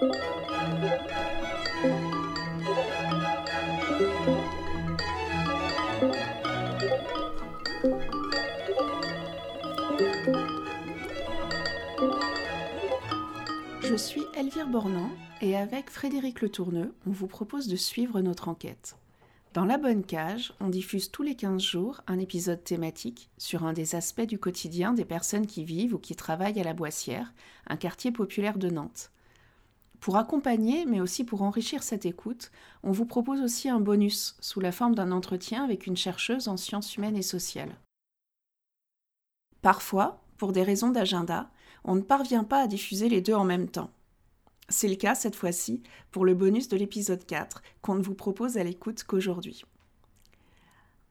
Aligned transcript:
Je 0.00 0.06
suis 13.94 14.22
Elvire 14.34 14.68
Bornand 14.68 15.10
et 15.42 15.54
avec 15.54 15.90
Frédéric 15.90 16.40
Le 16.40 16.48
Tourneux, 16.48 16.94
on 17.06 17.10
vous 17.10 17.26
propose 17.26 17.68
de 17.68 17.76
suivre 17.76 18.22
notre 18.22 18.48
enquête. 18.48 18.96
Dans 19.52 19.66
La 19.66 19.76
Bonne 19.76 20.02
Cage, 20.02 20.54
on 20.60 20.68
diffuse 20.68 21.10
tous 21.10 21.22
les 21.22 21.34
15 21.34 21.60
jours 21.60 22.00
un 22.06 22.18
épisode 22.18 22.64
thématique 22.64 23.28
sur 23.36 23.64
un 23.66 23.74
des 23.74 23.94
aspects 23.94 24.22
du 24.22 24.38
quotidien 24.38 24.94
des 24.94 25.04
personnes 25.04 25.46
qui 25.46 25.62
vivent 25.62 25.92
ou 25.92 25.98
qui 25.98 26.16
travaillent 26.16 26.60
à 26.60 26.64
la 26.64 26.72
Boissière, 26.72 27.34
un 27.66 27.76
quartier 27.76 28.12
populaire 28.12 28.56
de 28.56 28.70
Nantes. 28.70 29.10
Pour 30.00 30.16
accompagner, 30.16 30.86
mais 30.86 31.00
aussi 31.00 31.24
pour 31.24 31.42
enrichir 31.42 31.82
cette 31.82 32.06
écoute, 32.06 32.50
on 32.82 32.90
vous 32.90 33.04
propose 33.04 33.42
aussi 33.42 33.68
un 33.68 33.80
bonus 33.80 34.34
sous 34.40 34.58
la 34.58 34.72
forme 34.72 34.94
d'un 34.94 35.12
entretien 35.12 35.62
avec 35.62 35.86
une 35.86 35.96
chercheuse 35.96 36.48
en 36.48 36.56
sciences 36.56 36.96
humaines 36.96 37.18
et 37.18 37.22
sociales. 37.22 37.76
Parfois, 39.60 40.22
pour 40.38 40.52
des 40.52 40.62
raisons 40.62 40.88
d'agenda, 40.88 41.50
on 41.84 41.96
ne 41.96 42.00
parvient 42.00 42.44
pas 42.44 42.62
à 42.62 42.66
diffuser 42.66 43.10
les 43.10 43.20
deux 43.20 43.34
en 43.34 43.44
même 43.44 43.68
temps. 43.68 43.90
C'est 44.70 44.88
le 44.88 44.96
cas 44.96 45.14
cette 45.14 45.36
fois-ci 45.36 45.82
pour 46.10 46.24
le 46.24 46.34
bonus 46.34 46.68
de 46.68 46.78
l'épisode 46.78 47.26
4 47.26 47.62
qu'on 47.82 47.96
ne 47.96 48.02
vous 48.02 48.14
propose 48.14 48.56
à 48.56 48.64
l'écoute 48.64 49.04
qu'aujourd'hui. 49.04 49.64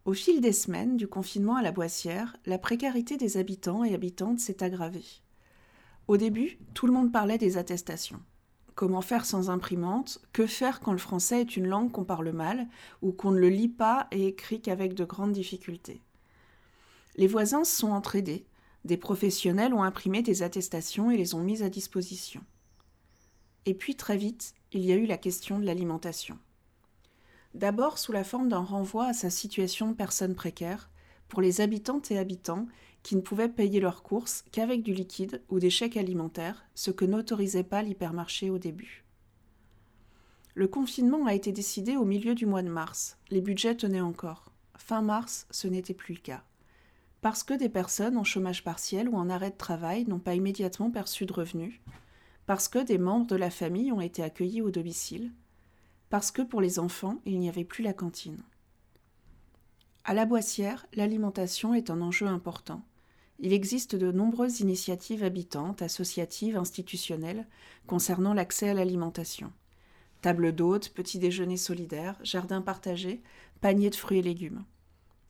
Au 0.06 0.14
fil 0.14 0.42
des 0.42 0.54
semaines 0.54 0.98
du 0.98 1.08
confinement 1.08 1.58
à 1.58 1.62
la 1.62 1.72
Boissière, 1.72 2.38
la 2.48 2.58
précarité 2.58 3.18
des 3.18 3.38
habitants 3.38 3.84
et 3.84 3.94
habitantes 3.94 4.40
s'est 4.40 4.64
aggravée. 4.64 5.06
Au 6.08 6.18
début, 6.18 6.58
tout 6.74 6.88
le 6.88 6.94
monde 6.94 7.12
parlait 7.12 7.38
des 7.38 7.58
attestations. 7.58 8.20
Comment 8.80 9.02
faire 9.02 9.26
sans 9.26 9.50
imprimante 9.50 10.22
Que 10.32 10.48
faire 10.48 10.80
quand 10.80 10.94
le 10.94 11.00
français 11.00 11.42
est 11.42 11.58
une 11.58 11.68
langue 11.68 11.92
qu'on 11.92 12.06
parle 12.06 12.32
mal 12.32 12.66
ou 13.02 13.12
qu'on 13.12 13.32
ne 13.32 13.38
le 13.38 13.50
lit 13.50 13.68
pas 13.68 14.08
et 14.12 14.28
écrit 14.28 14.62
qu'avec 14.62 14.94
de 14.94 15.04
grandes 15.04 15.34
difficultés 15.34 16.02
Les 17.18 17.28
voisins 17.28 17.66
se 17.66 17.76
sont 17.76 17.92
entraidés. 17.92 18.46
Des 18.86 18.96
professionnels 18.96 19.74
ont 19.74 19.84
imprimé 19.84 20.22
des 20.22 20.44
attestations 20.44 21.12
et 21.12 21.18
les 21.18 21.36
ont 21.36 21.44
mises 21.44 21.62
à 21.62 21.68
disposition. 21.68 22.40
Et 23.66 23.74
puis 23.74 23.98
très 23.98 24.16
vite, 24.16 24.54
il 24.72 24.86
y 24.86 24.94
a 24.94 24.96
eu 24.96 25.08
la 25.08 25.18
question 25.18 25.60
de 25.60 25.66
l'alimentation. 25.66 26.40
D'abord 27.56 27.98
sous 27.98 28.14
la 28.14 28.24
forme 28.24 28.48
d'un 28.48 28.64
renvoi 28.64 29.08
à 29.08 29.14
sa 29.14 29.30
situation 29.30 29.90
de 29.90 29.94
personne 29.94 30.36
précaire 30.36 30.90
pour 31.28 31.42
les 31.42 31.60
habitantes 31.60 32.12
et 32.12 32.18
habitants 32.18 32.66
qui 33.10 33.16
ne 33.16 33.22
pouvaient 33.22 33.50
payer 33.50 33.80
leurs 33.80 34.04
courses 34.04 34.46
qu'avec 34.52 34.84
du 34.84 34.94
liquide 34.94 35.42
ou 35.50 35.58
des 35.58 35.72
chèques 35.72 35.98
alimentaires, 35.98 36.64
ce 36.76 36.92
que 36.92 37.06
n'autorisait 37.06 37.64
pas 37.64 37.82
l'hypermarché 37.82 38.52
au 38.52 38.60
début. 38.60 39.04
Le 40.54 40.68
confinement 40.68 41.26
a 41.26 41.34
été 41.34 41.52
décidé 41.52 41.98
au 41.98 42.06
milieu 42.06 42.36
du 42.36 42.46
mois 42.46 42.62
de 42.62 42.70
mars. 42.70 43.18
Les 43.32 43.42
budgets 43.42 43.74
tenaient 43.74 44.00
encore. 44.00 44.52
Fin 44.78 45.02
mars, 45.02 45.48
ce 45.50 45.68
n'était 45.68 45.96
plus 45.96 46.14
le 46.14 46.20
cas. 46.20 46.44
Parce 47.22 47.42
que 47.42 47.56
des 47.56 47.68
personnes 47.68 48.16
en 48.16 48.24
chômage 48.24 48.64
partiel 48.64 49.10
ou 49.10 49.16
en 49.16 49.32
arrêt 49.32 49.50
de 49.50 49.58
travail 49.58 50.06
n'ont 50.06 50.20
pas 50.20 50.36
immédiatement 50.36 50.92
perçu 50.92 51.26
de 51.26 51.34
revenus, 51.34 51.82
parce 52.46 52.68
que 52.68 52.78
des 52.78 53.00
membres 53.00 53.26
de 53.26 53.36
la 53.36 53.50
famille 53.50 53.92
ont 53.92 54.02
été 54.02 54.22
accueillis 54.22 54.62
au 54.62 54.70
domicile, 54.70 55.32
parce 56.12 56.30
que 56.30 56.44
pour 56.44 56.62
les 56.62 56.78
enfants, 56.78 57.20
il 57.26 57.40
n'y 57.40 57.50
avait 57.50 57.64
plus 57.64 57.84
la 57.84 57.94
cantine. 57.94 58.44
À 60.04 60.14
la 60.14 60.26
Boissière, 60.26 60.86
l'alimentation 60.94 61.74
est 61.74 61.90
un 61.90 62.02
enjeu 62.02 62.28
important. 62.28 62.84
Il 63.42 63.54
existe 63.54 63.96
de 63.96 64.12
nombreuses 64.12 64.60
initiatives 64.60 65.24
habitantes, 65.24 65.82
associatives, 65.82 66.58
institutionnelles 66.58 67.48
concernant 67.88 68.34
l'accès 68.34 68.70
à 68.70 68.74
l'alimentation. 68.74 69.54
Table 70.22 70.54
d'hôtes, 70.54 70.90
petit 70.90 71.20
déjeuner 71.20 71.56
solidaire, 71.56 72.20
jardin 72.22 72.62
partagé, 72.62 73.22
panier 73.62 73.90
de 73.90 73.96
fruits 73.96 74.20
et 74.20 74.22
légumes. 74.22 74.66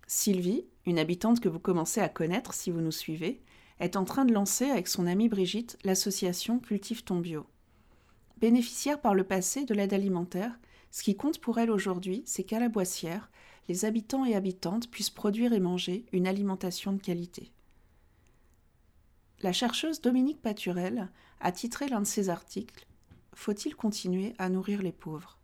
Sylvie, 0.08 0.66
une 0.88 0.98
habitante 0.98 1.40
que 1.40 1.50
vous 1.50 1.60
commencez 1.60 2.02
à 2.02 2.10
connaître 2.10 2.56
si 2.56 2.72
vous 2.72 2.82
nous 2.82 2.92
suivez, 2.92 3.44
est 3.80 3.96
en 3.96 4.06
train 4.06 4.26
de 4.26 4.34
lancer 4.34 4.66
avec 4.66 4.88
son 4.88 5.06
amie 5.06 5.30
Brigitte 5.30 5.78
l'association 5.84 6.58
Cultive 6.58 7.04
ton 7.04 7.20
bio. 7.20 7.46
Bénéficiaire 8.38 9.00
par 9.00 9.14
le 9.14 9.24
passé 9.24 9.66
de 9.66 9.76
l'aide 9.76 9.94
alimentaire, 9.94 10.58
ce 10.90 11.04
qui 11.04 11.16
compte 11.16 11.40
pour 11.40 11.60
elle 11.60 11.70
aujourd'hui, 11.70 12.24
c'est 12.26 12.44
qu'à 12.44 12.60
la 12.60 12.70
Boissière, 12.70 13.30
les 13.68 13.86
habitants 13.86 14.26
et 14.26 14.34
habitantes 14.34 14.90
puissent 14.90 15.12
produire 15.12 15.54
et 15.54 15.60
manger 15.60 16.08
une 16.12 16.26
alimentation 16.26 16.92
de 16.92 17.00
qualité. 17.00 17.52
La 19.42 19.54
chercheuse 19.54 20.02
Dominique 20.02 20.42
Paturel 20.42 21.08
a 21.40 21.52
titré 21.54 21.88
l'un 21.88 22.02
de 22.02 22.06
ses 22.06 22.30
articles 22.30 22.86
Faut-il 23.34 23.74
continuer 23.74 24.34
à 24.38 24.50
nourrir 24.50 24.82
les 24.82 24.92
pauvres? 24.92 25.38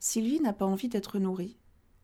Sylvie 0.00 0.40
n'a 0.40 0.52
pas 0.52 0.64
envie 0.64 0.88
d'être 0.88 1.20
nourrie. 1.20 1.56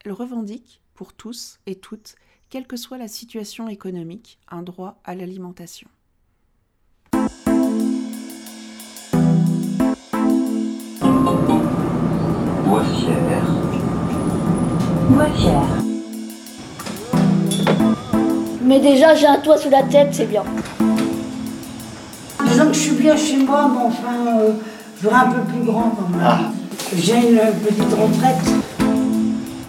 Elle 0.05 0.13
revendique, 0.13 0.81
pour 0.95 1.13
tous 1.13 1.59
et 1.67 1.75
toutes, 1.75 2.15
quelle 2.51 2.69
que 2.69 2.77
soit 2.77 2.99
la 2.99 3.09
situation 3.09 3.67
économique, 3.69 4.39
un 4.49 4.63
droit 4.63 5.01
à 5.03 5.17
l'alimentation. 5.17 5.89
Mais 18.67 18.81
déjà, 18.81 19.15
j'ai 19.15 19.27
un 19.27 19.37
toit 19.37 19.59
sous 19.59 19.69
la 19.69 19.83
tête, 19.83 20.09
c'est 20.13 20.25
bien. 20.25 20.43
Disons 22.47 22.67
que 22.69 22.73
je 22.73 22.79
suis 22.79 22.93
bien 22.93 23.15
chez 23.15 23.37
moi, 23.37 23.71
mais 23.71 23.85
enfin, 23.85 24.39
euh, 24.39 24.53
je 25.03 25.07
veux 25.07 25.15
un 25.15 25.27
peu 25.27 25.41
plus 25.43 25.61
grand 25.67 25.95
quand 25.95 26.09
même. 26.17 26.53
J'ai 26.97 27.13
une 27.13 27.41
petite 27.63 27.93
retraite. 27.93 28.89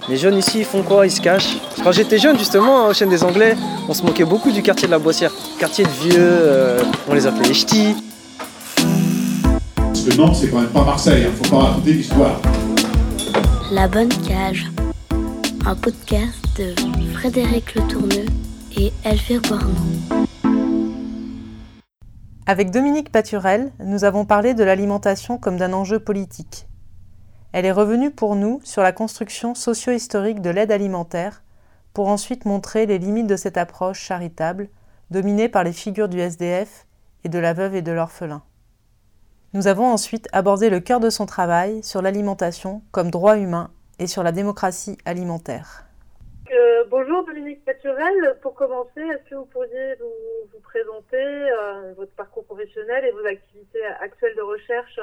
Les 0.07 0.15
jeunes 0.15 0.37
ici, 0.37 0.59
ils 0.59 0.65
font 0.65 0.81
quoi? 0.81 1.05
Ils 1.05 1.11
se 1.11 1.19
cachent? 1.19 1.57
Quand 1.83 1.91
j'étais 1.91 2.17
jeune, 2.19 2.37
justement, 2.39 2.85
au 2.85 2.93
chaîne 2.93 3.09
des 3.09 3.21
Anglais, 3.23 3.57
on 3.89 3.93
se 3.93 4.01
moquait 4.01 4.23
beaucoup 4.23 4.51
du 4.51 4.61
quartier 4.61 4.87
de 4.87 4.91
la 4.91 4.99
Boissière. 4.99 5.31
Quartier 5.59 5.83
de 5.83 5.89
vieux, 5.89 6.15
euh, 6.17 6.79
on 7.09 7.15
les 7.15 7.27
appelait 7.27 7.49
les 7.49 7.53
ch'tis. 7.53 7.95
Parce 9.75 10.01
que 10.03 10.15
Nantes, 10.15 10.37
c'est 10.39 10.47
quand 10.47 10.61
même 10.61 10.69
pas 10.69 10.85
Marseille, 10.85 11.25
hein. 11.27 11.31
faut 11.43 11.49
pas 11.49 11.63
raconter 11.65 11.93
l'histoire. 11.93 12.39
La 13.73 13.89
Bonne 13.89 14.13
Cage, 14.25 14.67
un 15.65 15.75
podcast 15.75 16.37
de 16.57 16.73
Frédéric 17.13 17.75
Le 17.75 17.81
Tourneux 17.87 18.25
et 18.77 18.93
Elvire. 19.03 19.41
Avec 22.45 22.71
Dominique 22.71 23.11
Paturel, 23.11 23.71
nous 23.79 24.03
avons 24.03 24.25
parlé 24.25 24.53
de 24.53 24.63
l'alimentation 24.63 25.37
comme 25.37 25.57
d'un 25.57 25.73
enjeu 25.73 25.99
politique. 25.99 26.67
Elle 27.53 27.65
est 27.65 27.71
revenue 27.71 28.11
pour 28.11 28.35
nous 28.35 28.59
sur 28.63 28.83
la 28.83 28.91
construction 28.91 29.55
socio-historique 29.55 30.41
de 30.41 30.49
l'aide 30.49 30.71
alimentaire, 30.71 31.43
pour 31.93 32.09
ensuite 32.09 32.45
montrer 32.45 32.85
les 32.85 32.99
limites 32.99 33.27
de 33.27 33.37
cette 33.37 33.57
approche 33.57 34.01
charitable, 34.01 34.69
dominée 35.09 35.49
par 35.49 35.63
les 35.63 35.73
figures 35.73 36.09
du 36.09 36.19
SDF 36.19 36.85
et 37.23 37.29
de 37.29 37.39
la 37.39 37.53
veuve 37.53 37.75
et 37.75 37.81
de 37.81 37.91
l'orphelin. 37.91 38.43
Nous 39.53 39.67
avons 39.67 39.85
ensuite 39.85 40.27
abordé 40.33 40.69
le 40.69 40.81
cœur 40.81 40.99
de 40.99 41.09
son 41.09 41.25
travail 41.25 41.81
sur 41.81 42.01
l'alimentation 42.01 42.81
comme 42.91 43.09
droit 43.09 43.37
humain 43.37 43.71
et 43.99 44.07
sur 44.07 44.21
la 44.21 44.33
démocratie 44.33 44.97
alimentaire. 45.05 45.84
Euh, 46.51 46.85
bonjour 46.89 47.25
Dominique 47.25 47.65
Paturel. 47.65 48.37
Pour 48.43 48.53
commencer, 48.53 49.01
est-ce 49.01 49.29
que 49.29 49.35
vous 49.35 49.45
pourriez 49.45 49.95
vous, 49.95 50.59
présenter 50.61 51.17
euh, 51.17 51.93
votre 51.95 52.13
parcours 52.13 52.45
professionnel 52.45 53.03
et 53.03 53.11
vos 53.11 53.25
activités 53.25 53.83
actuelles 53.83 54.35
de 54.35 54.43
recherche? 54.43 54.99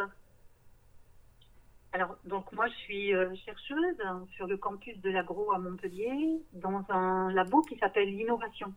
Alors, 1.92 2.16
donc 2.24 2.52
moi, 2.52 2.68
je 2.68 2.74
suis 2.74 3.14
euh, 3.14 3.34
chercheuse 3.44 3.96
sur 4.36 4.46
le 4.46 4.56
campus 4.56 4.96
de 5.00 5.10
l'agro 5.10 5.52
à 5.52 5.58
Montpellier, 5.58 6.40
dans 6.52 6.84
un 6.90 7.32
labo 7.32 7.62
qui 7.62 7.76
s'appelle 7.76 8.08
l'innovation 8.08 8.72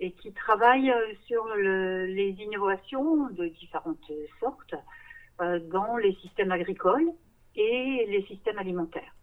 et 0.00 0.12
qui 0.12 0.32
travaille 0.32 0.92
sur 1.26 1.44
le, 1.54 2.06
les 2.06 2.30
innovations 2.40 3.28
de 3.28 3.46
différentes 3.46 4.10
sortes 4.40 4.74
dans 5.38 5.96
les 5.98 6.14
systèmes 6.14 6.50
agricoles 6.50 7.10
et 7.54 8.06
les 8.08 8.24
systèmes 8.26 8.58
alimentaires. 8.58 9.14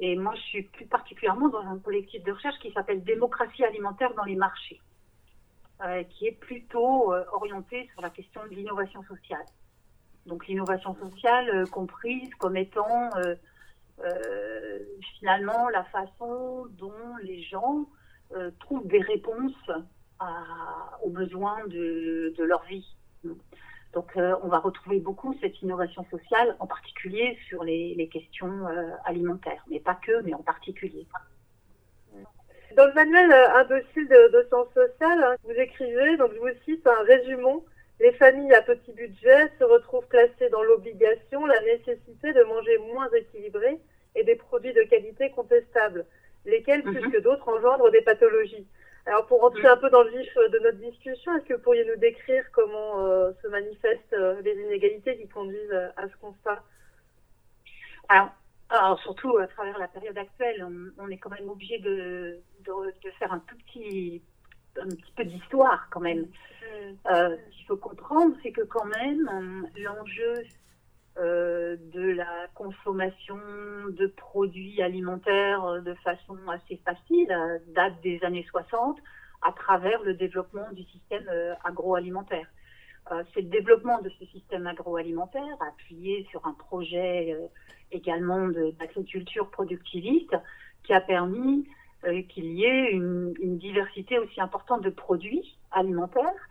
Et 0.00 0.16
moi, 0.16 0.34
je 0.34 0.40
suis 0.40 0.62
plus 0.62 0.86
particulièrement 0.86 1.48
dans 1.48 1.60
un 1.60 1.78
collectif 1.78 2.22
de 2.24 2.32
recherche 2.32 2.58
qui 2.58 2.72
s'appelle 2.72 3.04
Démocratie 3.04 3.64
alimentaire 3.64 4.14
dans 4.14 4.24
les 4.24 4.36
marchés, 4.36 4.80
euh, 5.84 6.02
qui 6.04 6.26
est 6.26 6.32
plutôt 6.38 7.12
euh, 7.12 7.24
orienté 7.32 7.88
sur 7.92 8.02
la 8.02 8.10
question 8.10 8.42
de 8.44 8.54
l'innovation 8.54 9.02
sociale. 9.04 9.44
Donc 10.26 10.46
l'innovation 10.46 10.94
sociale 10.94 11.48
euh, 11.50 11.66
comprise 11.66 12.30
comme 12.38 12.56
étant 12.56 13.10
euh, 13.16 13.34
finalement 15.18 15.68
la 15.68 15.84
façon 15.84 16.66
dont 16.70 17.16
les 17.22 17.42
gens 17.42 17.86
trouvent 18.60 18.86
des 18.86 19.00
réponses 19.00 19.70
aux 21.02 21.10
besoins 21.10 21.64
de, 21.66 22.34
leur 22.38 22.64
vie. 22.64 22.86
Donc 23.94 24.12
on 24.16 24.48
va 24.48 24.58
retrouver 24.58 25.00
beaucoup 25.00 25.34
cette 25.40 25.60
innovation 25.60 26.04
sociale, 26.10 26.56
en 26.60 26.66
particulier 26.66 27.36
sur 27.48 27.62
les, 27.62 27.94
les 27.94 28.08
questions 28.08 28.66
alimentaires, 29.04 29.64
mais 29.68 29.80
pas 29.80 29.94
que, 29.94 30.22
mais 30.22 30.32
en 30.34 30.42
particulier. 30.42 31.06
Dans 32.76 32.86
le 32.86 32.94
manuel 32.94 33.30
Imbécile 33.54 34.08
de, 34.08 34.28
de 34.32 34.46
sciences 34.48 34.72
sociales, 34.72 35.22
hein, 35.22 35.36
vous 35.44 35.52
écrivez, 35.52 36.16
donc 36.16 36.32
je 36.32 36.38
vous 36.38 36.48
cite 36.64 36.86
un 36.86 37.02
résumé 37.02 37.60
les 38.02 38.12
familles 38.12 38.52
à 38.52 38.62
petit 38.62 38.92
budget 38.92 39.50
se 39.58 39.64
retrouvent 39.64 40.06
placées 40.08 40.48
dans 40.50 40.62
l'obligation 40.62 41.46
la 41.46 41.60
nécessité 41.60 42.32
de 42.32 42.42
manger 42.42 42.76
moins 42.78 43.08
équilibré 43.10 43.78
et 44.16 44.24
des 44.24 44.34
produits 44.34 44.72
de 44.72 44.82
qualité 44.82 45.30
contestables, 45.30 46.04
lesquels, 46.44 46.82
plus 46.82 47.00
Mhm. 47.00 47.12
que 47.12 47.18
d'autres, 47.18 47.48
engendrent 47.48 47.92
des 47.92 48.02
pathologies. 48.02 48.66
Alors, 49.06 49.26
pour 49.26 49.40
rentrer 49.40 49.66
un 49.66 49.76
peu 49.76 49.90
dans 49.90 50.02
le 50.02 50.10
vif 50.10 50.34
de 50.36 50.58
notre 50.60 50.78
discussion, 50.78 51.36
est-ce 51.36 51.44
que 51.44 51.54
vous 51.54 51.62
pourriez 51.62 51.84
nous 51.84 51.96
décrire 51.96 52.44
comment 52.52 53.04
euh, 53.04 53.32
se 53.42 53.48
manifestent 53.48 54.12
euh, 54.12 54.40
les 54.42 54.54
inégalités 54.54 55.16
qui 55.16 55.28
conduisent 55.28 55.90
à 55.96 56.08
ce 56.08 56.16
constat? 56.20 56.62
Alors, 58.08 58.30
alors, 58.68 58.98
surtout 59.00 59.36
à 59.38 59.46
travers 59.48 59.78
la 59.78 59.88
période 59.88 60.16
actuelle, 60.16 60.64
on, 60.64 61.04
on 61.04 61.08
est 61.08 61.18
quand 61.18 61.30
même 61.30 61.48
obligé 61.48 61.78
de, 61.78 62.40
de, 62.60 62.72
de 63.04 63.10
faire 63.18 63.32
un 63.32 63.40
tout 63.40 63.56
petit, 63.66 64.22
un 64.80 64.88
petit 64.88 65.12
peu 65.16 65.24
d'histoire 65.24 65.88
quand 65.90 66.00
même. 66.00 66.26
Euh, 67.10 67.36
ce 67.50 67.56
qu'il 67.56 67.66
faut 67.66 67.76
comprendre, 67.76 68.34
c'est 68.42 68.52
que 68.52 68.62
quand 68.62 68.84
même, 68.84 69.28
l'enjeu 69.76 70.34
euh, 71.18 71.76
de 71.92 72.12
la 72.12 72.46
consommation 72.54 73.36
de 73.90 74.06
produits 74.06 74.80
alimentaires 74.80 75.82
de 75.82 75.92
façon 75.96 76.38
assez 76.48 76.80
facile 76.86 77.28
date 77.74 78.00
des 78.02 78.18
années 78.24 78.46
60 78.48 78.98
à 79.42 79.52
travers 79.52 80.02
le 80.04 80.14
développement 80.14 80.72
du 80.72 80.82
système 80.84 81.28
euh, 81.28 81.52
agroalimentaire. 81.64 82.46
Euh, 83.10 83.22
c'est 83.34 83.42
le 83.42 83.48
développement 83.48 84.00
de 84.00 84.08
ce 84.18 84.24
système 84.24 84.66
agroalimentaire 84.66 85.56
appuyé 85.60 86.26
sur 86.30 86.46
un 86.46 86.54
projet 86.54 87.36
également 87.90 88.48
d'agriculture 88.48 89.50
productiviste 89.50 90.34
qui 90.82 90.94
a 90.94 91.00
permis 91.02 91.68
qu'il 92.30 92.46
y 92.54 92.64
ait 92.64 92.90
une, 92.90 93.58
diversité 93.58 94.18
aussi 94.18 94.40
importante 94.40 94.80
de 94.80 94.90
produits 94.90 95.58
alimentaires. 95.72 96.48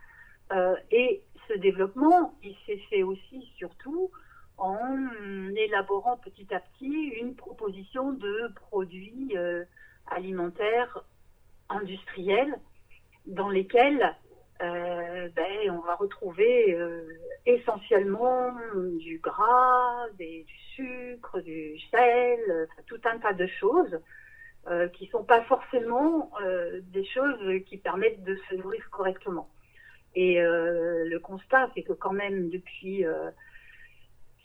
Et 0.92 1.22
ce 1.48 1.54
développement, 1.58 2.34
il 2.42 2.54
s'est 2.64 2.80
fait 2.88 3.02
aussi 3.02 3.50
surtout 3.56 4.10
en 4.58 4.96
élaborant 5.56 6.16
petit 6.18 6.52
à 6.54 6.60
petit 6.60 7.08
une 7.20 7.34
proposition 7.34 8.12
de 8.12 8.52
produits 8.54 9.36
euh, 9.36 9.64
alimentaires 10.06 11.04
industriels 11.68 12.54
dans 13.26 13.48
lesquels 13.48 14.14
euh, 14.62 15.28
ben, 15.34 15.70
on 15.70 15.80
va 15.80 15.96
retrouver 15.96 16.74
euh, 16.74 17.08
essentiellement 17.46 18.54
du 18.98 19.18
gras, 19.18 20.06
des- 20.18 20.44
du 20.44 20.56
sucre, 20.76 21.40
du 21.40 21.78
sel, 21.90 22.68
tout 22.86 23.00
un 23.04 23.18
tas 23.18 23.32
de 23.32 23.46
choses 23.46 24.00
qui 24.92 25.06
sont 25.08 25.24
pas 25.24 25.42
forcément 25.42 26.30
des 26.82 27.04
choses 27.04 27.64
qui 27.66 27.78
permettent 27.78 28.22
de 28.22 28.36
se 28.48 28.54
nourrir 28.54 28.88
correctement. 28.90 29.48
Et 30.14 30.40
le 30.40 31.18
constat, 31.18 31.68
c'est 31.74 31.82
que 31.82 31.92
quand 31.92 32.12
même 32.12 32.48
depuis 32.48 33.04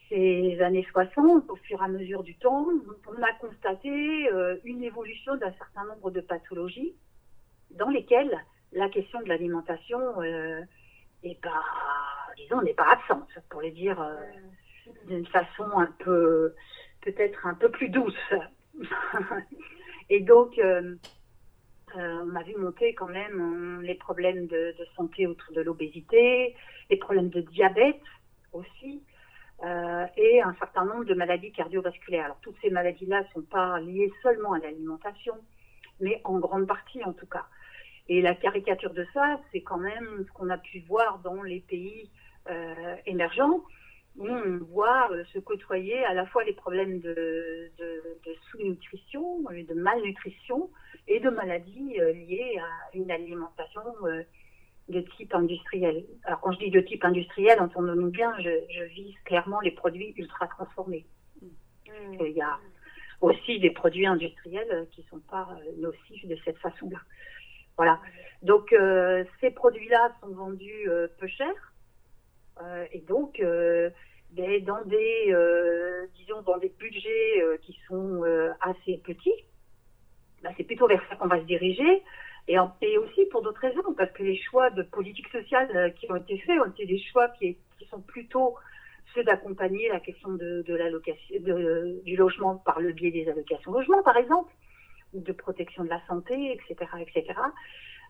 ces 0.09 0.61
années 0.61 0.87
60, 0.91 1.49
au 1.49 1.55
fur 1.57 1.81
et 1.81 1.85
à 1.85 1.87
mesure 1.87 2.23
du 2.23 2.35
temps, 2.35 2.67
on 3.07 3.21
a 3.21 3.33
constaté 3.39 4.31
euh, 4.31 4.57
une 4.63 4.83
évolution 4.83 5.35
d'un 5.37 5.51
certain 5.53 5.85
nombre 5.85 6.11
de 6.11 6.21
pathologies 6.21 6.95
dans 7.71 7.89
lesquelles 7.89 8.37
la 8.71 8.89
question 8.89 9.21
de 9.21 9.27
l'alimentation 9.27 9.99
euh, 10.21 10.61
est 11.23 11.41
pas, 11.41 11.63
disons, 12.37 12.61
n'est 12.61 12.73
pas 12.73 12.91
absente, 12.91 13.29
pour 13.49 13.61
le 13.61 13.71
dire 13.71 14.01
euh, 14.01 14.15
d'une 15.07 15.25
façon 15.27 15.69
un 15.77 15.93
peu, 15.99 16.53
peut-être 17.01 17.45
un 17.45 17.53
peu 17.53 17.69
plus 17.69 17.89
douce. 17.89 18.33
Et 20.09 20.21
donc, 20.21 20.57
euh, 20.59 20.95
on 21.95 22.35
a 22.35 22.43
vu 22.43 22.55
monter 22.55 22.93
quand 22.93 23.07
même 23.07 23.79
euh, 23.79 23.81
les 23.81 23.95
problèmes 23.95 24.47
de, 24.47 24.75
de 24.77 24.85
santé 24.95 25.25
autour 25.25 25.53
de 25.53 25.61
l'obésité, 25.61 26.55
les 26.89 26.97
problèmes 26.97 27.29
de 27.29 27.41
diabète 27.41 28.01
aussi, 28.53 29.01
euh, 29.63 30.05
et 30.15 30.41
un 30.41 30.53
certain 30.59 30.85
nombre 30.85 31.05
de 31.05 31.15
maladies 31.15 31.51
cardiovasculaires. 31.51 32.25
Alors, 32.25 32.39
toutes 32.41 32.57
ces 32.61 32.69
maladies-là 32.69 33.21
ne 33.21 33.27
sont 33.33 33.41
pas 33.41 33.79
liées 33.79 34.11
seulement 34.21 34.53
à 34.53 34.59
l'alimentation, 34.59 35.33
mais 35.99 36.21
en 36.25 36.39
grande 36.39 36.67
partie 36.67 37.03
en 37.03 37.13
tout 37.13 37.25
cas. 37.25 37.45
Et 38.07 38.21
la 38.21 38.35
caricature 38.35 38.93
de 38.93 39.05
ça, 39.13 39.39
c'est 39.51 39.61
quand 39.61 39.79
même 39.79 40.25
ce 40.25 40.31
qu'on 40.33 40.49
a 40.49 40.57
pu 40.57 40.81
voir 40.81 41.19
dans 41.19 41.41
les 41.41 41.59
pays 41.61 42.09
euh, 42.49 42.95
émergents, 43.05 43.63
où 44.17 44.27
on 44.27 44.57
voit 44.71 45.11
euh, 45.11 45.23
se 45.33 45.39
côtoyer 45.39 46.05
à 46.05 46.13
la 46.13 46.25
fois 46.27 46.43
les 46.43 46.53
problèmes 46.53 46.99
de, 46.99 47.71
de, 47.79 48.35
sous-nutrition, 48.51 49.41
de 49.41 49.73
malnutrition 49.73 50.69
et 51.07 51.19
de 51.19 51.29
maladies 51.29 51.97
liées 51.97 52.59
à 52.59 52.95
une 52.95 53.09
alimentation 53.11 53.81
de 54.89 55.01
type 55.01 55.33
industriel. 55.33 56.05
Alors 56.23 56.39
quand 56.41 56.51
je 56.53 56.59
dis 56.59 56.71
de 56.71 56.79
type 56.79 57.03
industriel, 57.03 57.59
entendons-nous 57.59 58.11
bien, 58.11 58.33
je, 58.39 58.49
je 58.69 58.83
vise 58.85 59.15
clairement 59.25 59.59
les 59.61 59.71
produits 59.71 60.13
ultra 60.17 60.47
transformés. 60.47 61.05
Il 62.19 62.31
y 62.31 62.41
a 62.41 62.57
aussi 63.21 63.59
des 63.59 63.71
produits 63.71 64.05
industriels 64.05 64.87
qui 64.91 65.01
ne 65.01 65.07
sont 65.07 65.19
pas 65.19 65.49
euh, 65.51 65.71
nocifs 65.81 66.27
de 66.27 66.37
cette 66.45 66.57
façon-là. 66.57 66.99
Voilà. 67.77 67.99
Donc 68.41 68.73
euh, 68.73 69.23
ces 69.39 69.51
produits-là 69.51 70.11
sont 70.21 70.29
vendus 70.29 70.89
euh, 70.89 71.07
peu 71.19 71.27
cher 71.27 71.53
euh, 72.61 72.85
et 72.91 72.99
donc 73.01 73.41
ben, 74.31 74.63
dans 74.65 74.83
des 74.85 75.33
disons 76.15 76.41
dans 76.41 76.57
des 76.57 76.73
budgets 76.77 77.43
qui 77.61 77.77
sont 77.87 78.23
assez 78.61 78.97
petits. 79.03 79.45
Ben, 80.43 80.53
c'est 80.57 80.63
plutôt 80.63 80.87
vers 80.87 81.01
ça 81.09 81.15
qu'on 81.15 81.27
va 81.27 81.39
se 81.39 81.45
diriger 81.45 82.03
et, 82.47 82.57
en, 82.59 82.73
et 82.81 82.97
aussi 82.97 83.25
pour 83.25 83.41
d'autres 83.41 83.59
raisons 83.61 83.93
parce 83.97 84.11
que 84.11 84.23
les 84.23 84.37
choix 84.37 84.69
de 84.69 84.83
politique 84.83 85.27
sociale 85.29 85.69
euh, 85.75 85.89
qui 85.89 86.09
ont 86.11 86.15
été 86.15 86.37
faits 86.39 86.59
ont 86.59 86.69
été 86.69 86.85
des 86.85 86.99
choix 86.99 87.27
qui, 87.29 87.57
qui 87.77 87.85
sont 87.87 88.01
plutôt 88.01 88.55
ceux 89.13 89.23
d'accompagner 89.23 89.89
la 89.89 89.99
question 89.99 90.29
de, 90.33 90.63
de 90.67 90.75
l'allocation 90.75 91.35
de- 91.39 92.01
du 92.03 92.15
logement 92.15 92.57
par 92.57 92.79
le 92.79 92.91
biais 92.91 93.11
des 93.11 93.27
allocations 93.29 93.71
logement 93.71 94.03
par 94.03 94.17
exemple 94.17 94.51
ou 95.13 95.21
de 95.21 95.31
protection 95.31 95.83
de 95.85 95.89
la 95.89 96.01
santé, 96.07 96.51
etc., 96.53 96.75
etc., 96.99 97.33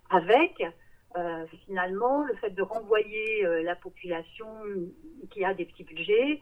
avec 0.10 0.64
euh, 1.16 1.46
finalement 1.66 2.24
le 2.24 2.34
fait 2.36 2.50
de 2.50 2.62
renvoyer 2.62 3.46
euh, 3.46 3.62
la 3.64 3.76
population 3.76 4.48
qui 5.30 5.46
a 5.46 5.54
des 5.54 5.66
petits 5.66 5.84
budgets 5.84 6.40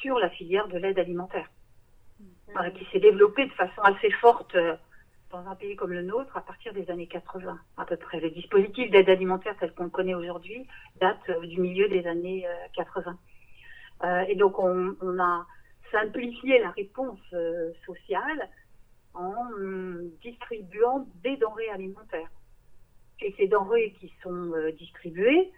sur 0.00 0.18
la 0.18 0.28
filière 0.30 0.66
de 0.68 0.76
l'aide 0.78 0.98
alimentaire, 0.98 1.48
euh, 2.56 2.70
qui 2.70 2.84
s'est 2.90 2.98
développée 3.00 3.46
de 3.46 3.52
façon 3.52 3.80
assez 3.82 4.10
forte 4.12 4.56
dans 5.32 5.48
un 5.48 5.54
pays 5.54 5.74
comme 5.76 5.92
le 5.92 6.02
nôtre 6.02 6.36
à 6.36 6.42
partir 6.42 6.72
des 6.74 6.90
années 6.90 7.06
80 7.06 7.58
à 7.78 7.84
peu 7.84 7.96
près. 7.96 8.20
Le 8.20 8.30
dispositif 8.30 8.90
d'aide 8.90 9.08
alimentaire 9.08 9.56
tel 9.58 9.72
qu'on 9.72 9.84
le 9.84 9.90
connaît 9.90 10.14
aujourd'hui 10.14 10.66
date 11.00 11.18
euh, 11.30 11.40
du 11.46 11.60
milieu 11.60 11.88
des 11.88 12.06
années 12.06 12.46
euh, 12.46 12.66
80. 12.76 13.18
Euh, 14.04 14.20
et 14.28 14.36
donc 14.36 14.58
on, 14.58 14.94
a 15.18 15.46
simplifié 15.90 16.58
la 16.60 16.70
réponse 16.70 17.20
euh, 17.32 17.72
sociale 17.86 18.48
en 19.14 19.34
hum, 19.52 20.10
distribuant 20.22 21.06
des 21.22 21.36
denrées 21.36 21.70
alimentaires. 21.70 22.30
Et 23.20 23.34
ces 23.36 23.48
denrées 23.48 23.94
qui 24.00 24.12
sont 24.22 24.52
euh, 24.52 24.72
distribuées 24.72 25.50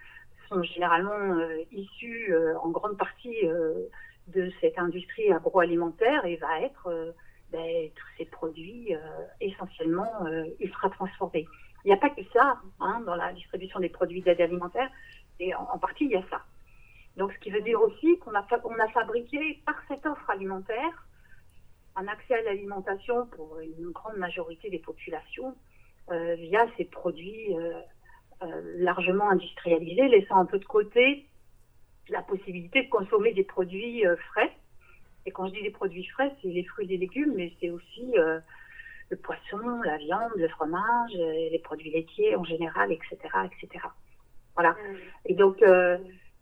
sont 0.49 0.63
généralement 0.63 1.39
euh, 1.39 1.63
issues 1.73 2.33
euh, 2.33 2.59
en 2.59 2.71
grande 2.71 2.99
partie 2.99 3.47
euh, 3.47 3.87
de 4.29 4.51
cette 4.61 4.79
industrie 4.79 5.33
agroalimentaire 5.33 6.25
et 6.27 6.37
va 6.37 6.61
être 6.61 6.89
euh, 6.89 7.13
ben, 7.55 7.89
tous 7.95 8.09
ces 8.19 8.25
produits 8.25 8.93
euh, 8.97 8.99
essentiellement 9.41 10.27
euh, 10.27 10.45
ultra 10.59 10.91
transformés. 10.91 11.47
Il 11.85 11.89
n'y 11.89 11.93
a 11.93 11.97
pas 11.97 12.11
que 12.11 12.23
ça 12.33 12.61
hein, 12.81 13.01
dans 13.07 13.15
la 13.15 13.33
distribution 13.33 13.79
des 13.79 13.91
produits 13.91 14.23
d'aide 14.23 14.41
alimentaire, 14.41 14.91
et 15.39 15.55
en, 15.55 15.79
partie 15.79 16.07
il 16.07 16.11
y 16.11 16.17
a 16.17 16.25
ça. 16.31 16.43
Donc 17.17 17.33
ce 17.33 17.39
qui 17.39 17.51
veut 17.51 17.61
dire 17.61 17.81
aussi 17.81 18.19
qu'on 18.19 18.35
a, 18.35 18.43
fabriqué 18.89 19.63
par 19.65 19.77
cette 19.87 20.05
offre 20.05 20.29
alimentaire 20.31 21.07
un 21.95 22.09
accès 22.09 22.35
à 22.35 22.43
l'alimentation 22.43 23.27
pour 23.27 23.61
une 23.61 23.93
grande 23.93 24.17
majorité 24.17 24.69
des 24.69 24.81
populations 24.81 25.55
euh, 26.11 26.35
via 26.35 26.67
ces 26.77 26.87
produits 26.87 27.57
euh, 27.57 27.81
largement 28.79 29.31
industrialisés, 29.31 30.09
laissant 30.09 30.39
un 30.39 30.47
peu 30.47 30.59
de 30.59 30.65
côté 30.65 31.29
la 32.09 32.23
possibilité 32.23 32.83
de 32.83 32.89
consommer 32.89 33.33
des 33.33 33.45
produits 33.45 34.03
frais. 34.33 34.51
Et 35.27 35.31
quand 35.31 35.47
je 35.49 35.55
dis 35.55 35.63
des 35.63 35.71
produits 35.71 36.05
frais, 36.07 36.35
c'est 36.43 36.49
les 36.49 36.65
fruits 36.65 36.93
et 36.93 36.97
légumes, 36.97 37.35
mais 37.35 37.53
c'est 37.61 37.71
aussi 37.71 38.13
euh, 38.19 38.41
le 39.11 39.17
poisson, 39.17 39.81
la 39.85 39.97
viande, 39.97 40.33
le 40.37 40.49
fromage, 40.49 41.13
euh, 41.17 41.49
les 41.51 41.61
produits 41.63 41.91
laitiers 41.91 42.37
en 42.37 42.45
général, 42.45 42.93
etc., 42.93 43.17
etc. 43.47 43.87
Voilà. 44.55 44.77
Et 45.27 45.35
donc, 45.35 45.63
euh, 45.63 45.99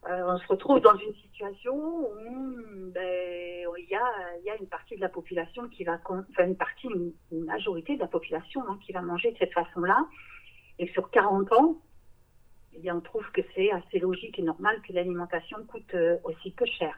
euh, 0.09 0.23
on 0.27 0.37
se 0.39 0.47
retrouve 0.49 0.81
dans 0.81 0.97
une 0.97 1.15
situation 1.15 1.75
où 1.75 2.91
ben, 2.93 3.69
il 3.79 3.89
y, 3.89 3.95
a, 3.95 4.37
il 4.41 4.45
y 4.45 4.51
a 4.51 4.57
une 4.57 4.67
partie 4.67 4.97
de 4.97 5.01
la 5.01 5.09
population 5.09 5.69
qui 5.69 5.85
va, 5.85 5.99
enfin 6.05 6.45
une 6.45 6.57
partie, 6.57 6.89
une, 6.89 7.13
une 7.31 7.45
majorité 7.45 7.95
de 7.95 8.01
la 8.01 8.09
population 8.09 8.63
hein, 8.69 8.79
qui 8.85 8.93
va 8.93 9.01
manger 9.01 9.33
de 9.33 9.39
cette 9.39 9.53
façon-là. 9.53 10.07
Et 10.79 10.89
sur 10.89 11.11
40 11.11 11.53
ans, 11.53 11.77
eh 12.75 12.79
bien, 12.81 12.97
on 12.97 13.01
trouve 13.01 13.25
que 13.33 13.43
c'est 13.55 13.71
assez 13.71 13.99
logique 13.99 14.39
et 14.39 14.43
normal 14.43 14.81
que 14.87 14.93
l'alimentation 14.93 15.59
coûte 15.67 15.95
euh, 15.95 16.17
aussi 16.25 16.51
peu 16.53 16.65
cher. 16.67 16.95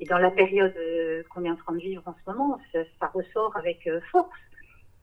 Et 0.00 0.04
dans 0.04 0.18
la 0.18 0.30
période 0.30 0.74
euh, 0.76 1.22
qu'on 1.30 1.44
est 1.44 1.50
en 1.50 1.56
train 1.56 1.74
de 1.74 1.80
vivre 1.80 2.02
en 2.06 2.14
ce 2.14 2.30
moment, 2.30 2.60
ça, 2.72 3.06
ressort 3.08 3.56
avec 3.56 3.86
euh, 3.86 4.00
force, 4.10 4.30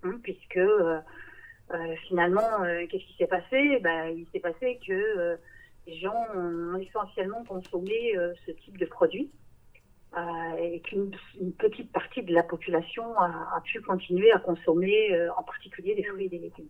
hein, 0.04 0.20
puisque 0.24 0.58
euh, 0.58 1.00
finalement, 2.08 2.64
qu'est-ce 2.90 3.06
qui 3.06 3.16
s'est 3.18 3.28
passé? 3.28 3.80
Ben, 3.80 4.08
Il 4.10 4.26
s'est 4.32 4.40
passé 4.40 4.80
que 4.86 5.38
les 5.86 6.00
gens 6.00 6.26
ont 6.36 6.78
essentiellement 6.78 7.44
consommé 7.44 8.16
ce 8.46 8.52
type 8.52 8.78
de 8.80 8.88
produits 8.88 9.30
et 10.58 10.80
qu'une 10.82 11.12
petite 11.60 11.92
partie 11.92 12.24
de 12.24 12.34
la 12.34 12.42
population 12.42 13.16
a, 13.20 13.62
pu 13.64 13.82
continuer 13.82 14.32
à 14.32 14.40
consommer 14.40 15.16
en 15.38 15.44
particulier 15.44 15.94
des 15.94 16.04
fruits 16.04 16.26
et 16.26 16.30
des 16.30 16.40
légumes. 16.40 16.70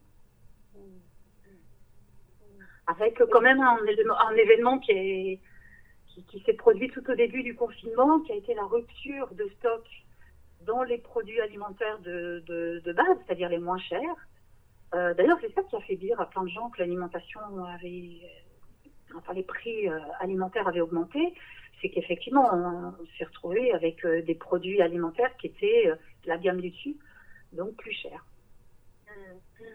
Avec 2.87 3.23
quand 3.31 3.41
même 3.41 3.61
un 3.61 4.35
événement 4.35 4.79
qui 4.79 4.91
est 4.91 5.39
qui, 6.27 6.41
s'est 6.41 6.53
produit 6.53 6.89
tout 6.89 7.09
au 7.09 7.15
début 7.15 7.43
du 7.43 7.55
confinement, 7.55 8.19
qui 8.21 8.31
a 8.31 8.35
été 8.35 8.53
la 8.53 8.65
rupture 8.65 9.33
de 9.33 9.49
stock 9.57 9.85
dans 10.61 10.83
les 10.83 10.97
produits 10.97 11.39
alimentaires 11.39 11.99
de, 11.99 12.43
de, 12.47 12.93
base, 12.93 13.17
c'est-à-dire 13.25 13.49
les 13.49 13.59
moins 13.59 13.77
chers. 13.77 14.27
Euh, 14.93 15.13
d'ailleurs, 15.13 15.37
c'est 15.41 15.53
ça 15.53 15.63
qui 15.63 15.75
a 15.75 15.81
fait 15.81 15.95
dire 15.95 16.19
à 16.19 16.29
plein 16.29 16.43
de 16.43 16.49
gens 16.49 16.69
que 16.69 16.79
l'alimentation 16.79 17.39
avait, 17.65 18.19
euh, 18.23 19.17
enfin 19.17 19.33
les 19.33 19.43
prix 19.43 19.87
euh, 19.87 19.99
alimentaires 20.19 20.67
avaient 20.67 20.81
augmenté. 20.81 21.33
C'est 21.81 21.89
qu'effectivement, 21.89 22.49
on, 22.53 22.93
s'est 23.17 23.25
retrouvé 23.25 23.71
avec 23.71 24.05
des 24.05 24.35
produits 24.35 24.81
alimentaires 24.81 25.35
qui 25.37 25.47
étaient 25.47 25.85
de 26.23 26.27
la 26.27 26.37
gamme 26.37 26.59
du 26.59 26.71
dessus, 26.71 26.97
donc 27.53 27.73
plus 27.77 27.93
chers. 27.93 28.25
Mmh. 29.07 29.69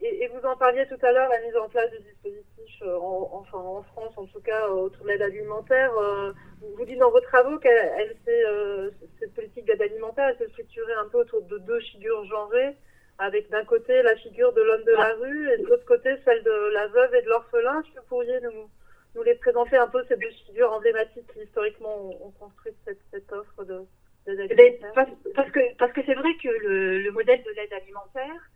Et, 0.00 0.28
vous 0.28 0.46
en 0.46 0.56
parliez 0.56 0.86
tout 0.86 0.98
à 1.04 1.10
l'heure, 1.10 1.28
la 1.28 1.40
mise 1.40 1.56
en 1.56 1.68
place 1.68 1.90
du 1.90 1.98
dispositif, 1.98 2.82
euh, 2.82 2.96
en, 2.96 3.30
enfin 3.32 3.58
en 3.58 3.82
France 3.82 4.12
en 4.16 4.26
tout 4.26 4.40
cas, 4.40 4.68
autour 4.68 5.04
de 5.04 5.08
l'aide 5.08 5.22
alimentaire. 5.22 5.92
Euh, 5.98 6.32
vous 6.76 6.84
dites 6.84 6.98
dans 6.98 7.10
vos 7.10 7.20
travaux 7.20 7.58
qu'elle 7.58 8.16
euh, 8.28 8.90
cette 9.18 9.34
politique 9.34 9.64
d'aide 9.64 9.82
alimentaire, 9.82 10.28
elle 10.28 10.38
s'est 10.38 10.52
structurée 10.52 10.92
un 10.94 11.08
peu 11.08 11.18
autour 11.18 11.42
de 11.42 11.58
deux 11.58 11.80
figures 11.80 12.24
genrées, 12.26 12.76
avec 13.18 13.50
d'un 13.50 13.64
côté 13.64 14.02
la 14.02 14.14
figure 14.16 14.52
de 14.52 14.62
l'homme 14.62 14.84
de 14.84 14.92
la 14.92 15.14
rue 15.14 15.52
et 15.52 15.58
de 15.58 15.66
l'autre 15.66 15.84
côté 15.84 16.14
celle 16.24 16.44
de 16.44 16.72
la 16.72 16.86
veuve 16.86 17.14
et 17.16 17.22
de 17.22 17.28
l'orphelin. 17.28 17.80
Est-ce 17.80 17.94
que 17.94 18.00
vous 18.00 18.06
pourriez 18.06 18.40
nous, 18.40 18.70
nous 19.16 19.22
les 19.24 19.34
présenter 19.34 19.78
un 19.78 19.88
peu, 19.88 20.04
ces 20.06 20.16
deux 20.16 20.30
figures 20.46 20.72
emblématiques 20.72 21.26
qui 21.32 21.40
historiquement 21.40 22.10
ont, 22.24 22.30
construit 22.38 22.72
cette, 22.84 23.00
cette 23.10 23.32
offre 23.32 23.64
de, 23.64 23.80
d'aide 24.26 24.46
eh 24.50 24.54
ben, 24.54 24.74
alimentaire? 24.74 25.14
parce, 25.34 25.50
que 25.50 25.76
parce 25.76 25.92
que 25.92 26.02
c'est 26.06 26.14
vrai 26.14 26.30
que 26.40 26.48
le, 26.48 26.98
le 27.00 27.10
modèle 27.10 27.42
de 27.42 27.50
l'aide 27.50 27.72
alimentaire, 27.72 28.48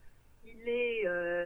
euh, 0.69 1.45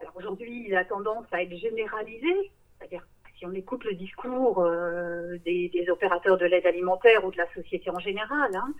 alors 0.00 0.16
aujourd'hui, 0.16 0.64
il 0.68 0.76
a 0.76 0.84
tendance 0.84 1.26
à 1.32 1.42
être 1.42 1.56
généralisé, 1.56 2.50
c'est-à-dire 2.78 3.06
si 3.38 3.46
on 3.46 3.52
écoute 3.52 3.84
le 3.84 3.94
discours 3.94 4.60
euh, 4.60 5.36
des, 5.44 5.86
opérateurs 5.90 6.38
de 6.38 6.46
l'aide 6.46 6.66
alimentaire 6.66 7.24
ou 7.24 7.30
de 7.30 7.36
la 7.36 7.52
société 7.54 7.90
en 7.90 7.98
général, 7.98 8.54
hein, 8.54 8.74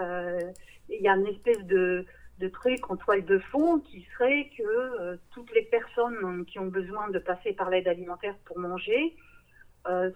euh, 0.00 0.52
il 0.88 1.00
y 1.00 1.08
a 1.08 1.14
une 1.14 1.26
espèce 1.26 1.64
de, 1.64 2.04
truc 2.52 2.90
en 2.90 2.96
toile 2.96 3.24
de 3.24 3.38
fond 3.38 3.80
qui 3.80 4.06
serait 4.12 4.50
que 4.56 5.18
toutes 5.32 5.52
les 5.54 5.62
personnes 5.62 6.44
qui 6.44 6.58
ont 6.58 6.66
besoin 6.66 7.08
de 7.08 7.18
passer 7.18 7.52
par 7.54 7.70
l'aide 7.70 7.88
alimentaire 7.88 8.36
pour 8.44 8.58
manger 8.58 9.16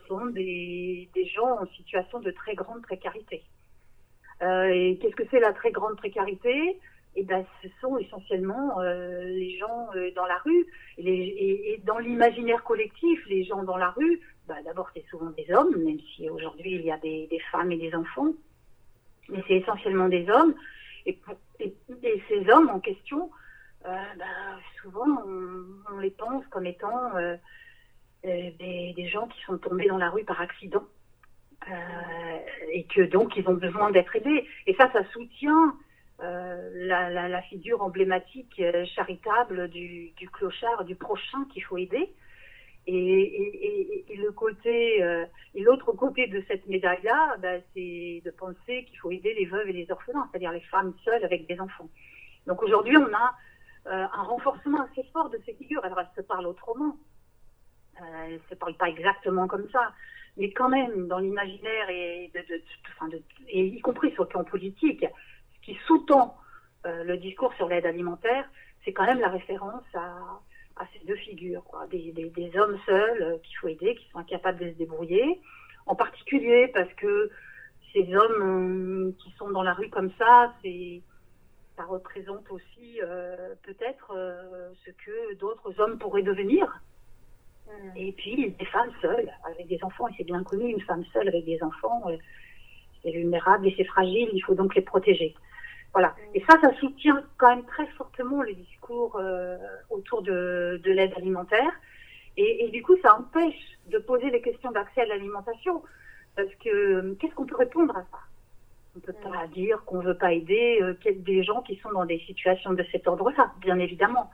sont 0.07 0.27
des, 0.27 1.09
des, 1.15 1.27
gens 1.27 1.61
en 1.61 1.67
situation 1.69 2.21
de 2.21 2.31
très 2.31 2.55
grande 2.55 2.83
précarité. 2.83 3.43
et 4.43 4.99
qu'est-ce 5.01 5.17
que 5.17 5.25
c'est 5.31 5.41
la 5.41 5.53
très 5.53 5.71
grande 5.71 5.97
précarité? 5.97 6.79
Eh 7.17 7.25
ben, 7.25 7.45
ce 7.63 7.69
sont 7.81 7.99
essentiellement 7.99 8.81
euh, 8.81 9.25
les 9.25 9.57
gens 9.59 9.89
euh, 9.95 10.11
dans 10.15 10.27
la 10.27 10.39
rue. 10.39 10.67
Et, 10.99 11.81
dans 11.85 11.99
l'imaginaire 11.99 12.63
collectif, 12.63 13.21
les 13.27 13.45
gens 13.45 13.63
dans 13.65 13.77
la 13.77 13.91
rue, 13.91 14.21
bah, 14.47 14.57
d'abord, 14.65 14.91
c'est 14.95 15.05
souvent 15.11 15.31
des 15.31 15.47
hommes, 15.53 15.77
même 15.77 15.99
si 16.15 16.29
aujourd'hui 16.29 16.75
il 16.75 16.83
y 16.83 16.91
a 16.91 16.99
des, 16.99 17.29
femmes 17.51 17.73
et 17.73 17.79
des 17.79 17.95
enfants, 17.95 18.33
mais 19.29 19.43
c'est 19.49 19.55
essentiellement 19.55 20.09
des 20.09 20.29
hommes. 20.31 20.55
Et, 21.07 21.19
ces 22.29 22.51
hommes 22.51 22.71
en 22.71 22.81
question, 22.81 23.31
euh, 23.87 23.97
bah, 24.19 24.25
souvent, 24.81 25.25
on, 25.93 25.99
les 25.99 26.11
pense 26.11 26.47
comme 26.49 26.67
étant 26.67 27.17
euh, 27.17 27.37
des, 28.25 28.93
des, 28.97 29.09
gens 29.09 29.27
qui 29.27 29.41
sont 29.43 29.59
tombés 29.59 29.89
dans 29.89 29.99
la 29.99 30.11
rue 30.11 30.25
par 30.25 30.41
accident. 30.41 30.85
et 32.73 32.85
que 32.85 33.03
donc 33.03 33.37
ils 33.37 33.49
ont 33.49 33.55
besoin 33.55 33.91
d'être 33.91 34.15
aidés. 34.15 34.47
Et 34.67 34.75
ça, 34.75 34.91
ça 34.93 35.05
soutient 35.13 35.75
euh, 36.23 36.71
la, 36.87 37.43
figure 37.43 37.83
emblématique 37.83 38.61
euh, 38.61 38.85
charitable 38.85 39.69
du, 39.69 40.13
clochard, 40.33 40.85
du 40.85 40.95
prochain 40.95 41.45
qu'il 41.53 41.65
faut 41.65 41.79
aider. 41.79 42.13
Et, 42.87 44.05
le 44.17 44.33
côté, 44.33 45.03
euh, 45.03 45.25
l'autre 45.55 45.93
côté 45.93 46.27
de 46.27 46.43
cette 46.47 46.67
médaille-là, 46.67 47.37
ben, 47.39 47.63
c'est 47.75 48.23
de 48.25 48.31
penser 48.31 48.85
qu'il 48.85 48.99
faut 48.99 49.11
aider 49.11 49.35
les 49.35 49.47
veuves 49.47 49.69
et 49.69 49.73
les 49.73 49.91
orphelins, 49.91 50.29
c'est-à-dire 50.31 50.53
les 50.53 50.61
femmes 50.61 50.93
seules 51.05 51.25
avec 51.25 51.47
des 51.47 51.59
enfants. 51.59 51.89
Donc 52.47 52.63
aujourd'hui, 52.63 52.97
on 52.97 53.13
a 53.15 53.35
un 53.87 54.23
renforcement 54.23 54.83
assez 54.83 55.03
fort 55.13 55.31
de 55.31 55.41
ces 55.47 55.55
figures. 55.55 55.85
Alors 55.85 56.01
elles 56.01 56.09
se 56.15 56.21
parlent 56.21 56.47
autrement, 56.47 56.97
euh, 58.01 58.27
elles 58.29 58.41
se 58.49 58.55
parlent 58.55 58.77
pas 58.77 58.89
exactement 58.89 59.47
comme 59.47 59.69
ça, 59.71 59.93
mais 60.37 60.51
quand 60.53 60.69
même 60.69 61.09
dans 61.09 61.19
l'imaginaire 61.19 61.89
et 61.91 62.31
y 63.49 63.81
compris 63.81 64.13
sur 64.13 64.25
le 64.25 64.29
plan 64.29 64.45
politique, 64.45 65.05
qui 65.63 65.79
sous-tend 65.87 66.37
euh, 66.87 67.05
le 67.05 67.17
discours 67.19 67.53
sur 67.55 67.69
l'aide 67.69 67.87
alimentaire, 67.87 68.49
c'est 68.85 68.93
quand 68.93 69.05
même 69.05 69.21
la 69.21 69.29
référence 69.29 69.85
à, 69.95 70.41
à 70.77 70.87
ces 70.93 71.05
deux 71.07 71.17
figures, 71.17 71.63
quoi. 71.65 71.87
Des, 71.89 72.13
des, 72.13 72.31
des, 72.31 72.59
hommes 72.59 72.79
seuls 72.87 73.23
euh, 73.23 73.39
qu'il 73.39 73.57
faut 73.59 73.69
aider, 73.69 73.95
qui 73.97 74.09
sont 74.11 74.19
incapables 74.19 74.59
de 74.59 74.71
se 74.71 74.77
débrouiller, 74.77 75.41
en 75.87 75.95
particulier 75.95 76.69
parce 76.69 76.93
que 76.95 77.31
ces 77.93 78.15
hommes 78.15 79.09
euh, 79.09 79.13
qui 79.23 79.31
sont 79.33 79.51
dans 79.51 79.63
la 79.63 79.75
rue 79.75 79.91
comme 79.91 80.11
ça, 80.19 80.55
c'est 80.63 81.03
ça 81.77 81.85
représente 81.87 82.51
aussi 82.51 83.01
peut-être 83.63 84.13
ce 84.85 84.91
que 84.91 85.35
d'autres 85.37 85.81
hommes 85.81 85.99
pourraient 85.99 86.23
devenir. 86.23 86.79
Mmh. 87.67 87.97
Et 87.97 88.13
puis 88.13 88.51
des 88.51 88.65
femmes 88.67 88.93
seules 89.01 89.33
avec 89.47 89.67
des 89.67 89.79
enfants, 89.83 90.07
et 90.09 90.13
c'est 90.19 90.25
bien 90.25 90.43
connu, 90.45 90.71
une 90.71 90.83
femme 90.83 91.05
seule 91.11 91.29
avec 91.29 91.47
des 91.47 91.63
enfants, 91.63 92.03
c'est 93.03 93.13
vulnérable 93.13 93.67
et 93.67 93.75
c'est 93.79 93.85
fragile, 93.85 94.29
il 94.31 94.41
faut 94.41 94.55
donc 94.55 94.75
les 94.75 94.83
protéger. 94.83 95.35
Voilà. 95.93 96.15
Et 96.35 96.45
ça, 96.49 96.61
ça 96.61 96.73
soutient 96.75 97.23
quand 97.37 97.55
même 97.55 97.65
très 97.65 97.87
fortement 97.99 98.43
le 98.43 98.55
discours 98.55 99.17
euh, 99.17 99.57
autour 99.91 100.23
de, 100.23 100.81
de 100.83 100.91
l'aide 100.93 101.13
alimentaire. 101.17 101.73
Et, 102.37 102.65
et, 102.65 102.69
du 102.69 102.83
coup, 102.83 102.97
ça 103.03 103.17
empêche 103.19 103.61
de 103.89 103.99
poser 103.99 104.31
des 104.31 104.41
questions 104.41 104.71
d'accès 104.71 105.03
à 105.03 105.07
l'alimentation. 105.07 105.83
Parce 106.37 106.55
que 106.65 106.69
euh, 106.69 107.17
qu'est-ce 107.19 107.35
qu'on 107.35 107.47
peut 107.47 107.57
répondre 107.57 107.97
à 107.97 108.03
ça? 108.03 108.19
On 108.97 109.01
peut 109.01 109.13
pas 109.13 109.47
dire 109.49 109.83
qu'on 109.85 110.01
veut 110.01 110.17
pas 110.17 110.33
aider 110.33 110.79
euh, 110.81 110.95
des 111.05 111.43
gens 111.43 111.63
qui 111.63 111.77
sont 111.77 111.93
dans 111.93 112.05
des 112.05 112.21
situations 112.21 112.73
de 112.73 112.85
cet 112.93 113.07
ordre-là, 113.07 113.53
bien 113.61 113.79
évidemment. 113.79 114.31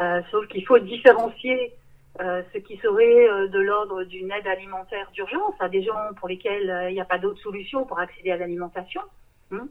Euh, 0.00 0.22
sauf 0.30 0.46
qu'il 0.48 0.64
faut 0.66 0.78
différencier 0.78 1.74
euh, 2.20 2.42
ce 2.52 2.58
qui 2.58 2.76
serait 2.78 3.28
euh, 3.28 3.48
de 3.48 3.58
l'ordre 3.58 4.04
d'une 4.04 4.30
aide 4.30 4.46
alimentaire 4.46 5.10
d'urgence 5.12 5.54
à 5.60 5.68
des 5.68 5.82
gens 5.82 6.14
pour 6.18 6.28
lesquels 6.28 6.88
il 6.88 6.94
n'y 6.94 7.00
a 7.00 7.04
pas 7.04 7.18
d'autre 7.18 7.40
solution 7.40 7.84
pour 7.84 7.98
accéder 7.98 8.30
à 8.30 8.36
l'alimentation. 8.36 9.02
Hein 9.50 9.68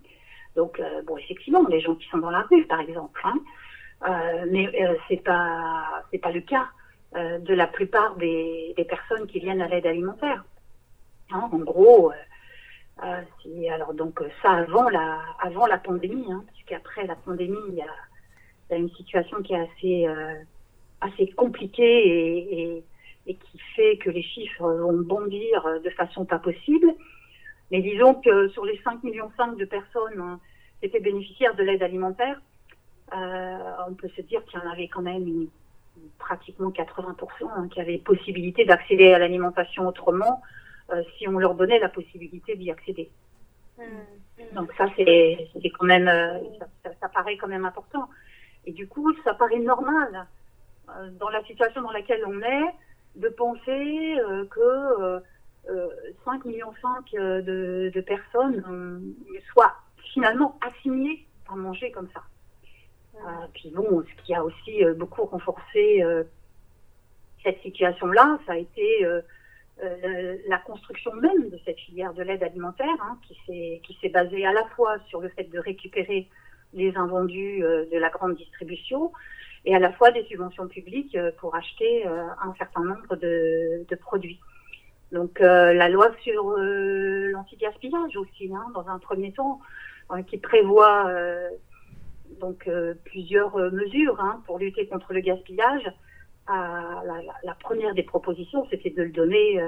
donc, 0.55 0.79
euh, 0.79 1.01
bon, 1.03 1.17
effectivement, 1.17 1.65
les 1.67 1.79
gens 1.79 1.95
qui 1.95 2.07
sont 2.09 2.17
dans 2.17 2.29
la 2.29 2.41
rue, 2.41 2.65
par 2.65 2.81
exemple, 2.81 3.21
hein, 3.23 3.35
euh, 4.07 4.45
mais 4.49 4.67
euh, 4.81 4.95
c'est 5.07 5.23
pas 5.23 6.03
c'est 6.11 6.17
pas 6.17 6.31
le 6.31 6.41
cas 6.41 6.67
euh, 7.15 7.37
de 7.39 7.53
la 7.53 7.67
plupart 7.67 8.15
des, 8.15 8.73
des, 8.75 8.83
personnes 8.83 9.27
qui 9.27 9.39
viennent 9.39 9.61
à 9.61 9.67
l'aide 9.67 9.85
alimentaire. 9.85 10.43
Hein, 11.31 11.49
en 11.51 11.59
gros, 11.59 12.11
euh, 13.03 13.21
si, 13.41 13.69
alors 13.69 13.93
donc 13.93 14.21
ça 14.41 14.51
avant 14.51 14.89
la 14.89 15.19
avant 15.39 15.67
la 15.67 15.77
pandémie, 15.77 16.25
hein, 16.31 16.43
puisqu'après 16.53 17.05
la 17.05 17.15
pandémie, 17.15 17.57
il 17.69 17.75
y 17.75 17.81
a, 17.81 17.85
y 18.71 18.73
a 18.73 18.77
une 18.77 18.89
situation 18.91 19.41
qui 19.43 19.53
est 19.53 19.59
assez 19.59 20.07
assez 20.99 21.27
compliquée 21.31 22.07
et, 22.07 22.61
et, 22.61 22.83
et, 23.27 23.35
qui 23.35 23.59
fait 23.75 23.97
que 23.97 24.09
les 24.09 24.23
chiffres 24.23 24.69
vont 24.69 24.93
bondir 24.93 25.79
de 25.83 25.89
façon 25.91 26.25
pas 26.25 26.39
possible. 26.39 26.93
Mais 27.71 27.81
disons 27.81 28.15
que 28.15 28.49
sur 28.49 28.65
les 28.65 28.79
5 28.83 29.01
millions 29.03 29.31
5 29.37 29.57
de 29.57 29.65
personnes 29.65 30.19
hein, 30.19 30.39
qui 30.79 30.87
étaient 30.87 30.99
bénéficiaires 30.99 31.55
de 31.55 31.63
l'aide 31.63 31.81
alimentaire, 31.81 32.39
euh, 33.13 33.57
on 33.87 33.93
peut 33.93 34.09
se 34.15 34.21
dire 34.21 34.43
qu'il 34.45 34.59
y 34.59 34.63
en 34.63 34.69
avait 34.69 34.89
quand 34.89 35.01
même 35.01 35.25
une, 35.25 35.47
pratiquement 36.19 36.69
80% 36.69 37.15
hein, 37.49 37.67
qui 37.69 37.79
avaient 37.79 37.97
possibilité 37.97 38.65
d'accéder 38.65 39.13
à 39.13 39.19
l'alimentation 39.19 39.87
autrement 39.87 40.41
euh, 40.91 41.01
si 41.17 41.27
on 41.27 41.37
leur 41.37 41.55
donnait 41.55 41.79
la 41.79 41.89
possibilité 41.89 42.55
d'y 42.55 42.71
accéder. 42.71 43.09
Mmh. 43.77 44.53
Donc 44.53 44.71
ça, 44.77 44.87
c'est 44.97 45.47
quand 45.77 45.85
même, 45.85 46.09
euh, 46.09 46.39
ça, 46.83 46.91
ça, 46.99 47.09
paraît 47.09 47.37
quand 47.37 47.47
même 47.47 47.65
important. 47.65 48.09
Et 48.65 48.73
du 48.73 48.87
coup, 48.87 49.13
ça 49.23 49.33
paraît 49.33 49.59
normal 49.59 50.27
dans 51.19 51.29
la 51.29 51.41
situation 51.45 51.81
dans 51.81 51.91
laquelle 51.91 52.21
on 52.27 52.41
est 52.41 52.75
de 53.15 53.29
penser 53.29 54.17
que 54.49 55.21
5 56.25 56.45
millions 56.45 56.73
5 56.81 57.13
euh, 57.13 57.41
de, 57.41 57.91
de 57.93 58.01
personnes 58.01 58.63
euh, 58.69 59.35
soient 59.51 59.73
finalement 60.13 60.57
assignées 60.61 61.25
à 61.49 61.55
manger 61.55 61.91
comme 61.91 62.09
ça. 62.13 62.23
Euh, 63.15 63.47
puis 63.53 63.71
bon, 63.73 64.03
ce 64.03 64.23
qui 64.23 64.33
a 64.33 64.43
aussi 64.43 64.83
beaucoup 64.97 65.23
renforcé 65.25 66.03
cette 67.43 67.61
situation-là, 67.61 68.39
ça 68.45 68.53
a 68.53 68.57
été 68.57 69.05
la 70.47 70.57
construction 70.59 71.13
même 71.15 71.49
de 71.49 71.59
cette 71.65 71.79
filière 71.79 72.13
de 72.13 72.23
l'aide 72.23 72.43
alimentaire, 72.43 72.95
hein, 73.01 73.17
qui 73.27 73.37
s'est 73.45 73.81
qui 73.83 73.97
s'est 74.01 74.09
basée 74.09 74.45
à 74.45 74.53
la 74.53 74.65
fois 74.75 74.97
sur 75.07 75.21
le 75.21 75.29
fait 75.29 75.45
de 75.45 75.59
récupérer 75.59 76.29
les 76.73 76.95
invendus 76.95 77.59
de 77.61 77.97
la 77.97 78.09
grande 78.09 78.35
distribution 78.35 79.11
et 79.65 79.75
à 79.75 79.79
la 79.79 79.91
fois 79.93 80.11
des 80.11 80.23
subventions 80.25 80.67
publiques 80.67 81.17
pour 81.39 81.55
acheter 81.55 82.05
un 82.05 82.53
certain 82.57 82.83
nombre 82.83 83.15
de, 83.17 83.85
de 83.87 83.95
produits. 83.95 84.39
Donc 85.11 85.39
la 85.39 85.89
loi 85.89 86.09
sur 86.21 86.51
l'anti-gaspillage 86.57 88.15
aussi, 88.15 88.49
hein, 88.53 88.65
dans 88.73 88.87
un 88.87 88.99
premier 88.99 89.33
temps, 89.33 89.59
qui 90.27 90.37
prévoit 90.37 91.11
donc 92.39 92.69
plusieurs 93.05 93.57
mesures 93.71 94.19
hein, 94.21 94.41
pour 94.45 94.57
lutter 94.57 94.87
contre 94.87 95.13
le 95.13 95.19
gaspillage. 95.19 95.83
La, 96.47 97.03
la, 97.05 97.21
la, 97.43 97.53
première 97.55 97.93
des 97.93 98.03
propositions, 98.03 98.65
c'était 98.69 98.89
de 98.89 99.03
le 99.03 99.11
donner 99.11 99.61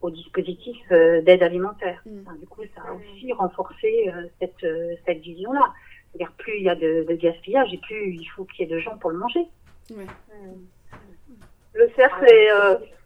au 0.00 0.10
dispositif 0.10 0.76
euh, 0.92 1.22
d'aide 1.22 1.42
alimentaire. 1.42 2.02
Mm. 2.06 2.38
du 2.40 2.46
coup, 2.46 2.62
ça 2.74 2.82
a 2.88 2.92
aussi 2.92 3.32
renforcé 3.32 4.08
euh, 4.08 4.26
cette, 4.40 4.64
euh, 4.64 4.94
cette 5.06 5.18
vision-là. 5.18 5.72
C'est-à-dire, 6.12 6.32
plus 6.38 6.56
il 6.56 6.64
y 6.64 6.68
a 6.68 6.74
de, 6.74 7.04
gaspillage 7.14 7.72
et 7.72 7.78
plus 7.78 8.14
il 8.14 8.26
faut 8.26 8.44
qu'il 8.44 8.66
y 8.66 8.72
ait 8.72 8.74
de 8.74 8.80
gens 8.80 8.96
pour 8.98 9.10
le 9.10 9.18
manger. 9.18 9.46
Mm. 9.90 10.04
Le 11.74 11.90
cercle 11.96 12.24
est. 12.24 12.48
c'est 12.80 12.97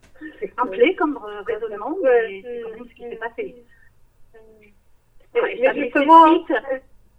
simplé 0.57 0.95
comme 0.97 1.19
raisonnement, 1.47 1.97
mais 2.03 2.43
c'est 2.43 2.63
quand 2.63 2.71
même 2.71 2.89
ce 2.89 2.95
qui 2.95 3.03
s'est 3.03 3.17
passé. 3.17 3.65
Mais, 5.35 5.75
justement. 5.75 6.45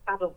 Pardon. 0.06 0.34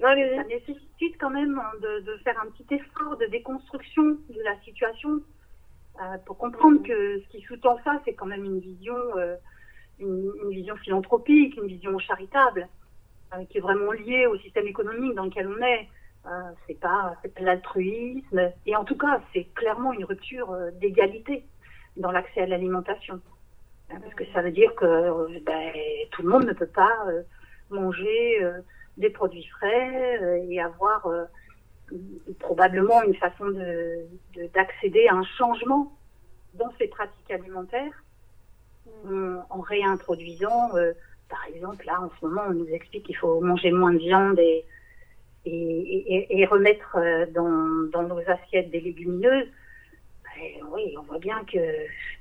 ça 0.00 0.14
nécessite 0.14 1.16
quand 1.18 1.30
même 1.30 1.60
de, 1.80 2.00
de, 2.00 2.16
faire 2.18 2.40
un 2.42 2.50
petit 2.50 2.74
effort 2.74 3.16
de 3.16 3.26
déconstruction 3.26 4.18
de 4.28 4.42
la 4.42 4.58
situation 4.60 5.20
euh, 6.00 6.18
pour 6.24 6.38
comprendre 6.38 6.82
que 6.82 7.20
ce 7.20 7.28
qui 7.28 7.42
sous-tend 7.42 7.78
ça, 7.84 8.00
c'est 8.04 8.14
quand 8.14 8.26
même 8.26 8.44
une 8.44 8.58
vision, 8.58 8.96
euh, 9.16 9.36
une, 9.98 10.50
vision 10.50 10.76
philanthropique, 10.76 11.56
une 11.56 11.66
vision 11.66 11.98
charitable, 11.98 12.68
euh, 13.34 13.44
qui 13.50 13.58
est 13.58 13.60
vraiment 13.60 13.92
liée 13.92 14.26
au 14.26 14.36
système 14.38 14.66
économique 14.66 15.14
dans 15.14 15.24
lequel 15.24 15.48
on 15.48 15.62
est. 15.62 15.88
c'est 16.66 16.78
pas, 16.80 17.16
c'est 17.22 17.40
l'altruisme, 17.40 18.52
et 18.66 18.76
en 18.76 18.84
tout 18.84 18.96
cas, 18.96 19.20
c'est 19.32 19.44
clairement 19.54 19.92
une 19.92 20.04
rupture 20.04 20.54
d'égalité 20.80 21.44
dans 22.00 22.10
l'accès 22.10 22.42
à 22.42 22.46
l'alimentation, 22.46 23.20
parce 23.88 24.14
que 24.14 24.24
ça 24.32 24.42
veut 24.42 24.50
dire 24.50 24.74
que 24.74 25.38
ben, 25.40 25.72
tout 26.10 26.22
le 26.22 26.28
monde 26.28 26.44
ne 26.44 26.52
peut 26.52 26.66
pas 26.66 27.06
manger 27.70 28.40
des 28.96 29.10
produits 29.10 29.46
frais 29.46 30.44
et 30.48 30.60
avoir 30.60 31.06
probablement 32.38 33.02
une 33.02 33.14
façon 33.14 33.46
d'accéder 34.54 35.04
de, 35.04 35.12
à 35.12 35.16
un 35.16 35.24
changement 35.24 35.92
dans 36.54 36.72
ses 36.78 36.88
pratiques 36.88 37.30
alimentaires 37.30 38.04
mm. 39.04 39.38
en 39.50 39.60
réintroduisant, 39.60 40.76
euh, 40.76 40.92
par 41.28 41.44
exemple, 41.54 41.86
là 41.86 42.00
en 42.00 42.10
ce 42.18 42.26
moment, 42.26 42.42
on 42.48 42.54
nous 42.54 42.68
explique 42.68 43.06
qu'il 43.06 43.16
faut 43.16 43.40
manger 43.40 43.70
moins 43.70 43.92
de 43.92 43.98
viande 43.98 44.38
et, 44.38 44.64
et, 45.44 46.40
et, 46.40 46.46
remettre 46.46 46.96
euh, 46.96 47.26
dans, 47.26 47.88
dans, 47.92 48.02
nos 48.02 48.20
assiettes 48.28 48.70
des 48.70 48.80
légumineuses. 48.80 49.48
Ben, 50.40 50.66
oui, 50.72 50.94
on 50.98 51.02
voit 51.02 51.18
bien 51.18 51.44
que 51.44 51.58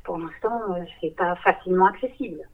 pour 0.04 0.18
l'instant, 0.18 0.76
euh, 0.76 0.84
c'est 1.00 1.16
pas 1.16 1.36
facilement 1.38 1.86
accessible. 1.88 2.48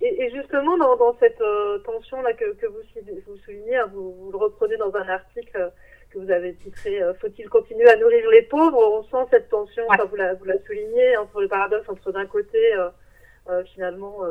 Et, 0.00 0.30
justement, 0.30 0.76
dans, 0.78 0.96
dans 0.96 1.16
cette 1.18 1.40
euh, 1.40 1.78
tension-là 1.78 2.32
que, 2.32 2.54
que 2.54 2.66
vous, 2.66 2.80
vous, 3.26 3.36
soulignez, 3.38 3.76
hein, 3.76 3.88
vous, 3.92 4.12
vous, 4.14 4.32
le 4.32 4.36
reprenez 4.36 4.76
dans 4.76 4.92
un 4.96 5.08
article 5.08 5.56
euh, 5.56 5.68
que 6.10 6.18
vous 6.18 6.30
avez 6.30 6.54
titré 6.54 7.00
euh, 7.00 7.14
Faut-il 7.14 7.48
continuer 7.48 7.88
à 7.88 7.96
nourrir 7.96 8.28
les 8.30 8.42
pauvres? 8.42 8.78
On 8.78 9.04
sent 9.04 9.28
cette 9.30 9.48
tension, 9.48 9.84
vous 10.10 10.16
la, 10.16 10.34
vous 10.34 10.44
la 10.44 10.58
soulignez, 10.64 11.16
entre 11.18 11.40
le 11.40 11.46
paradoxe 11.46 11.88
entre 11.88 12.10
d'un 12.10 12.26
côté, 12.26 12.58
finalement, 13.66 14.22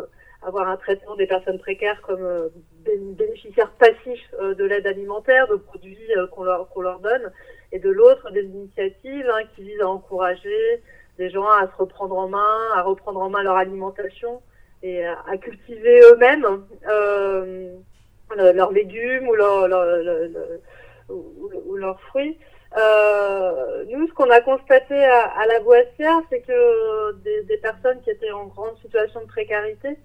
avoir 0.42 0.68
un 0.68 0.78
traitement 0.78 1.16
des 1.16 1.28
personnes 1.28 1.60
précaires 1.60 2.02
comme 2.02 2.50
bénéficiaires 2.86 3.72
passifs 3.72 4.34
de 4.40 4.64
l'aide 4.64 4.86
alimentaire, 4.86 5.48
de 5.48 5.56
produits 5.56 5.98
qu'on 6.32 6.44
leur, 6.44 6.70
qu'on 6.70 6.82
leur 6.82 7.00
donne, 7.00 7.32
et 7.72 7.80
de 7.80 7.90
l'autre, 7.90 8.32
des 8.32 8.44
initiatives 8.44 9.30
hein, 9.30 9.44
qui 9.56 9.64
visent 9.64 9.82
à 9.82 9.90
encourager 9.90 10.82
les 11.18 11.30
gens 11.30 11.48
à 11.48 11.68
se 11.68 11.76
reprendre 11.78 12.18
en 12.18 12.28
main, 12.28 12.60
à 12.76 12.82
reprendre 12.82 13.22
en 13.22 13.30
main 13.30 13.44
leur 13.44 13.56
alimentation 13.56 14.42
et 14.84 15.06
à 15.06 15.38
cultiver 15.42 16.02
eux-mêmes 16.12 16.46
euh, 16.88 17.76
leurs 18.36 18.72
légumes 18.72 19.28
ou, 19.28 19.34
leurs 19.34 19.64
ou, 21.10 21.76
leurs 21.76 22.00
fruits. 22.02 22.38
Euh, 22.78 23.86
nous, 23.90 24.08
ce 24.08 24.14
qu'on 24.14 24.30
a 24.30 24.42
constaté 24.42 24.96
à, 25.04 25.46
la 25.48 25.60
Boissière, 25.62 26.20
c'est 26.30 26.42
que 26.42 27.14
des, 27.24 27.58
personnes 27.58 28.02
qui 28.02 28.12
étaient 28.12 28.32
en 28.32 28.46
grande 28.46 28.78
situation 28.82 29.22
de 29.22 29.28
précarité 29.28 29.98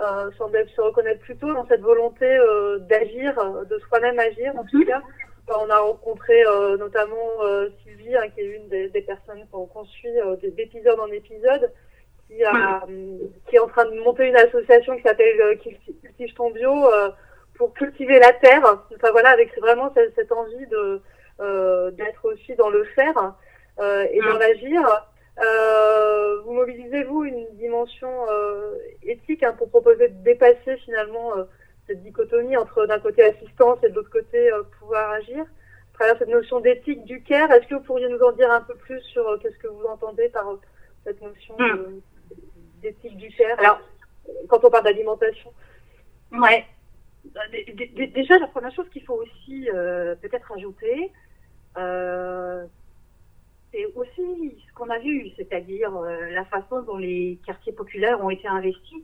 euh, 0.00 0.30
semblaient 0.38 0.66
se 0.74 0.80
reconnaître 0.80 1.20
plutôt 1.20 1.52
dans 1.52 1.66
cette 1.66 1.80
volonté 1.80 2.26
euh, 2.26 2.78
d'agir, 2.78 3.34
de 3.68 3.78
soi-même 3.78 4.18
agir 4.18 4.52
en 4.56 4.64
tout 4.64 4.84
cas. 4.84 5.02
On 5.48 5.68
a 5.68 5.78
rencontré 5.78 6.42
notamment 6.78 7.42
Sylvie, 7.82 8.16
hein, 8.16 8.28
qui 8.34 8.40
est 8.40 8.56
une 8.56 8.68
des, 8.68 9.02
personnes 9.02 9.44
qu'on 9.52 9.84
suit 9.84 10.08
d'épisode 10.56 10.98
en 10.98 11.08
épisode, 11.08 11.70
qui, 12.28 12.42
qui, 13.48 13.56
est 13.56 13.58
en 13.58 13.68
train 13.68 13.84
de 13.84 13.98
monter 14.00 14.28
une 14.28 14.36
association 14.36 14.96
qui 14.96 15.02
s'appelle 15.02 15.40
euh, 15.40 15.54
Cultive 15.56 16.34
ton 16.34 16.50
bio 16.50 16.90
euh, 16.92 17.10
pour 17.56 17.74
cultiver 17.74 18.18
la 18.18 18.32
terre. 18.32 18.64
Enfin 18.94 19.10
voilà, 19.12 19.30
avec 19.30 19.56
vraiment 19.58 19.92
cette, 19.94 20.32
envie 20.32 20.66
de 20.66 21.00
euh, 21.40 21.90
d'être 21.92 22.24
aussi 22.24 22.54
dans 22.56 22.70
le 22.70 22.84
faire 22.84 23.34
et 23.80 24.20
dans 24.20 24.38
l'agir. 24.38 24.80
Vous 25.36 26.52
mobilisez-vous 26.52 27.24
une 27.24 27.46
dimension 27.54 28.10
éthique 29.02 29.42
hein, 29.42 29.54
pour 29.56 29.68
proposer 29.68 30.08
de 30.08 30.22
dépasser 30.22 30.76
finalement 30.84 31.32
cette 31.86 32.02
dichotomie 32.02 32.56
entre 32.56 32.86
d'un 32.86 32.98
côté 32.98 33.24
assistance 33.24 33.78
et 33.82 33.88
de 33.88 33.94
l'autre 33.94 34.10
côté 34.10 34.50
pouvoir 34.78 35.10
agir 35.10 35.42
à 35.42 35.94
travers 35.98 36.18
cette 36.18 36.28
notion 36.28 36.60
d'éthique 36.60 37.04
du 37.04 37.22
care? 37.22 37.50
Est-ce 37.50 37.66
que 37.66 37.74
vous 37.74 37.82
pourriez 37.82 38.08
nous 38.08 38.20
en 38.20 38.32
dire 38.32 38.50
un 38.50 38.60
peu 38.60 38.74
plus 38.74 39.00
sur 39.02 39.38
qu'est-ce 39.40 39.58
que 39.58 39.68
vous 39.68 39.84
entendez 39.86 40.28
par 40.28 40.46
cette 41.04 41.20
notion 41.20 41.56
de, 41.56 42.00
d'éthique 42.82 43.16
du 43.16 43.30
fer 43.32 43.56
Alors, 43.58 43.80
quand 44.48 44.64
on 44.64 44.70
parle 44.70 44.84
d'alimentation? 44.84 45.52
Ouais. 46.32 46.64
Déjà, 48.14 48.38
la 48.38 48.46
première 48.48 48.74
chose 48.74 48.88
qu'il 48.90 49.04
faut 49.04 49.14
aussi 49.22 49.68
euh, 49.70 50.14
peut-être 50.16 50.52
ajouter, 50.52 51.12
euh, 51.78 52.66
c'est 53.74 53.86
aussi 53.96 54.56
ce 54.68 54.72
qu'on 54.74 54.88
a 54.88 54.98
vu, 54.98 55.30
c'est-à-dire 55.36 55.96
euh, 55.96 56.30
la 56.30 56.44
façon 56.44 56.82
dont 56.82 56.96
les 56.96 57.40
quartiers 57.44 57.72
populaires 57.72 58.22
ont 58.24 58.30
été 58.30 58.46
investis 58.46 59.02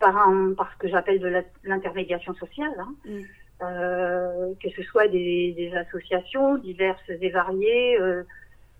par, 0.00 0.16
un, 0.16 0.54
par 0.54 0.72
ce 0.72 0.78
que 0.78 0.88
j'appelle 0.88 1.20
de 1.20 1.32
l'intermédiation 1.62 2.34
sociale, 2.34 2.74
hein. 2.80 2.94
mm. 3.04 4.54
que 4.60 4.68
ce 4.70 4.82
soit 4.82 5.06
des, 5.06 5.54
des, 5.56 5.72
associations 5.76 6.58
diverses 6.58 7.08
et 7.08 7.30
variées 7.30 7.96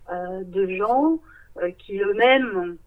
de 0.09 0.67
gens 0.75 1.19
qui 1.79 1.99
eux-mêmes 1.99 2.77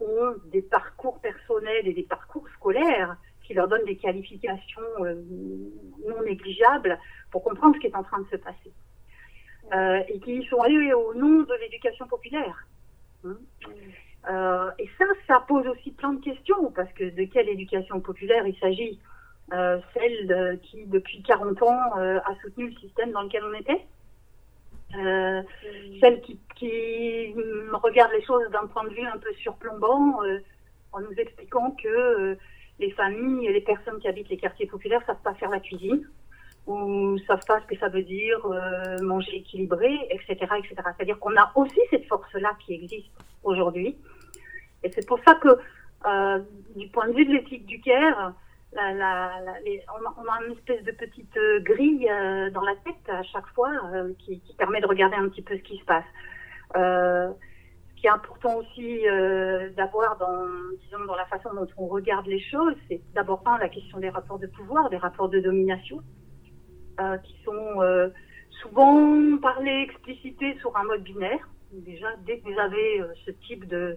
ont 0.00 0.34
des 0.50 0.62
parcours 0.62 1.20
personnels 1.20 1.86
et 1.86 1.92
des 1.92 2.02
parcours 2.02 2.48
scolaires 2.56 3.16
qui 3.50 3.54
leur 3.54 3.68
donnent 3.68 3.84
des 3.84 3.96
qualifications 3.96 4.80
euh, 5.00 5.14
non 6.06 6.22
négligeables 6.22 6.98
pour 7.30 7.42
comprendre 7.42 7.74
ce 7.74 7.80
qui 7.80 7.88
est 7.88 7.96
en 7.96 8.02
train 8.02 8.20
de 8.20 8.28
se 8.28 8.36
passer. 8.36 8.72
Euh, 9.72 10.02
et 10.08 10.18
qui 10.20 10.44
sont 10.46 10.60
allés 10.62 10.92
au 10.92 11.14
nom 11.14 11.42
de 11.42 11.54
l'éducation 11.60 12.06
populaire. 12.06 12.66
Hein. 13.24 13.36
Euh, 14.28 14.70
et 14.78 14.88
ça, 14.98 15.04
ça 15.28 15.44
pose 15.46 15.66
aussi 15.68 15.92
plein 15.92 16.12
de 16.14 16.24
questions, 16.24 16.72
parce 16.72 16.92
que 16.92 17.04
de 17.04 17.24
quelle 17.24 17.48
éducation 17.48 18.00
populaire 18.00 18.46
il 18.46 18.56
s'agit? 18.58 18.98
Celle 19.50 20.60
qui, 20.62 20.86
depuis 20.86 21.22
40 21.22 21.60
ans, 21.62 21.94
a 21.96 22.34
soutenu 22.40 22.68
le 22.68 22.76
système 22.76 23.10
dans 23.10 23.22
lequel 23.22 23.42
on 23.44 23.54
était? 23.54 23.84
Euh, 24.96 25.42
celle 26.00 26.20
qui, 26.22 26.38
qui, 26.56 27.34
regarde 27.72 28.10
les 28.12 28.24
choses 28.24 28.50
d'un 28.50 28.66
point 28.66 28.84
de 28.84 28.90
vue 28.90 29.06
un 29.06 29.18
peu 29.18 29.32
surplombant, 29.34 30.22
euh, 30.24 30.38
en 30.92 31.00
nous 31.00 31.12
expliquant 31.16 31.70
que 31.70 31.88
euh, 31.88 32.34
les 32.80 32.90
familles 32.92 33.46
et 33.46 33.52
les 33.52 33.60
personnes 33.60 34.00
qui 34.00 34.08
habitent 34.08 34.28
les 34.30 34.36
quartiers 34.36 34.66
populaires 34.66 35.02
savent 35.06 35.22
pas 35.22 35.34
faire 35.34 35.50
la 35.50 35.60
cuisine 35.60 36.04
ou 36.70 37.18
savent 37.26 37.44
pas 37.46 37.60
ce 37.60 37.66
que 37.66 37.78
ça 37.78 37.88
veut 37.88 38.02
dire 38.02 38.44
euh, 38.46 39.02
manger 39.02 39.36
équilibré, 39.36 39.92
etc., 40.10 40.34
etc. 40.58 40.74
C'est-à-dire 40.96 41.18
qu'on 41.18 41.36
a 41.36 41.52
aussi 41.54 41.80
cette 41.90 42.06
force-là 42.06 42.52
qui 42.64 42.74
existe 42.74 43.10
aujourd'hui, 43.42 43.96
et 44.82 44.90
c'est 44.90 45.06
pour 45.06 45.18
ça 45.26 45.34
que 45.34 45.48
du 46.76 46.88
point 46.88 47.08
de 47.08 47.12
vue 47.12 47.26
de 47.26 47.32
l'éthique 47.32 47.66
du 47.66 47.80
Caire, 47.80 48.32
on, 48.76 48.78
a, 48.78 50.44
une 50.46 50.52
espèce 50.52 50.82
de 50.84 50.92
petite 50.92 51.36
euh, 51.36 51.60
grille 51.60 52.08
euh, 52.08 52.50
dans 52.50 52.62
la 52.62 52.74
tête 52.76 53.08
à 53.08 53.22
chaque 53.22 53.46
fois 53.54 53.70
euh, 53.92 54.12
qui, 54.18 54.40
qui, 54.40 54.54
permet 54.54 54.80
de 54.80 54.86
regarder 54.86 55.16
un 55.16 55.28
petit 55.28 55.42
peu 55.42 55.56
ce 55.56 55.62
qui 55.62 55.78
se 55.78 55.84
passe. 55.84 56.04
ce 56.74 57.34
qui 58.00 58.06
est 58.06 58.10
important 58.10 58.56
aussi 58.56 59.02
d'avoir 59.76 60.16
dans, 60.18 60.46
disons, 60.82 61.04
dans 61.06 61.16
la 61.16 61.26
façon 61.26 61.52
dont 61.54 61.66
on 61.76 61.86
regarde 61.86 62.26
les 62.26 62.40
choses, 62.40 62.74
c'est 62.88 63.00
d'abord 63.14 63.42
un 63.46 63.58
la 63.58 63.68
question 63.68 63.98
des 63.98 64.08
rapports 64.08 64.38
de 64.38 64.46
pouvoir, 64.46 64.88
des 64.88 64.96
rapports 64.96 65.28
de 65.28 65.40
domination, 65.40 66.00
qui 67.22 67.36
sont 67.44 68.10
souvent 68.62 69.38
parlés, 69.38 69.86
explicités 69.88 70.56
sur 70.60 70.76
un 70.76 70.84
mode 70.84 71.02
binaire. 71.02 71.48
Déjà, 71.72 72.08
dès 72.26 72.38
que 72.38 72.50
vous 72.50 72.58
avez 72.58 73.02
ce 73.24 73.30
type 73.30 73.66
de, 73.66 73.96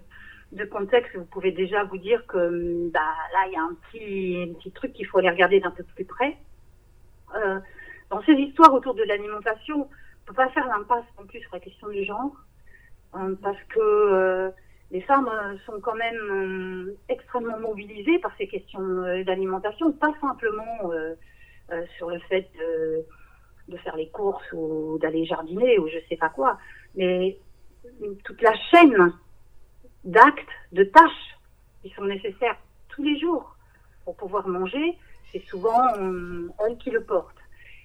de 0.53 0.65
contexte, 0.65 1.15
vous 1.15 1.25
pouvez 1.25 1.51
déjà 1.51 1.83
vous 1.83 1.97
dire 1.97 2.25
que 2.27 2.89
bah, 2.91 2.99
là, 3.33 3.47
il 3.47 3.53
y 3.53 3.55
a 3.55 3.61
un 3.61 3.75
petit, 3.91 4.71
truc 4.71 4.93
qu'il 4.93 5.05
faut 5.07 5.17
aller 5.17 5.29
regarder 5.29 5.59
d'un 5.59 5.71
peu 5.71 5.83
plus 5.83 6.05
près. 6.05 6.37
Euh, 7.35 7.59
dans 8.09 8.21
ces 8.23 8.33
histoires 8.33 8.73
autour 8.73 8.93
de 8.93 9.03
l'alimentation, 9.03 9.75
on 9.75 9.79
ne 9.79 10.25
peut 10.27 10.33
pas 10.33 10.49
faire 10.49 10.67
l'impasse 10.67 11.05
non 11.19 11.25
plus 11.25 11.39
sur 11.41 11.53
la 11.53 11.59
question 11.59 11.89
du 11.89 12.03
genre. 12.03 12.35
parce 13.41 13.61
que 13.69 14.51
les 14.91 15.01
femmes 15.01 15.29
sont 15.65 15.79
quand 15.81 15.95
même 15.95 16.93
extrêmement 17.09 17.59
mobilisées 17.59 18.19
par 18.19 18.31
ces 18.37 18.47
questions 18.47 19.23
d'alimentation, 19.25 19.91
pas 19.91 20.13
simplement 20.21 20.91
sur 21.97 22.09
le 22.09 22.19
fait 22.19 22.49
de, 22.59 23.05
de, 23.67 23.77
faire 23.77 23.95
les 23.95 24.09
courses 24.09 24.51
ou 24.53 24.97
d'aller 25.01 25.25
jardiner 25.25 25.79
ou 25.79 25.87
je 25.87 25.97
sais 26.09 26.17
pas 26.17 26.29
quoi, 26.29 26.57
mais 26.95 27.37
toute 28.23 28.41
la 28.41 28.53
chaîne 28.71 29.13
d'actes, 30.03 30.49
de 30.71 30.83
tâches 30.83 31.37
qui 31.81 31.89
sont 31.91 32.05
nécessaires 32.05 32.57
tous 32.89 33.03
les 33.03 33.19
jours 33.19 33.55
pour 34.05 34.15
pouvoir 34.15 34.47
manger, 34.47 34.97
c'est 35.31 35.43
souvent 35.45 35.87
elle 36.65 36.77
qui 36.77 36.91
le 36.91 37.03
porte. 37.03 37.37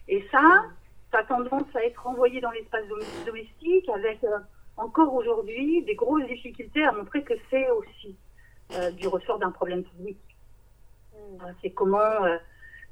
Et 0.08 0.24
ça, 0.30 0.64
ça 1.10 1.18
a 1.18 1.24
tendance 1.24 1.74
à 1.74 1.84
être 1.84 2.06
envoyé 2.06 2.40
dans 2.40 2.50
l'espace 2.50 2.84
domestique 3.26 3.88
avec 3.94 4.22
euh, 4.24 4.38
encore 4.76 5.14
aujourd'hui 5.14 5.82
des 5.82 5.94
grosses 5.94 6.26
difficultés 6.26 6.84
à 6.84 6.92
montrer 6.92 7.22
que 7.22 7.34
c'est 7.50 7.68
aussi 7.70 8.16
euh, 8.72 8.90
du 8.92 9.06
ressort 9.08 9.38
d'un 9.38 9.50
problème 9.50 9.84
public. 9.84 10.18
Mm. 11.12 11.16
Euh, 11.16 11.52
c'est 11.62 11.70
comment 11.70 12.24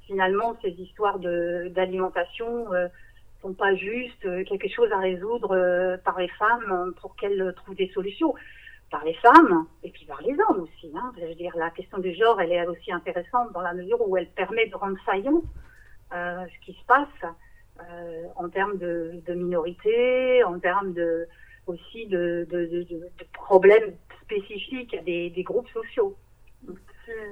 finalement 0.06 0.56
ces 0.62 0.70
histoires 0.70 1.18
d'alimentation 1.18 2.66
sont 3.42 3.52
pas 3.52 3.74
juste 3.74 4.22
quelque 4.46 4.68
chose 4.68 4.90
à 4.92 4.98
résoudre 4.98 5.98
par 6.04 6.18
les 6.18 6.28
femmes 6.28 6.94
pour 7.00 7.16
qu'elles 7.16 7.52
trouvent 7.56 7.76
des 7.76 7.88
solutions 7.88 8.34
par 8.90 9.04
les 9.04 9.14
femmes 9.14 9.66
et 9.82 9.90
puis 9.90 10.04
par 10.04 10.20
les 10.22 10.34
hommes 10.48 10.60
aussi. 10.60 10.92
Hein. 10.94 11.12
Je 11.18 11.26
veux 11.26 11.34
dire, 11.34 11.56
la 11.56 11.70
question 11.70 11.98
du 11.98 12.14
genre, 12.14 12.40
elle 12.40 12.52
est 12.52 12.66
aussi 12.66 12.92
intéressante 12.92 13.52
dans 13.52 13.60
la 13.60 13.74
mesure 13.74 14.00
où 14.06 14.16
elle 14.16 14.28
permet 14.28 14.66
de 14.66 14.76
rendre 14.76 14.96
saillant 15.04 15.42
euh, 16.12 16.44
ce 16.46 16.66
qui 16.66 16.72
se 16.72 16.84
passe 16.86 17.32
euh, 17.80 18.24
en 18.36 18.48
termes 18.48 18.78
de, 18.78 19.20
de 19.26 19.34
minorité, 19.34 20.44
en 20.44 20.58
termes 20.58 20.92
de 20.92 21.26
aussi 21.66 22.06
de, 22.06 22.46
de, 22.48 22.66
de, 22.66 22.82
de 22.84 23.08
problèmes 23.32 23.92
spécifiques 24.22 24.94
à 24.94 25.02
des, 25.02 25.30
des, 25.30 25.42
groupes 25.42 25.68
sociaux. 25.70 26.16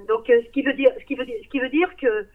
Donc, 0.08 0.28
euh, 0.28 0.42
ce 0.44 0.50
qui 0.50 0.62
veut 0.62 0.72
dire, 0.72 0.90
ce 0.98 1.04
qui 1.04 1.14
veut 1.14 1.24
dire, 1.24 1.36
ce 1.44 1.48
qui 1.48 1.60
veut 1.60 1.68
dire 1.68 1.88
que 1.96 2.26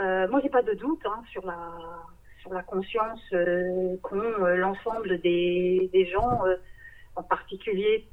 euh, 0.00 0.28
moi, 0.28 0.40
j'ai 0.42 0.50
pas 0.50 0.62
de 0.62 0.74
doute 0.74 1.00
hein, 1.04 1.22
sur 1.30 1.44
la 1.44 2.62
conscience 2.62 3.22
euh, 3.32 3.96
qu'ont 4.02 4.20
euh, 4.20 4.56
l'ensemble 4.56 5.20
des, 5.20 6.08
gens, 6.12 6.42
en 7.16 7.22
particulier 7.22 8.06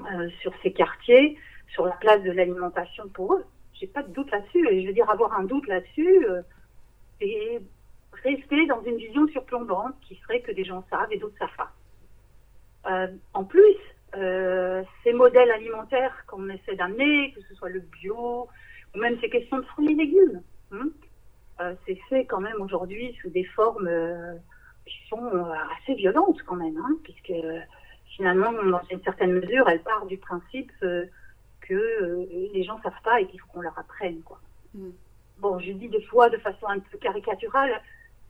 euh, 0.00 0.28
sur 0.40 0.52
ces 0.62 0.72
quartiers, 0.72 1.36
sur 1.72 1.86
la 1.86 1.96
place 1.96 2.22
de 2.22 2.30
l'alimentation 2.30 3.08
pour 3.08 3.34
eux. 3.34 3.44
J'ai 3.74 3.86
pas 3.86 4.02
de 4.02 4.12
doute 4.12 4.30
là-dessus. 4.30 4.66
Et 4.70 4.82
je 4.82 4.86
veux 4.86 4.92
dire, 4.92 5.10
avoir 5.10 5.38
un 5.38 5.44
doute 5.44 5.66
là-dessus, 5.66 6.26
euh, 6.26 6.42
c'est 7.20 7.60
rester 8.12 8.66
dans 8.66 8.82
une 8.84 8.96
vision 8.96 9.26
surplombante 9.28 9.94
qui 10.02 10.14
serait 10.16 10.40
que 10.40 10.52
des 10.52 10.64
gens 10.64 10.84
savent 10.90 11.12
et 11.12 11.18
d'autres 11.18 11.38
savent 11.38 11.56
pas. 11.56 11.72
Euh, 12.90 13.08
en 13.34 13.44
plus, 13.44 13.76
euh, 14.16 14.82
ces 15.04 15.12
modèles 15.12 15.50
alimentaires 15.50 16.24
qu'on 16.26 16.48
essaie 16.48 16.76
d'amener, 16.76 17.32
que 17.32 17.40
ce 17.42 17.54
soit 17.54 17.68
le 17.68 17.80
bio, 17.80 18.48
ou 18.94 18.98
même 18.98 19.18
ces 19.20 19.30
questions 19.30 19.58
de 19.58 19.64
fruits 19.64 19.92
et 19.92 19.94
légumes, 19.94 20.42
hein, 20.72 20.88
euh, 21.60 21.74
c'est 21.86 21.98
fait 22.08 22.24
quand 22.38 22.44
même 22.44 22.62
aujourd'hui 22.62 23.16
sous 23.20 23.30
des 23.30 23.42
formes 23.42 23.88
euh, 23.88 24.34
qui 24.86 25.08
sont 25.08 25.28
assez 25.76 25.94
violentes 25.94 26.40
quand 26.46 26.54
même, 26.54 26.76
hein, 26.76 26.96
puisque 27.02 27.32
finalement, 28.14 28.52
dans 28.52 28.80
une 28.92 29.02
certaine 29.02 29.32
mesure, 29.32 29.68
elle 29.68 29.82
part 29.82 30.06
du 30.06 30.18
principe 30.18 30.70
euh, 30.84 31.06
que 31.60 31.74
euh, 31.74 32.26
les 32.54 32.62
gens 32.62 32.80
savent 32.82 33.02
pas 33.02 33.20
et 33.20 33.26
qu'il 33.26 33.40
faut 33.40 33.48
qu'on 33.48 33.60
leur 33.60 33.76
apprenne. 33.76 34.22
Quoi. 34.22 34.38
Mm. 34.74 34.90
Bon, 35.40 35.58
je 35.58 35.72
dis 35.72 35.88
des 35.88 36.02
fois 36.02 36.30
de 36.30 36.36
façon 36.38 36.68
un 36.68 36.78
peu 36.78 36.96
caricaturale, 36.98 37.82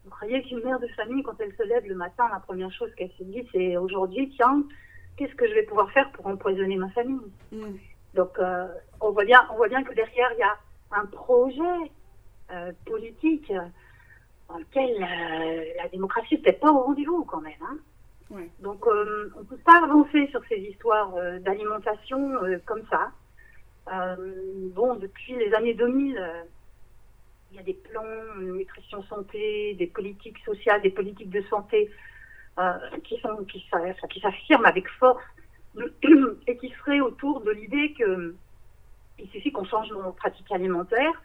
vous 0.05 0.11
croyez 0.11 0.43
qu'une 0.43 0.63
mère 0.65 0.81
de 0.81 0.89
famille, 0.89 1.23
quand 1.23 1.39
elle 1.41 1.55
se 1.55 1.63
lève 1.65 1.87
le 1.87 1.95
matin, 1.95 2.29
la 2.33 2.41
première 2.41 2.73
chose 2.73 2.91
qu'elle 2.95 3.13
se 3.19 3.25
dit, 3.25 3.47
c'est 3.53 3.77
aujourd'hui, 3.77 4.33
tiens, 4.37 4.65
qu'est-ce 5.19 5.35
que 5.35 5.47
je 5.47 5.53
vais 5.53 5.65
pouvoir 5.65 5.91
faire 5.93 6.11
pour 6.13 6.27
empoisonner 6.27 6.77
ma 6.77 6.89
famille? 6.91 7.31
Mm. 7.53 7.77
Donc, 8.15 8.39
euh, 8.39 8.69
on, 9.03 9.11
voit 9.11 9.27
bien, 9.27 9.47
on 9.53 9.57
voit 9.57 9.69
bien 9.69 9.85
que 9.85 9.93
derrière, 9.93 10.31
il 10.33 10.39
y 10.39 10.43
a 10.43 10.57
un 10.93 11.05
projet 11.05 11.93
euh, 12.51 12.73
politique 12.87 13.53
dans 14.49 14.59
lequel 14.59 14.99
la 15.77 15.89
démocratie 15.89 16.35
n'est 16.35 16.41
peut-être 16.41 16.61
pas 16.61 16.73
au 16.73 16.81
rendez-vous 16.81 17.25
quand 17.25 17.41
même. 17.41 17.63
Hein. 17.63 17.79
Donc, 18.61 18.87
euh, 18.87 19.33
on 19.37 19.41
ne 19.41 19.45
peut 19.45 19.59
pas 19.65 19.83
avancer 19.83 20.27
sur 20.29 20.43
ces 20.49 20.57
histoires 20.57 21.15
euh, 21.17 21.39
d'alimentation 21.39 22.43
euh, 22.45 22.59
comme 22.67 22.83
ça. 22.91 23.11
bon, 24.75 24.97
depuis 24.97 25.35
les 25.35 25.53
années 25.55 25.75
2000, 25.75 26.21
il 27.51 27.57
y 27.57 27.61
a 27.61 27.63
des 27.63 27.73
plans 27.73 28.05
nutrition 28.39 29.03
santé, 29.05 29.75
des 29.75 29.87
politiques 29.87 30.39
sociales, 30.45 30.83
des 30.83 30.91
politiques 30.91 31.31
de 31.31 31.43
santé 31.49 31.91
qui 33.05 33.19
sont 33.21 33.45
qui, 33.45 33.65
qui 34.11 34.21
s'affirment 34.21 34.67
avec 34.67 34.87
force 34.99 35.25
et 36.47 36.57
qui 36.59 36.69
seraient 36.81 37.01
autour 37.01 37.41
de 37.41 37.53
l'idée 37.53 37.95
que 37.95 38.35
il 39.21 39.29
suffit 39.31 39.53
qu'on 39.53 39.65
change 39.65 39.91
nos 39.91 40.13
pratiques 40.13 40.53
alimentaires 40.53 41.23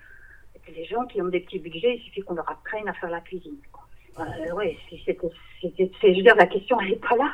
les 0.68 0.86
gens 0.86 1.06
qui 1.06 1.22
ont 1.22 1.28
des 1.28 1.40
petits 1.42 1.60
budgets, 1.60 1.96
il 1.96 2.02
suffit 2.02 2.22
qu'on 2.22 2.36
leur 2.36 2.50
apprenne 2.50 2.88
à 2.88 2.94
faire 2.94 3.10
la 3.10 3.22
cuisine. 3.22 3.58
Euh, 4.20 4.24
oui, 4.56 4.78
c'est, 4.90 4.98
je 4.98 6.08
veux 6.08 6.22
dire, 6.22 6.36
la 6.36 6.46
question, 6.46 6.80
elle 6.82 6.90
n'est 6.90 6.96
pas 6.98 7.16
là. 7.16 7.32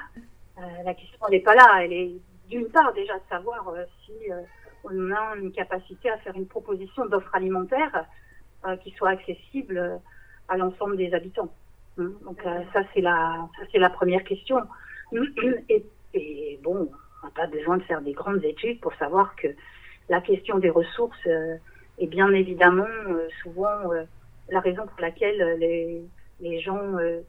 Euh, 0.57 0.83
la 0.85 0.93
question, 0.93 1.19
elle 1.27 1.33
n'est 1.33 1.43
pas 1.43 1.55
là. 1.55 1.83
Elle 1.83 1.93
est 1.93 2.11
d'une 2.49 2.67
part 2.69 2.93
déjà 2.93 3.15
de 3.15 3.23
savoir 3.29 3.67
euh, 3.69 3.83
si 4.05 4.31
euh, 4.31 4.41
on 4.83 5.11
a 5.11 5.35
une 5.35 5.51
capacité 5.51 6.09
à 6.09 6.17
faire 6.19 6.35
une 6.35 6.47
proposition 6.47 7.05
d'offre 7.05 7.33
alimentaire 7.35 8.05
euh, 8.65 8.75
qui 8.77 8.91
soit 8.91 9.09
accessible 9.09 9.99
à 10.47 10.57
l'ensemble 10.57 10.97
des 10.97 11.13
habitants. 11.13 11.53
Hein. 11.97 12.11
Donc 12.23 12.41
ça, 12.73 12.81
c'est 12.93 13.01
la, 13.01 13.47
ça, 13.57 13.65
c'est 13.71 13.77
la 13.77 13.89
première 13.89 14.23
question. 14.23 14.61
Et, 15.69 15.85
et 16.13 16.59
bon, 16.63 16.89
on 17.21 17.25
n'a 17.25 17.31
pas 17.33 17.47
besoin 17.47 17.77
de 17.77 17.83
faire 17.83 18.01
des 18.01 18.13
grandes 18.13 18.43
études 18.43 18.79
pour 18.79 18.93
savoir 18.95 19.35
que 19.35 19.47
la 20.07 20.21
question 20.21 20.59
des 20.59 20.69
ressources 20.69 21.27
est 21.99 22.07
bien 22.07 22.31
évidemment 22.33 22.87
souvent 23.43 23.91
la 24.49 24.59
raison 24.59 24.85
pour 24.87 24.99
laquelle 25.01 25.57
les 25.59 26.03
les 26.41 26.59
gens 26.61 26.97
euh, 26.97 27.21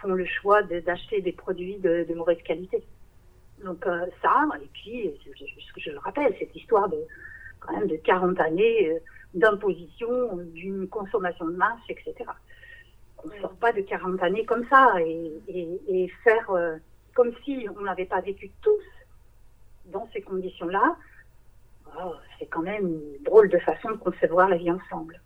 font 0.00 0.12
le 0.12 0.26
choix 0.26 0.62
d'acheter 0.62 1.20
des 1.20 1.32
produits 1.32 1.78
de, 1.78 2.04
de, 2.08 2.14
mauvaise 2.14 2.42
qualité. 2.42 2.82
Donc 3.64 3.86
euh, 3.86 4.06
ça, 4.22 4.44
et 4.62 4.68
puis, 4.72 5.10
je, 5.24 5.80
je 5.80 5.90
le 5.90 5.98
rappelle, 5.98 6.34
cette 6.38 6.54
histoire 6.54 6.88
de 6.88 6.98
quand 7.60 7.72
même 7.72 7.88
de 7.88 7.96
40 7.96 8.38
années 8.40 8.90
euh, 8.90 8.98
d'imposition, 9.34 10.36
d'une 10.54 10.88
consommation 10.88 11.46
de 11.46 11.56
masse, 11.56 11.80
etc. 11.88 12.14
On 13.24 13.28
ne 13.28 13.40
sort 13.40 13.56
pas 13.56 13.72
de 13.72 13.80
40 13.80 14.22
années 14.22 14.44
comme 14.44 14.66
ça 14.68 14.94
et, 15.00 15.32
et, 15.48 15.80
et 15.88 16.08
faire 16.22 16.50
comme 17.14 17.32
si 17.44 17.66
on 17.76 17.82
n'avait 17.82 18.04
pas 18.04 18.20
vécu 18.20 18.50
tous 18.62 18.82
dans 19.86 20.08
ces 20.12 20.20
conditions-là, 20.20 20.96
c'est 22.38 22.46
quand 22.46 22.62
même 22.62 22.86
une 22.86 23.22
drôle 23.24 23.48
de 23.48 23.58
façon 23.58 23.90
de 23.90 23.96
concevoir 23.96 24.48
la 24.48 24.56
vie 24.56 24.70
ensemble. 24.70 25.20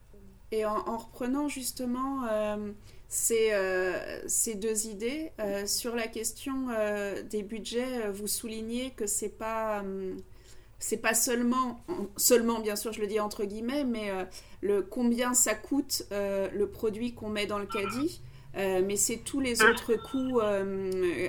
Et 0.53 0.65
en, 0.65 0.77
en 0.77 0.97
reprenant 0.97 1.49
justement 1.49 2.25
euh, 2.31 2.73
ces, 3.09 3.53
euh, 3.53 4.21
ces, 4.27 4.55
deux 4.57 4.87
idées, 4.89 5.31
euh, 5.39 5.65
sur 5.67 5.95
la 5.95 6.09
question 6.09 6.69
des 7.31 7.43
budgets, 7.43 8.11
vous 8.13 8.27
soulignez 8.27 8.91
que 8.91 9.07
c'est 9.07 9.39
pas 9.39 9.85
pas 11.03 11.15
seulement 11.15 11.85
seulement 12.17 12.59
bien 12.61 12.75
sûr 12.75 12.93
je 12.93 13.01
le 13.01 13.07
dis 13.07 13.21
entre 13.21 13.45
guillemets, 13.45 13.85
mais 13.85 14.11
le 14.61 14.83
combien 14.83 15.35
ça 15.35 15.55
coûte 15.55 16.05
le 16.11 16.65
produit 16.65 17.15
qu'on 17.15 17.29
met 17.29 17.47
dans 17.47 17.59
le 17.59 17.67
caddie. 17.67 18.23
mais 18.55 18.97
c'est 18.97 19.19
tous 19.19 19.41
les 19.41 19.63
autres 19.63 19.95
coûts 19.95 20.41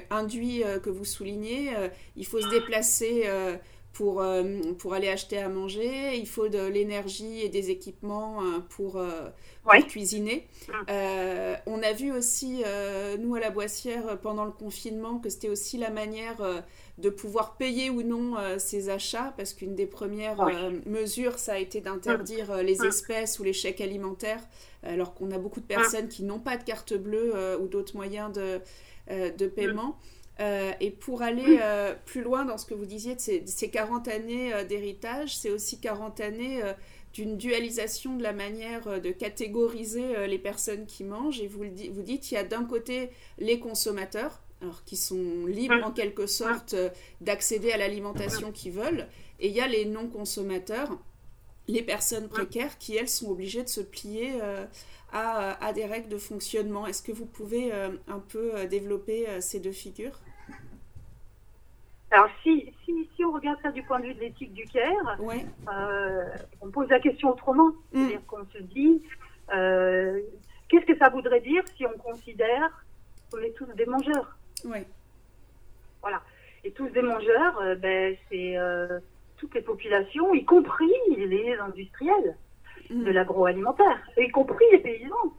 induits 0.10 0.64
que 0.82 0.90
vous 0.90 1.06
soulignez. 1.06 1.72
il 2.16 2.26
faut 2.26 2.40
se 2.42 2.50
déplacer 2.50 3.30
pour, 3.94 4.22
euh, 4.22 4.44
pour 4.78 4.94
aller 4.94 5.10
acheter 5.10 5.38
à 5.38 5.50
manger, 5.50 6.16
il 6.18 6.28
faut 6.28 6.48
de 6.48 6.66
l'énergie 6.66 7.42
et 7.42 7.50
des 7.50 7.72
équipements 7.72 8.42
euh, 8.42 8.60
pour, 8.70 8.98
euh, 8.98 9.30
cuisiner. 9.90 10.48
Mm. 10.70 10.74
on 11.68 11.84
a 11.84 11.92
vu 11.94 12.12
aussi, 12.12 12.64
nous 13.20 13.36
à 13.36 13.40
la 13.40 13.50
Boissière, 13.50 14.18
pendant 14.22 14.46
le 14.46 14.52
confinement, 14.52 15.20
que 15.20 15.30
c'était 15.30 15.50
aussi 15.50 15.78
la 15.78 15.90
manière 15.90 16.64
de 16.98 17.10
pouvoir 17.10 17.58
payer 17.58 17.90
ou 17.90 18.02
non 18.02 18.36
ses 18.58 18.90
achats, 18.90 19.34
parce 19.38 19.54
qu'une 19.54 19.76
des 19.76 19.86
premières 19.86 20.44
mesures, 20.86 21.38
ça 21.38 21.54
a 21.54 21.58
été 21.58 21.80
d'interdire 21.82 22.56
mm. 22.56 22.62
les 22.62 22.78
mm. 22.78 22.86
espèces 22.86 23.40
ou 23.40 23.44
les 23.44 23.54
chèques 23.54 23.82
alimentaires, 23.82 24.42
alors 24.84 25.14
qu'on 25.14 25.30
a 25.32 25.38
beaucoup 25.38 25.60
de 25.60 25.66
personnes 25.66 26.08
qui 26.08 26.24
n'ont 26.24 26.40
pas 26.40 26.58
de 26.58 26.64
carte 26.64 26.94
bleue 26.94 27.34
ou 27.62 27.68
d'autres 27.68 27.96
moyens 27.96 28.32
de, 28.32 28.62
de 29.10 29.48
paiement. 29.48 29.98
Euh, 30.42 30.72
et 30.80 30.90
pour 30.90 31.22
aller 31.22 31.60
euh, 31.62 31.94
plus 32.06 32.22
loin 32.22 32.46
dans 32.46 32.58
ce 32.58 32.66
que 32.66 32.74
vous 32.74 32.86
disiez 32.86 33.16
de 33.16 33.20
ces, 33.20 33.46
ces 33.46 33.70
40 33.70 34.08
années 34.08 34.54
euh, 34.54 34.64
d'héritage, 34.64 35.38
c'est 35.38 35.52
aussi 35.52 35.80
40 35.80 36.20
années 36.20 36.62
d'une 37.14 37.38
dualisation 37.38 38.16
de 38.16 38.24
la 38.24 38.34
manière 38.34 39.02
de 39.02 39.12
catégoriser 39.12 40.28
les 40.28 40.40
personnes 40.40 40.86
qui 40.86 41.04
mangent. 41.04 41.42
Et 41.42 41.48
vous, 41.48 41.64
le 41.64 41.70
vous 41.92 42.02
dites, 42.02 42.32
il 42.32 42.36
y 42.36 42.38
a 42.38 42.44
d'un 42.44 42.64
côté 42.64 43.10
les 43.38 43.60
consommateurs, 43.60 44.42
alors 44.62 44.84
qui 44.86 44.96
sont 44.96 45.46
libres 45.46 45.84
en 45.84 45.92
quelque 45.92 46.26
sorte 46.26 46.76
d'accéder 47.20 47.72
à 47.74 47.78
l'alimentation 47.78 48.52
qu'ils 48.54 48.72
veulent, 48.72 49.08
et 49.42 49.50
il 49.50 49.54
y 49.54 49.60
a 49.60 49.68
les 49.68 49.84
non-consommateurs, 49.84 50.98
les 51.68 51.82
personnes 51.82 52.30
précaires 52.30 52.78
qui, 52.78 52.96
elles, 52.96 53.10
sont 53.10 53.30
obligées 53.30 53.64
de 53.64 53.70
se 53.70 53.82
plier 53.82 54.40
à, 55.12 55.66
à, 55.66 55.74
des 55.74 55.86
règles 55.86 56.08
de 56.08 56.18
fonctionnement. 56.18 56.88
Est-ce 56.88 57.04
que 57.04 57.12
vous 57.12 57.26
pouvez 57.26 57.74
un 57.74 58.20
peu 58.20 58.66
développer 58.68 59.28
ces 59.42 59.60
deux 59.60 59.74
figures? 59.74 60.18
Alors, 62.12 62.28
si, 62.44 62.74
si, 62.84 63.10
si 63.16 63.24
on 63.24 63.32
regarde 63.32 63.58
ça 63.64 63.72
du 63.72 63.84
point 63.84 64.00
de 64.00 64.08
vue 64.08 64.14
de 64.14 64.20
l'éthique 64.20 64.54
du 64.54 64.66
Caire, 64.66 65.18
Ouais. 65.20 65.46
euh, 65.74 66.26
on 66.62 66.70
pose 66.70 66.90
la 66.90 67.00
question 67.00 67.30
autrement. 67.32 67.70
Mm. 67.70 67.74
C'est-à-dire 67.94 68.26
qu'on 68.28 68.46
se 68.46 68.58
dit, 68.64 69.02
euh, 69.54 70.20
qu'est-ce 70.68 70.86
que 70.86 70.98
ça 70.98 71.10
voudrait 71.10 71.40
dire 71.42 71.64
si 71.78 71.86
on 71.86 71.98
considère 71.98 72.84
qu'on 73.32 73.40
est 73.40 73.56
tous 73.56 73.66
des 73.76 73.86
mangeurs? 73.86 74.36
Ouais. 74.66 74.86
Voilà. 76.02 76.22
Et 76.64 76.72
tous 76.72 76.90
des 76.90 77.02
mangeurs, 77.02 77.60
euh, 77.62 77.76
ben, 77.76 78.16
c'est 78.30 78.56
toutes 79.38 79.56
les 79.56 79.62
populations, 79.62 80.34
y 80.36 80.44
compris 80.46 80.92
les 81.18 81.56
industriels 81.60 82.36
Mm. 82.90 83.04
de 83.06 83.12
l'agroalimentaire, 83.12 84.00
y 84.18 84.28
compris 84.32 84.66
les 84.74 84.80
paysans, 84.80 85.34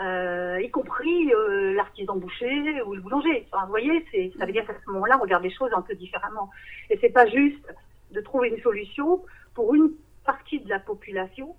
euh, 0.00 0.60
y 0.62 0.70
compris 0.70 1.32
euh, 1.32 1.72
l'artisan 1.74 2.16
boucher 2.16 2.82
ou 2.82 2.94
le 2.94 3.00
boulanger. 3.00 3.46
Vous 3.52 3.68
voyez, 3.68 4.04
ça 4.38 4.46
veut 4.46 4.52
dire 4.52 4.66
qu'à 4.66 4.74
ce 4.74 4.90
moment-là, 4.90 5.16
on 5.18 5.22
regarde 5.22 5.42
les 5.42 5.50
choses 5.54 5.72
un 5.72 5.82
peu 5.82 5.94
différemment. 5.94 6.50
Et 6.90 6.98
c'est 7.00 7.10
pas 7.10 7.26
juste 7.26 7.66
de 8.10 8.20
trouver 8.20 8.48
une 8.48 8.60
solution 8.60 9.24
pour 9.54 9.74
une 9.74 9.92
partie 10.24 10.60
de 10.60 10.68
la 10.68 10.78
population 10.80 11.54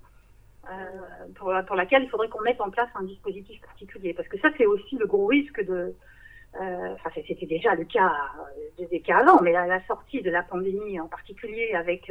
euh, 0.69 0.71
pour, 1.35 1.51
la- 1.51 1.63
pour 1.63 1.75
laquelle 1.75 2.03
il 2.03 2.09
faudrait 2.09 2.29
qu'on 2.29 2.41
mette 2.41 2.61
en 2.61 2.69
place 2.69 2.89
un 2.95 3.03
dispositif 3.03 3.61
particulier. 3.61 4.13
Parce 4.13 4.27
que 4.27 4.39
ça, 4.39 4.49
c'est 4.57 4.65
aussi 4.65 4.97
le 4.97 5.05
gros 5.05 5.27
risque 5.27 5.63
de... 5.65 5.93
Enfin, 6.57 7.09
c'était 7.27 7.45
déjà 7.45 7.75
le 7.75 7.83
cas, 7.83 8.13
des 8.79 9.01
cas 9.01 9.17
avant, 9.17 9.41
mais 9.41 9.51
la, 9.51 9.67
la 9.67 9.85
sortie 9.87 10.21
de 10.21 10.31
la 10.31 10.41
pandémie 10.41 10.97
en 11.01 11.07
particulier 11.09 11.73
avec 11.73 12.09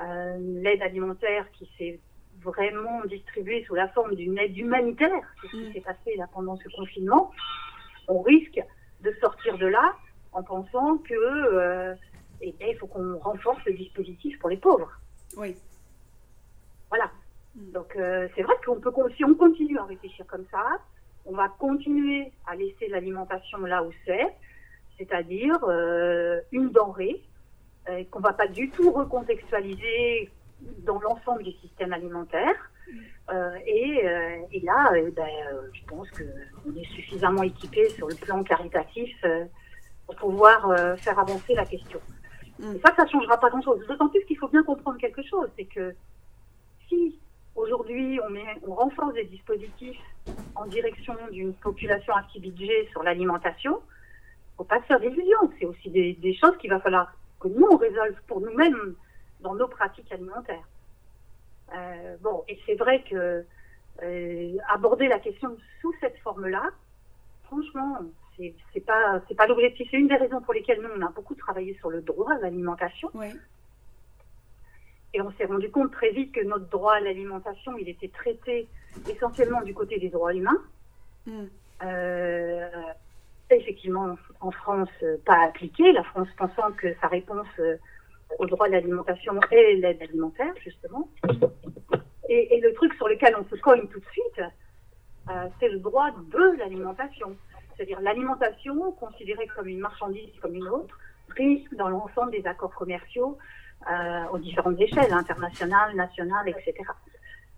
l'aide 0.00 0.82
alimentaire 0.82 1.46
qui 1.52 1.70
s'est 1.78 2.00
vraiment 2.46 3.04
distribuée 3.04 3.64
sous 3.66 3.74
la 3.74 3.88
forme 3.88 4.14
d'une 4.14 4.38
aide 4.38 4.56
humanitaire, 4.56 5.20
c'est 5.40 5.48
ce 5.48 5.52
qui 5.52 5.68
Mm. 5.68 5.72
s'est 5.72 5.80
passé 5.80 6.16
là 6.16 6.26
pendant 6.32 6.56
ce 6.56 6.68
confinement, 6.76 7.30
on 8.08 8.22
risque 8.22 8.60
de 9.02 9.12
sortir 9.20 9.58
de 9.58 9.66
là 9.66 9.94
en 10.32 10.42
pensant 10.42 10.98
que 10.98 11.14
euh, 11.14 11.94
eh 12.40 12.52
bien, 12.52 12.68
il 12.68 12.76
faut 12.76 12.86
qu'on 12.86 13.18
renforce 13.18 13.64
le 13.66 13.72
dispositif 13.72 14.38
pour 14.38 14.50
les 14.50 14.56
pauvres. 14.56 14.90
Oui. 15.36 15.56
Voilà. 16.88 17.10
Mm. 17.54 17.72
Donc 17.72 17.96
euh, 17.96 18.28
c'est 18.34 18.42
vrai 18.42 18.54
qu'on 18.64 18.80
peut 18.80 18.92
si 19.16 19.24
on 19.24 19.34
continue 19.34 19.78
à 19.78 19.84
réfléchir 19.84 20.26
comme 20.26 20.46
ça, 20.50 20.64
on 21.24 21.34
va 21.34 21.48
continuer 21.48 22.32
à 22.46 22.54
laisser 22.54 22.88
l'alimentation 22.88 23.58
là 23.58 23.82
où 23.82 23.90
c'est, 24.04 24.26
c'est-à-dire 24.98 25.58
euh, 25.64 26.40
une 26.52 26.70
denrée 26.70 27.22
qu'on 28.10 28.18
va 28.18 28.32
pas 28.32 28.48
du 28.48 28.68
tout 28.70 28.90
recontextualiser 28.90 30.28
dans 30.60 31.00
l'ensemble 31.00 31.42
du 31.42 31.52
système 31.52 31.92
alimentaire. 31.92 32.70
Euh, 33.32 33.56
et, 33.66 34.06
euh, 34.06 34.36
et 34.52 34.60
là, 34.60 34.92
euh, 34.94 35.10
ben, 35.10 35.26
je 35.72 35.84
pense 35.86 36.08
qu'on 36.10 36.74
est 36.76 36.84
suffisamment 36.94 37.42
équipé 37.42 37.88
sur 37.90 38.06
le 38.06 38.14
plan 38.14 38.42
caritatif 38.44 39.24
pour 40.06 40.16
pouvoir 40.16 40.98
faire 40.98 41.18
avancer 41.18 41.54
la 41.54 41.64
question. 41.66 42.00
Mm. 42.60 42.76
Et 42.76 42.80
ça, 42.80 42.94
ça 42.94 43.04
ne 43.04 43.08
changera 43.08 43.38
pas 43.38 43.50
grand-chose. 43.50 43.84
D'autant 43.88 44.08
plus 44.08 44.24
qu'il 44.24 44.38
faut 44.38 44.48
bien 44.48 44.62
comprendre 44.62 44.98
quelque 44.98 45.22
chose, 45.22 45.48
c'est 45.56 45.64
que 45.64 45.94
si 46.88 47.18
aujourd'hui 47.56 48.20
on, 48.24 48.30
met- 48.30 48.60
on 48.66 48.74
renforce 48.74 49.14
des 49.14 49.24
dispositifs 49.24 50.00
en 50.54 50.66
direction 50.66 51.14
d'une 51.32 51.54
population 51.54 52.14
à 52.14 52.22
petit 52.22 52.38
budget 52.40 52.86
sur 52.92 53.02
l'alimentation, 53.02 53.80
faut 54.56 54.64
pas 54.64 54.80
se 54.82 54.86
faire 54.86 55.00
d'illusions. 55.00 55.50
C'est 55.58 55.66
aussi 55.66 55.90
des, 55.90 56.14
des 56.14 56.34
choses 56.34 56.56
qu'il 56.58 56.70
va 56.70 56.78
falloir 56.80 57.12
que 57.40 57.48
nous 57.48 57.66
on 57.68 57.76
résolve 57.76 58.16
pour 58.28 58.40
nous-mêmes 58.40 58.94
dans 59.46 59.54
nos 59.54 59.68
pratiques 59.68 60.10
alimentaires. 60.10 60.68
Euh, 61.72 62.16
bon, 62.20 62.44
et 62.48 62.58
c'est 62.66 62.74
vrai 62.74 63.04
que 63.08 63.44
euh, 64.02 64.56
aborder 64.68 65.06
la 65.08 65.20
question 65.20 65.56
sous 65.80 65.94
cette 66.00 66.18
forme-là, 66.18 66.64
franchement, 67.44 67.98
c'est 68.36 68.54
c'est 68.72 68.84
pas 68.84 69.20
c'est 69.26 69.36
pas 69.36 69.46
l'objectif. 69.46 69.86
C'est 69.90 69.98
une 69.98 70.08
des 70.08 70.16
raisons 70.16 70.40
pour 70.40 70.52
lesquelles 70.52 70.80
nous 70.82 70.90
on 70.96 71.06
a 71.06 71.10
beaucoup 71.10 71.36
travaillé 71.36 71.74
sur 71.78 71.90
le 71.90 72.02
droit 72.02 72.32
à 72.32 72.38
l'alimentation. 72.38 73.10
Et 75.14 75.22
on 75.22 75.30
s'est 75.32 75.46
rendu 75.46 75.70
compte 75.70 75.92
très 75.92 76.10
vite 76.10 76.32
que 76.32 76.44
notre 76.44 76.68
droit 76.68 76.94
à 76.94 77.00
l'alimentation, 77.00 77.78
il 77.78 77.88
était 77.88 78.08
traité 78.08 78.68
essentiellement 79.08 79.62
du 79.62 79.72
côté 79.72 79.98
des 79.98 80.10
droits 80.10 80.34
humains. 80.34 80.60
Mm. 81.26 81.44
Euh, 81.84 82.68
effectivement, 83.50 84.18
en 84.40 84.50
France, 84.50 84.90
pas 85.24 85.44
appliqué. 85.44 85.92
La 85.92 86.02
France 86.02 86.28
pensant 86.36 86.72
que 86.72 86.94
sa 87.00 87.06
réponse 87.06 87.46
au 88.38 88.46
droit 88.46 88.66
à 88.66 88.70
l'alimentation 88.70 89.38
est 89.50 89.74
l'aide 89.74 90.02
alimentaire, 90.02 90.52
justement. 90.62 91.08
Et, 92.28 92.56
et 92.56 92.60
le 92.60 92.72
truc 92.74 92.92
sur 92.94 93.08
lequel 93.08 93.36
on 93.38 93.44
se 93.44 93.60
cogne 93.60 93.86
tout 93.88 94.00
de 94.00 94.06
suite, 94.06 94.42
euh, 95.30 95.48
c'est 95.60 95.68
le 95.68 95.78
droit 95.78 96.10
de 96.10 96.58
l'alimentation. 96.58 97.36
C'est-à-dire 97.76 98.00
l'alimentation 98.00 98.92
considérée 98.92 99.46
comme 99.54 99.68
une 99.68 99.80
marchandise 99.80 100.30
comme 100.40 100.54
une 100.54 100.68
autre, 100.68 100.98
prise 101.28 101.66
dans 101.72 101.88
l'ensemble 101.88 102.30
des 102.32 102.46
accords 102.46 102.74
commerciaux 102.74 103.36
euh, 103.90 104.24
aux 104.32 104.38
différentes 104.38 104.80
échelles, 104.80 105.12
internationales, 105.12 105.94
nationales, 105.94 106.48
etc. 106.48 106.74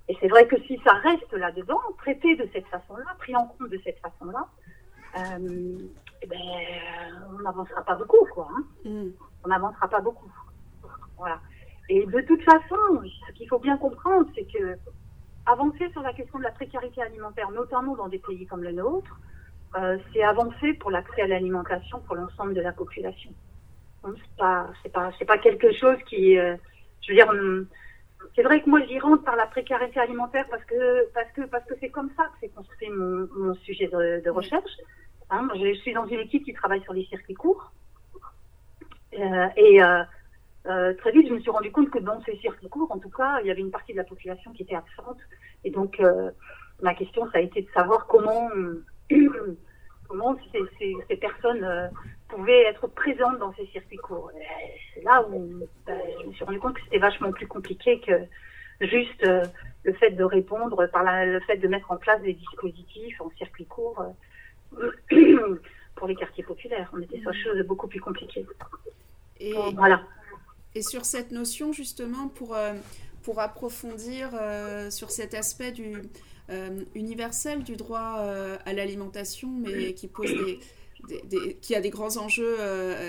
Et 0.09 0.17
c'est 0.21 0.29
vrai 0.29 0.47
que 0.47 0.61
si 0.63 0.81
ça 0.85 0.93
reste 0.95 1.33
là-dedans, 1.33 1.79
traité 1.99 2.35
de 2.37 2.49
cette 2.53 2.67
façon-là, 2.67 3.05
pris 3.19 3.37
en 3.37 3.47
compte 3.47 3.69
de 3.71 3.79
cette 3.85 3.99
façon-là, 4.01 4.47
euh, 5.19 5.79
eh 6.23 6.27
ben, 6.27 6.39
on 7.31 7.43
n'avancera 7.43 7.83
pas 7.83 7.95
beaucoup, 7.95 8.27
quoi. 8.33 8.49
hein. 8.51 8.65
Mm. 8.89 9.11
On 9.45 9.49
n'avancera 9.49 9.89
pas 9.89 10.01
beaucoup. 10.01 10.31
Et 11.89 12.05
de 12.05 12.21
toute 12.23 12.43
façon, 12.43 13.03
ce 13.27 13.33
qu'il 13.33 13.49
faut 13.49 13.59
bien 13.59 13.79
comprendre, 13.79 14.29
c'est 14.35 14.45
que 14.45 14.77
avancer 15.47 15.91
sur 15.93 16.03
la 16.03 16.13
question 16.13 16.39
de 16.39 16.45
la 16.45 16.51
précarité 16.51 17.01
alimentaire, 17.03 17.51
notamment 17.51 17.97
dans 17.97 18.09
des 18.09 18.19
pays 18.19 18.47
comme 18.47 18.63
le 18.63 18.73
nôtre, 18.73 19.19
euh, 19.77 19.99
c'est 20.13 20.23
avancer 20.23 20.75
pour 20.75 20.91
l'accès 20.91 21.23
à 21.23 21.27
l'alimentation 21.27 22.01
pour 22.01 22.17
l'ensemble 22.17 22.55
de 22.55 22.61
la 22.61 22.73
population. 22.73 23.31
Donc, 24.05 24.17
C'est 24.17 24.37
pas, 24.37 24.71
c'est 24.83 24.93
pas, 24.93 25.11
c'est 25.19 25.41
quelque 25.41 25.73
chose 25.73 25.97
qui, 26.07 26.39
euh, 26.39 26.57
je 27.01 27.13
veux 27.13 27.17
dire, 27.17 27.29
hum, 27.29 27.67
c'est 28.35 28.43
vrai 28.43 28.63
que 28.63 28.69
moi 28.69 28.81
j'y 28.87 28.99
rentre 28.99 29.25
par 29.25 29.37
la 29.37 29.47
précarité 29.47 30.01
alimentaire 30.01 30.47
parce 30.51 30.65
que 30.65 31.11
parce 31.13 31.31
que 31.33 31.43
parce 31.43 31.65
que 31.67 31.75
c'est 31.81 31.91
comme 31.91 32.11
ça 32.17 32.25
que 32.25 32.41
s'est 32.41 32.53
construit 32.55 32.91
mon, 32.91 33.55
sujet 33.55 33.89
de, 33.89 34.31
recherche. 34.31 34.77
Hein, 35.31 35.49
je 35.55 35.75
suis 35.75 35.93
dans 35.93 36.07
une 36.07 36.21
équipe 36.21 36.45
qui 36.45 36.55
travaille 36.55 36.83
sur 36.83 36.93
les 36.93 37.05
circuits 37.07 37.35
courts 37.35 37.73
Euh, 39.15 39.49
et 39.57 39.83
euh, 40.69 40.93
très 40.95 41.13
vite 41.13 41.29
je 41.29 41.35
me 41.35 41.41
suis 41.41 41.51
rendu 41.51 41.71
compte 41.73 41.91
que 41.91 41.99
dans 41.99 42.21
ces 42.23 42.37
circuits 42.39 42.69
courts, 42.69 42.91
en 42.93 42.99
tout 42.99 43.11
cas, 43.11 43.41
il 43.41 43.47
y 43.47 43.51
avait 43.51 43.61
une 43.61 43.71
partie 43.71 43.93
de 43.93 43.99
la 43.99 44.05
population 44.05 44.53
qui 44.53 44.63
était 44.63 44.75
absente. 44.75 45.19
Et 45.65 45.71
donc 45.71 45.99
euh, 46.01 46.31
ma 46.83 46.95
question 46.95 47.25
ça 47.33 47.39
a 47.39 47.41
été 47.41 47.63
de 47.63 47.69
savoir 47.73 48.07
comment 48.07 48.49
comment 50.09 50.37
ces, 50.53 50.61
ces, 50.79 50.95
ces 51.09 51.17
personnes 51.17 51.65
euh, 51.65 51.89
pouvaient 52.29 52.65
être 52.65 52.87
présentes 52.87 53.39
dans 53.39 53.53
ces 53.55 53.67
circuits 53.67 53.97
courts. 53.99 54.31
C'est 54.95 55.03
là 55.03 55.23
où 55.29 55.63
ben, 55.87 55.99
je 56.23 56.27
me 56.29 56.33
suis 56.33 56.45
rendu 56.45 56.59
compte 56.59 56.75
que 56.75 56.83
c'était 56.85 56.99
vachement 56.99 57.33
plus 57.33 57.47
compliqué 57.47 58.01
que 58.01 58.13
juste 58.87 59.27
le 59.85 59.93
fait 59.95 60.11
de 60.11 60.25
répondre 60.25 60.87
par 60.87 61.03
la- 61.03 61.27
le 61.27 61.41
fait 61.41 61.57
de 61.57 61.69
mettre 61.69 61.91
en 61.91 61.97
place 61.97 62.21
des 62.23 62.35
dispositifs 62.35 63.21
en 63.21 63.31
circuit 63.39 63.67
court 63.67 64.05
pour 65.97 66.07
les 66.07 66.15
quartiers 66.15 66.45
populaires. 66.45 66.91
On 66.95 67.01
était 67.01 67.21
sur 67.21 67.31
des 67.33 67.39
choses 67.39 67.61
beaucoup 67.67 67.89
plus 67.89 68.01
compliquées. 68.01 68.47
Et, 69.41 69.55
Voilà. 69.75 70.03
Et 70.75 70.83
sur 70.83 71.05
cette 71.05 71.31
notion, 71.31 71.73
justement, 71.73 72.29
pour, 72.29 72.55
euh, 72.55 72.75
pour 73.23 73.41
approfondir 73.41 74.31
euh, 74.35 74.91
sur 74.91 75.11
cet 75.11 75.35
aspect 75.35 75.73
du, 75.73 75.97
euh, 76.51 76.81
universel 76.95 77.63
du 77.65 77.77
droit 77.77 78.23
à 78.65 78.73
l'alimentation, 78.73 79.51
mais 79.51 79.95
qui 79.95 80.09
pose 80.09 80.31
des, 80.31 81.57
qui 81.61 81.75
a 81.75 81.81
des 81.81 81.91
grands 81.91 82.17
enjeux 82.17 82.57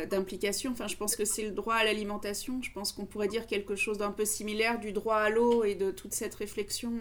d'implication. 0.09 0.71
Enfin, 0.71 0.87
je 0.87 0.95
pense 0.95 1.15
que 1.15 1.25
c'est 1.25 1.43
le 1.43 1.51
droit 1.51 1.75
à 1.75 1.83
l'alimentation. 1.83 2.61
Je 2.61 2.71
pense 2.71 2.91
qu'on 2.91 3.05
pourrait 3.05 3.27
dire 3.27 3.47
quelque 3.47 3.75
chose 3.75 3.97
d'un 3.97 4.11
peu 4.11 4.25
similaire 4.25 4.79
du 4.79 4.91
droit 4.91 5.17
à 5.17 5.29
l'eau 5.29 5.63
et 5.63 5.75
de 5.75 5.91
toute 5.91 6.13
cette 6.13 6.35
réflexion 6.35 6.91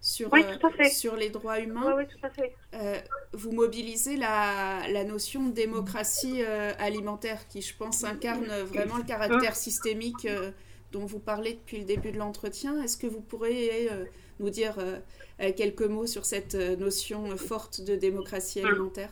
sur, 0.00 0.32
Oui, 0.32 0.44
euh, 0.44 0.84
sur 0.88 1.16
les 1.16 1.30
droits 1.30 1.60
humains. 1.60 1.94
Oui, 1.96 2.04
oui, 2.04 2.06
tout 2.06 2.24
à 2.26 2.30
fait. 2.30 2.54
Euh, 2.74 2.98
vous 3.32 3.52
mobilisez 3.52 4.16
la, 4.16 4.86
la 4.88 5.04
notion 5.04 5.44
de 5.46 5.52
démocratie 5.52 6.42
euh, 6.42 6.72
alimentaire 6.78 7.48
qui, 7.48 7.62
je 7.62 7.76
pense, 7.76 8.04
incarne 8.04 8.46
vraiment 8.64 8.96
le 8.96 9.04
caractère 9.04 9.56
systémique 9.56 10.26
euh, 10.26 10.50
dont 10.92 11.04
vous 11.04 11.18
parlez 11.18 11.54
depuis 11.54 11.78
le 11.78 11.84
début 11.84 12.12
de 12.12 12.18
l'entretien. 12.18 12.82
Est-ce 12.82 12.96
que 12.96 13.06
vous 13.06 13.20
pourriez 13.20 13.90
euh, 13.90 14.04
nous 14.38 14.50
dire 14.50 14.76
quelques 15.56 15.82
mots 15.82 16.06
sur 16.06 16.24
cette 16.24 16.54
notion 16.54 17.36
forte 17.36 17.80
de 17.80 17.96
démocratie 17.96 18.60
alimentaire? 18.60 19.10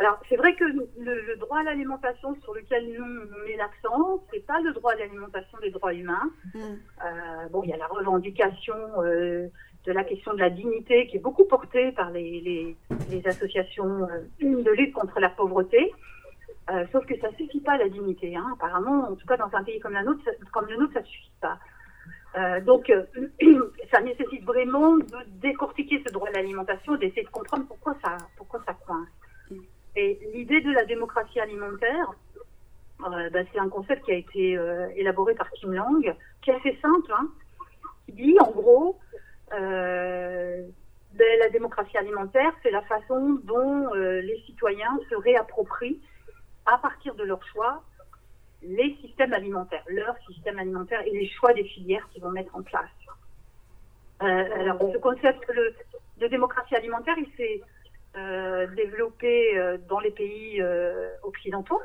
Alors, 0.00 0.18
c'est 0.30 0.36
vrai 0.36 0.54
que 0.56 0.64
le, 0.64 0.88
le 0.98 1.36
droit 1.36 1.58
à 1.58 1.62
l'alimentation 1.62 2.34
sur 2.42 2.54
lequel 2.54 2.88
nous 2.90 3.04
on 3.04 3.44
met 3.46 3.56
l'accent, 3.56 4.24
c'est 4.32 4.46
pas 4.46 4.58
le 4.62 4.72
droit 4.72 4.92
à 4.92 4.96
l'alimentation 4.96 5.58
des 5.60 5.70
droits 5.70 5.92
humains. 5.92 6.30
Mm. 6.54 6.58
Euh, 6.58 7.48
bon, 7.50 7.62
il 7.64 7.68
y 7.68 7.74
a 7.74 7.76
la 7.76 7.86
revendication 7.86 8.74
euh, 9.04 9.46
de 9.84 9.92
la 9.92 10.02
question 10.04 10.32
de 10.32 10.38
la 10.38 10.48
dignité 10.48 11.06
qui 11.06 11.18
est 11.18 11.20
beaucoup 11.20 11.44
portée 11.44 11.92
par 11.92 12.10
les, 12.12 12.40
les, 12.40 12.76
les 13.10 13.26
associations 13.26 14.08
euh, 14.08 14.22
de 14.40 14.70
lutte 14.70 14.94
contre 14.94 15.20
la 15.20 15.28
pauvreté. 15.28 15.92
Sauf 16.92 17.04
que 17.04 17.18
ça 17.18 17.28
suffit 17.36 17.60
pas 17.60 17.76
la 17.78 17.88
dignité. 17.88 18.36
Hein. 18.36 18.46
Apparemment, 18.54 19.08
en 19.10 19.16
tout 19.16 19.26
cas 19.26 19.36
dans 19.36 19.52
un 19.54 19.64
pays 19.64 19.80
comme, 19.80 19.92
la 19.94 20.04
nôtre, 20.04 20.22
ça- 20.24 20.30
comme 20.52 20.66
le 20.68 20.76
nôtre, 20.76 20.92
ça 20.94 21.02
suffit 21.02 21.32
pas. 21.40 21.58
Donc, 22.60 22.92
ça 23.90 24.00
nécessite 24.00 24.44
vraiment 24.44 24.96
de 24.96 25.04
décortiquer 25.42 26.00
ce 26.06 26.12
droit 26.12 26.28
à 26.28 26.32
l'alimentation, 26.32 26.94
d'essayer 26.94 27.24
de 27.24 27.28
comprendre 27.28 27.64
pourquoi 27.66 27.96
ça, 28.04 28.18
pourquoi 28.36 28.60
ça 28.64 28.74
coince. 28.86 29.08
Et 29.96 30.18
l'idée 30.34 30.60
de 30.60 30.72
la 30.72 30.84
démocratie 30.84 31.40
alimentaire, 31.40 32.12
euh, 33.02 33.30
bah, 33.30 33.40
c'est 33.52 33.58
un 33.58 33.68
concept 33.68 34.04
qui 34.04 34.12
a 34.12 34.16
été 34.16 34.56
euh, 34.56 34.88
élaboré 34.94 35.34
par 35.34 35.50
Kim 35.52 35.72
Lang, 35.72 36.14
qui 36.42 36.50
est 36.50 36.54
assez 36.54 36.78
simple, 36.80 37.12
hein, 37.12 37.28
qui 38.06 38.12
dit 38.12 38.36
en 38.40 38.50
gros, 38.50 38.98
euh, 39.52 40.62
ben, 41.14 41.38
la 41.40 41.48
démocratie 41.48 41.96
alimentaire, 41.96 42.52
c'est 42.62 42.70
la 42.70 42.82
façon 42.82 43.40
dont 43.44 43.92
les 43.94 44.40
citoyens 44.46 44.98
se 45.08 45.16
réapproprient, 45.16 46.00
à 46.66 46.78
partir 46.78 47.14
de 47.16 47.24
leur 47.24 47.44
choix, 47.48 47.82
les 48.62 48.96
systèmes 49.00 49.32
alimentaires, 49.32 49.82
leur 49.88 50.14
système 50.28 50.58
alimentaire 50.58 51.00
et 51.06 51.10
les 51.10 51.28
choix 51.28 51.52
des 51.52 51.64
filières 51.64 52.06
qu'ils 52.12 52.22
vont 52.22 52.30
mettre 52.30 52.54
en 52.54 52.62
place. 52.62 52.90
Alors, 54.20 54.78
ce 54.92 54.98
concept 54.98 55.50
de 56.18 56.26
démocratie 56.28 56.76
alimentaire, 56.76 57.16
il 57.18 57.28
s'est 57.36 57.62
euh, 58.16 58.66
développé 58.74 59.56
euh, 59.56 59.78
dans 59.88 60.00
les 60.00 60.10
pays 60.10 60.60
euh, 60.60 61.10
occidentaux, 61.22 61.80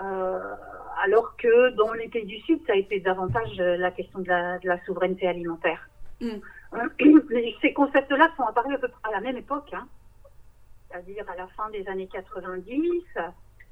euh, 0.00 0.54
alors 1.02 1.36
que 1.36 1.70
dans 1.76 1.92
les 1.92 2.08
pays 2.08 2.26
du 2.26 2.38
Sud, 2.40 2.60
ça 2.66 2.72
a 2.72 2.76
été 2.76 3.00
davantage 3.00 3.58
euh, 3.60 3.76
la 3.76 3.90
question 3.90 4.18
de 4.20 4.28
la, 4.28 4.58
de 4.58 4.68
la 4.68 4.82
souveraineté 4.84 5.28
alimentaire. 5.28 5.88
Mm. 6.20 6.38
Ces 7.62 7.72
concepts-là 7.72 8.30
sont 8.36 8.42
apparus 8.44 8.74
à 8.74 8.78
peu 8.78 8.88
près 8.88 9.10
à 9.10 9.12
la 9.12 9.20
même 9.20 9.36
époque, 9.36 9.72
hein. 9.72 9.86
c'est-à-dire 10.90 11.24
à 11.30 11.36
la 11.36 11.46
fin 11.48 11.70
des 11.70 11.86
années 11.88 12.08
90, 12.12 13.04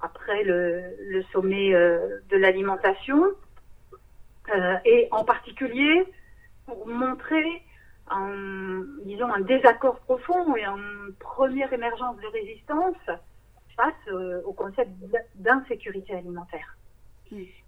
après 0.00 0.44
le, 0.44 0.94
le 1.00 1.22
sommet 1.24 1.72
de 1.72 2.36
l'alimentation, 2.36 3.22
et 4.84 5.08
en 5.10 5.24
particulier 5.24 6.06
pour 6.66 6.86
montrer 6.86 7.62
un, 8.10 8.84
disons, 9.04 9.32
un 9.32 9.40
désaccord 9.40 9.98
profond 10.00 10.56
et 10.56 10.64
une 10.64 11.12
première 11.18 11.72
émergence 11.72 12.16
de 12.18 12.26
résistance 12.28 12.96
face 13.76 13.94
euh, 14.08 14.40
au 14.44 14.52
concept 14.52 14.90
d'insécurité 15.34 16.14
alimentaire. 16.14 16.76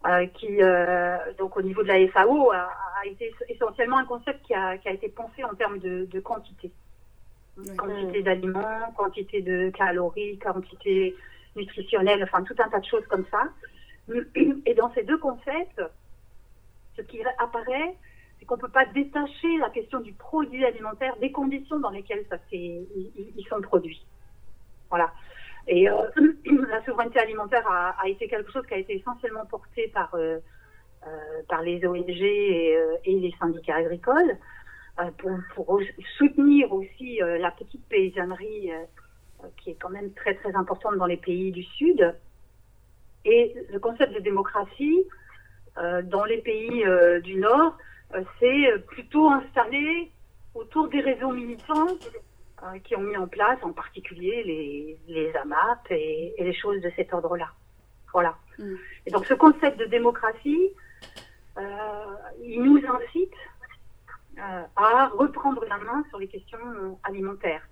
Euh, 0.07 0.27
qui, 0.27 0.63
euh, 0.63 1.17
donc 1.37 1.57
au 1.57 1.63
niveau 1.63 1.83
de 1.83 1.89
la 1.89 2.07
FAO, 2.09 2.53
a, 2.53 2.71
a 3.03 3.07
été 3.07 3.35
essentiellement 3.49 3.99
un 3.99 4.05
concept 4.05 4.41
qui 4.47 4.55
a, 4.55 4.79
qui 4.79 4.89
a 4.89 4.93
été 4.93 5.09
pensé 5.09 5.43
en 5.43 5.55
termes 5.55 5.79
de, 5.79 6.05
de 6.05 6.21
quantité. 6.21 6.71
Quantité 7.77 8.23
d'aliments, 8.23 8.93
quantité 8.97 9.43
de 9.43 9.71
calories, 9.71 10.39
quantité 10.39 11.17
nutritionnelle, 11.57 12.23
enfin 12.23 12.45
tout 12.45 12.55
un 12.59 12.69
tas 12.69 12.79
de 12.79 12.85
choses 12.85 13.05
comme 13.09 13.25
ça. 13.33 13.49
Et 14.65 14.75
dans 14.75 14.95
ces 14.95 15.03
deux 15.03 15.19
concepts, 15.19 15.83
ce 16.97 17.03
qui 17.03 17.21
apparaît, 17.39 17.97
c'est 18.39 18.47
qu'on 18.47 18.57
ne 18.57 18.61
peut 18.61 18.69
pas 18.69 18.87
détacher 18.87 19.59
la 19.59 19.71
question 19.71 20.01
du 20.01 20.13
produit 20.13 20.65
alimentaire 20.65 21.17
des 21.17 21.33
conditions 21.33 21.81
dans 21.81 21.91
lesquelles 21.91 22.25
ça 22.31 22.37
ils, 22.53 23.47
sont 23.49 23.61
produits. 23.61 24.05
Voilà. 24.91 25.13
Et 25.67 25.89
euh, 25.89 25.95
la 26.69 26.83
souveraineté 26.85 27.19
alimentaire 27.19 27.67
a, 27.69 28.09
été 28.09 28.29
quelque 28.29 28.51
chose 28.53 28.67
qui 28.67 28.75
a 28.75 28.79
été 28.79 28.97
essentiellement 28.97 29.45
porté 29.47 29.89
par, 29.89 30.15
euh, 30.15 30.39
euh, 31.07 31.43
par 31.49 31.63
les 31.63 31.85
ONG 31.87 32.09
et, 32.09 32.77
les 33.07 33.35
syndicats 33.39 33.77
agricoles 33.77 34.37
pour, 35.19 35.39
pour 35.55 35.81
soutenir 36.17 36.73
aussi 36.73 37.21
la 37.21 37.53
petite 37.53 37.85
paysannerie 37.89 38.73
qui 39.59 39.71
est 39.71 39.77
quand 39.81 39.91
même 39.91 40.13
très 40.13 40.35
très 40.35 40.53
importante 40.57 40.97
dans 40.97 41.07
les 41.07 41.17
pays 41.17 41.53
du 41.53 41.63
Sud. 41.63 42.17
Et 43.25 43.55
le 43.71 43.79
concept 43.79 44.13
de 44.13 44.19
démocratie 44.19 45.05
dans 45.77 46.25
les 46.25 46.39
pays 46.39 46.85
du 47.23 47.37
Nord, 47.37 47.79
c'est 48.39 48.73
euh, 48.73 48.79
plutôt 48.79 49.29
installé 49.31 50.13
autour 50.55 50.89
des 50.89 51.01
réseaux 51.01 51.33
militants 51.33 51.89
euh, 52.63 52.79
qui 52.81 52.97
ont 52.97 53.01
mis 53.03 53.17
en 53.17 53.29
place 53.29 53.59
en 53.63 53.73
particulier 53.73 54.43
les, 54.45 54.99
les 55.07 55.33
AMAP 55.37 55.91
et, 55.91 56.35
et 56.37 56.45
les 56.45 56.55
choses 56.55 56.81
de 56.81 56.91
cet 56.97 57.13
ordre-là. 57.13 57.51
Voilà. 58.13 58.37
Mm. 58.59 58.75
Et 59.07 59.11
donc 59.11 59.27
ce 59.27 59.35
concept 59.35 59.79
de 59.79 59.85
démocratie, 59.85 60.71
euh, 61.59 62.15
il 62.43 62.63
nous 62.63 62.79
incite 62.87 63.33
euh, 64.39 64.63
à 64.77 65.09
reprendre 65.09 65.65
la 65.67 65.79
main 65.79 66.05
sur 66.09 66.19
les 66.19 66.29
questions 66.29 66.59
euh, 66.59 66.93
alimentaires. 67.05 67.63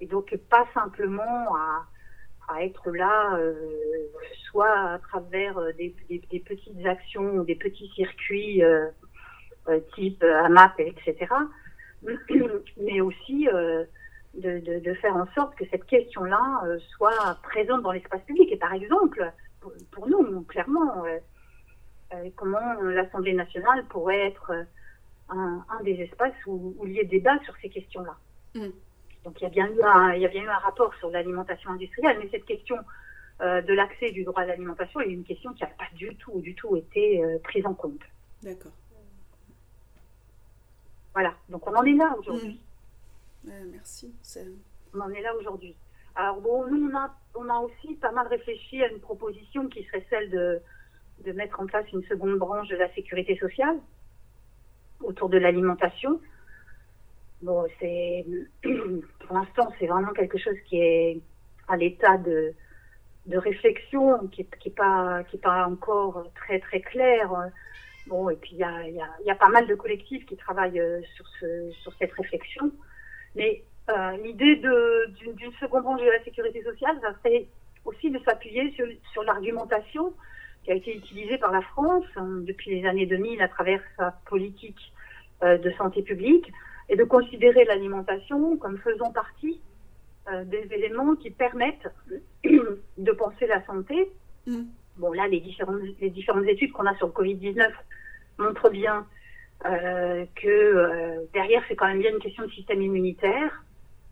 Et 0.00 0.06
donc 0.06 0.34
pas 0.48 0.66
simplement 0.72 1.54
à, 1.56 1.86
à 2.48 2.64
être 2.64 2.90
là, 2.90 3.36
euh, 3.36 4.08
soit 4.50 4.70
à 4.94 4.98
travers 4.98 5.58
euh, 5.58 5.72
des, 5.72 5.94
des- 6.08 6.22
des 6.30 6.40
petites 6.40 6.86
actions 6.86 7.42
des 7.42 7.56
petits 7.56 7.88
circuits 7.94 8.62
euh, 8.62 8.86
euh, 8.86 8.90
type 9.94 10.22
euh, 10.22 10.44
AMAP, 10.44 10.80
etc. 10.80 11.26
Mais 12.80 13.00
aussi 13.00 13.48
euh, 13.48 13.84
de, 14.34 14.58
de- 14.60 14.78
de 14.80 14.94
faire 14.94 15.16
en 15.16 15.26
sorte 15.34 15.54
que 15.56 15.64
cette 15.70 15.84
question-là 15.86 16.62
euh, 16.64 16.78
soit 16.96 17.38
présente 17.42 17.82
dans 17.82 17.92
l'espace 17.92 18.22
public. 18.22 18.50
Et 18.52 18.56
par 18.56 18.72
exemple, 18.72 19.30
pour, 19.60 19.72
pour 19.90 20.08
nous, 20.08 20.42
clairement, 20.42 21.04
euh, 21.04 21.18
euh, 22.14 22.28
comment 22.36 22.80
l'Assemblée 22.82 23.34
nationale 23.34 23.84
pourrait 23.86 24.26
être 24.28 24.50
euh, 24.52 24.62
un, 25.28 25.64
un 25.78 25.82
des 25.82 26.00
espaces 26.00 26.34
où, 26.46 26.74
où 26.78 26.86
il 26.86 26.92
y 26.94 26.98
ait 27.00 27.04
débat 27.04 27.38
sur 27.44 27.54
ces 27.62 27.68
questions-là. 27.68 28.16
Mm. 28.54 28.70
Donc 29.24 29.38
il 29.40 29.44
y 29.44 29.46
a 29.46 29.50
bien 29.50 29.68
eu 29.68 29.82
un, 29.82 30.12
il 30.14 30.22
y 30.22 30.24
a 30.24 30.28
bien 30.28 30.42
eu 30.42 30.48
un 30.48 30.58
rapport 30.58 30.94
sur 30.94 31.10
l'alimentation 31.10 31.70
industrielle, 31.70 32.16
mais 32.18 32.28
cette 32.30 32.46
question 32.46 32.76
euh, 33.42 33.60
de 33.60 33.74
l'accès 33.74 34.10
du 34.12 34.24
droit 34.24 34.42
à 34.42 34.46
l'alimentation 34.46 35.00
est 35.00 35.10
une 35.10 35.24
question 35.24 35.52
qui 35.52 35.62
n'a 35.62 35.68
pas 35.68 35.84
du 35.94 36.16
tout, 36.16 36.40
du 36.40 36.54
tout 36.54 36.74
été 36.76 37.22
euh, 37.22 37.38
prise 37.44 37.66
en 37.66 37.74
compte. 37.74 38.00
D'accord. 38.42 38.72
Voilà. 41.14 41.34
Donc 41.48 41.66
on 41.66 41.74
en 41.74 41.84
est 41.84 41.94
là 41.94 42.14
aujourd'hui. 42.18 42.60
Mm. 43.44 43.50
Merci. 43.72 44.14
C'est- 44.22 44.46
On 44.94 45.00
en 45.00 45.10
est 45.10 45.22
là 45.22 45.34
aujourd'hui. 45.36 45.74
Alors 46.14 46.40
bon, 46.40 46.66
nous 46.66 46.90
on 46.90 46.96
a, 46.96 47.14
on 47.34 47.48
a 47.48 47.58
aussi 47.60 47.94
pas 47.94 48.10
mal 48.12 48.26
réfléchi 48.26 48.82
à 48.82 48.88
une 48.88 48.98
proposition 49.00 49.68
qui 49.68 49.84
serait 49.84 50.04
celle 50.10 50.30
de, 50.30 50.60
de 51.24 51.32
mettre 51.32 51.60
en 51.60 51.66
place 51.66 51.86
une 51.92 52.02
seconde 52.04 52.36
branche 52.38 52.68
de 52.68 52.76
la 52.76 52.92
sécurité 52.94 53.36
sociale 53.36 53.78
autour 55.00 55.28
de 55.28 55.38
l'alimentation. 55.38 56.20
Bon, 57.42 57.64
c'est 57.78 58.26
pour 58.62 59.36
l'instant 59.36 59.72
c'est 59.78 59.86
vraiment 59.86 60.12
quelque 60.12 60.38
chose 60.38 60.56
qui 60.66 60.80
est 60.80 61.20
à 61.68 61.76
l'état 61.76 62.18
de, 62.18 62.52
de 63.26 63.38
réflexion, 63.38 64.26
qui 64.28 64.42
est, 64.42 64.58
qui 64.58 64.68
est 64.70 64.76
pas 64.76 65.22
qui 65.24 65.36
est 65.36 65.40
pas 65.40 65.66
encore 65.66 66.26
très 66.34 66.58
très 66.58 66.80
clair. 66.80 67.30
Bon, 68.10 68.28
et 68.28 68.36
puis 68.36 68.50
il 68.52 68.58
y 68.58 68.64
a, 68.64 68.86
il 68.88 68.94
y, 68.94 69.00
a, 69.00 69.08
il 69.20 69.26
y 69.26 69.30
a 69.30 69.36
pas 69.36 69.48
mal 69.48 69.68
de 69.68 69.74
collectifs 69.76 70.26
qui 70.26 70.36
travaillent 70.36 70.80
euh, 70.80 71.00
sur 71.14 71.26
ce 71.38 71.70
sur 71.82 71.94
cette 71.94 72.12
réflexion. 72.12 72.72
Mais 73.36 73.62
euh, 73.88 74.16
l'idée 74.18 74.56
d'une 74.56 75.34
d'une 75.34 75.52
seconde 75.60 75.84
branche 75.84 76.00
de 76.00 76.10
la 76.10 76.22
sécurité 76.24 76.62
sociale, 76.64 76.98
ça 77.00 77.14
serait 77.18 77.46
aussi 77.84 78.10
de 78.10 78.18
s'appuyer 78.24 78.72
sur, 78.72 78.86
sur 79.12 79.22
l'argumentation 79.22 80.12
qui 80.64 80.72
a 80.72 80.74
été 80.74 80.96
utilisée 80.96 81.38
par 81.38 81.52
la 81.52 81.62
France 81.62 82.04
hein, 82.16 82.40
depuis 82.42 82.70
les 82.70 82.86
années 82.86 83.06
2000 83.06 83.40
à 83.40 83.48
travers 83.48 83.80
sa 83.96 84.10
politique 84.26 84.92
euh, 85.42 85.56
de 85.56 85.70
santé 85.72 86.02
publique 86.02 86.52
et 86.88 86.96
de 86.96 87.04
considérer 87.04 87.64
l'alimentation 87.64 88.56
comme 88.56 88.76
faisant 88.78 89.12
partie 89.12 89.60
euh, 90.30 90.44
des 90.44 90.68
éléments 90.72 91.14
qui 91.14 91.30
permettent 91.30 91.88
de 92.44 93.12
penser 93.12 93.46
la 93.46 93.64
santé. 93.64 94.10
Mm. 94.46 94.64
Bon, 94.96 95.12
là, 95.12 95.26
les 95.28 95.40
différentes, 95.40 95.80
les 96.00 96.10
différentes 96.10 96.46
études 96.46 96.72
qu'on 96.72 96.84
a 96.86 96.94
sur 96.96 97.06
le 97.06 97.12
Covid-19 97.12 97.70
montrent 98.40 98.70
bien 98.70 99.06
euh, 99.66 100.24
que 100.36 100.48
euh, 100.48 101.26
derrière, 101.34 101.62
c'est 101.68 101.76
quand 101.76 101.86
même 101.86 102.00
bien 102.00 102.12
une 102.12 102.18
question 102.18 102.44
de 102.44 102.50
système 102.50 102.80
immunitaire. 102.80 103.62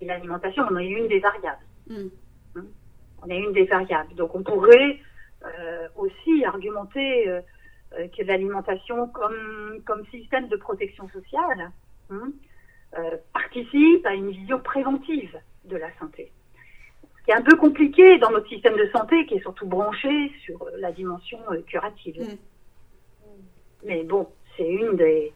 Et 0.00 0.04
l'alimentation, 0.04 0.64
on 0.70 0.76
est 0.76 0.86
une 0.86 1.08
des 1.08 1.20
variables. 1.20 1.64
Mm. 1.88 2.08
On 3.22 3.30
est 3.30 3.38
une 3.38 3.52
des 3.52 3.64
variables. 3.64 4.14
Donc, 4.14 4.34
on 4.34 4.42
pourrait 4.42 5.00
euh, 5.44 5.88
aussi 5.96 6.44
argumenter 6.44 7.40
que 7.90 8.22
l'alimentation, 8.22 9.08
comme, 9.08 9.80
comme 9.86 10.04
système 10.06 10.46
de 10.48 10.56
protection 10.56 11.08
sociale, 11.08 11.72
hein, 12.10 12.30
participe 13.32 14.06
à 14.06 14.14
une 14.14 14.30
vision 14.30 14.60
préventive 14.60 15.36
de 15.64 15.76
la 15.76 15.88
santé. 15.98 16.30
Ce 17.02 17.24
qui 17.24 17.30
est 17.30 17.34
un 17.34 17.42
peu 17.42 17.56
compliqué 17.56 18.18
dans 18.18 18.30
notre 18.30 18.48
système 18.48 18.76
de 18.76 18.88
santé, 18.92 19.26
qui 19.26 19.34
est 19.34 19.40
surtout 19.40 19.66
branché 19.66 20.30
sur 20.44 20.64
la 20.76 20.92
dimension 20.92 21.38
curative. 21.66 22.20
Mm. 22.20 22.36
Mais 23.84 24.02
bon, 24.04 24.28
c'est 24.56 24.68
une 24.68 24.96
des, 24.96 25.32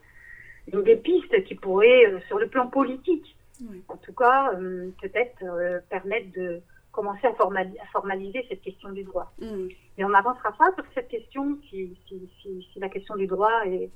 une 0.73 0.83
des 0.83 0.97
pistes 0.97 1.45
qui 1.45 1.55
pourrait, 1.55 2.07
euh, 2.07 2.21
sur 2.29 2.39
le 2.39 2.49
plan 2.49 2.67
politique, 2.69 3.37
Oui. 3.71 3.83
en 3.89 3.97
tout 3.97 4.13
cas, 4.13 4.53
euh, 4.55 4.91
peut-être 5.01 5.43
euh, 5.45 5.81
permettre 5.89 6.33
de 6.33 6.61
commencer 6.91 7.27
à, 7.27 7.33
formali- 7.33 7.79
à 7.81 7.87
formaliser 7.87 8.45
cette 8.49 8.61
question 8.63 8.91
du 8.91 9.05
droit. 9.05 9.33
Mm. 9.41 9.69
Mais 9.97 10.05
on 10.05 10.11
n'avancera 10.11 10.53
pas 10.53 10.73
sur 10.75 10.85
cette 10.95 11.09
question 11.09 11.59
si, 11.71 11.97
si, 12.09 12.29
si, 12.43 12.69
si 12.73 12.79
la 12.81 12.89
question 12.89 13.17
du 13.17 13.27
droit 13.27 13.65
est, 13.67 13.89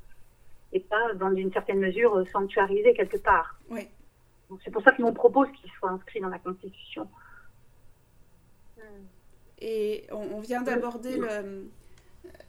est 0.73 0.81
pas, 0.89 1.13
dans 1.15 1.35
une 1.35 1.53
certaine 1.53 1.81
mesure, 1.81 2.25
sanctuarisée 2.33 2.95
quelque 2.95 3.19
part. 3.19 3.59
Oui. 3.69 3.89
C'est 4.65 4.71
pour 4.71 4.83
ça 4.83 4.93
que 4.93 5.03
nous 5.03 5.13
propose 5.13 5.49
qu'il 5.53 5.71
soit 5.73 5.91
inscrit 5.91 6.21
dans 6.21 6.29
la 6.29 6.39
Constitution. 6.39 7.09
Et 9.59 10.05
on, 10.13 10.37
on 10.37 10.41
vient 10.41 10.63
d'aborder 10.63 11.17
le, 11.17 11.67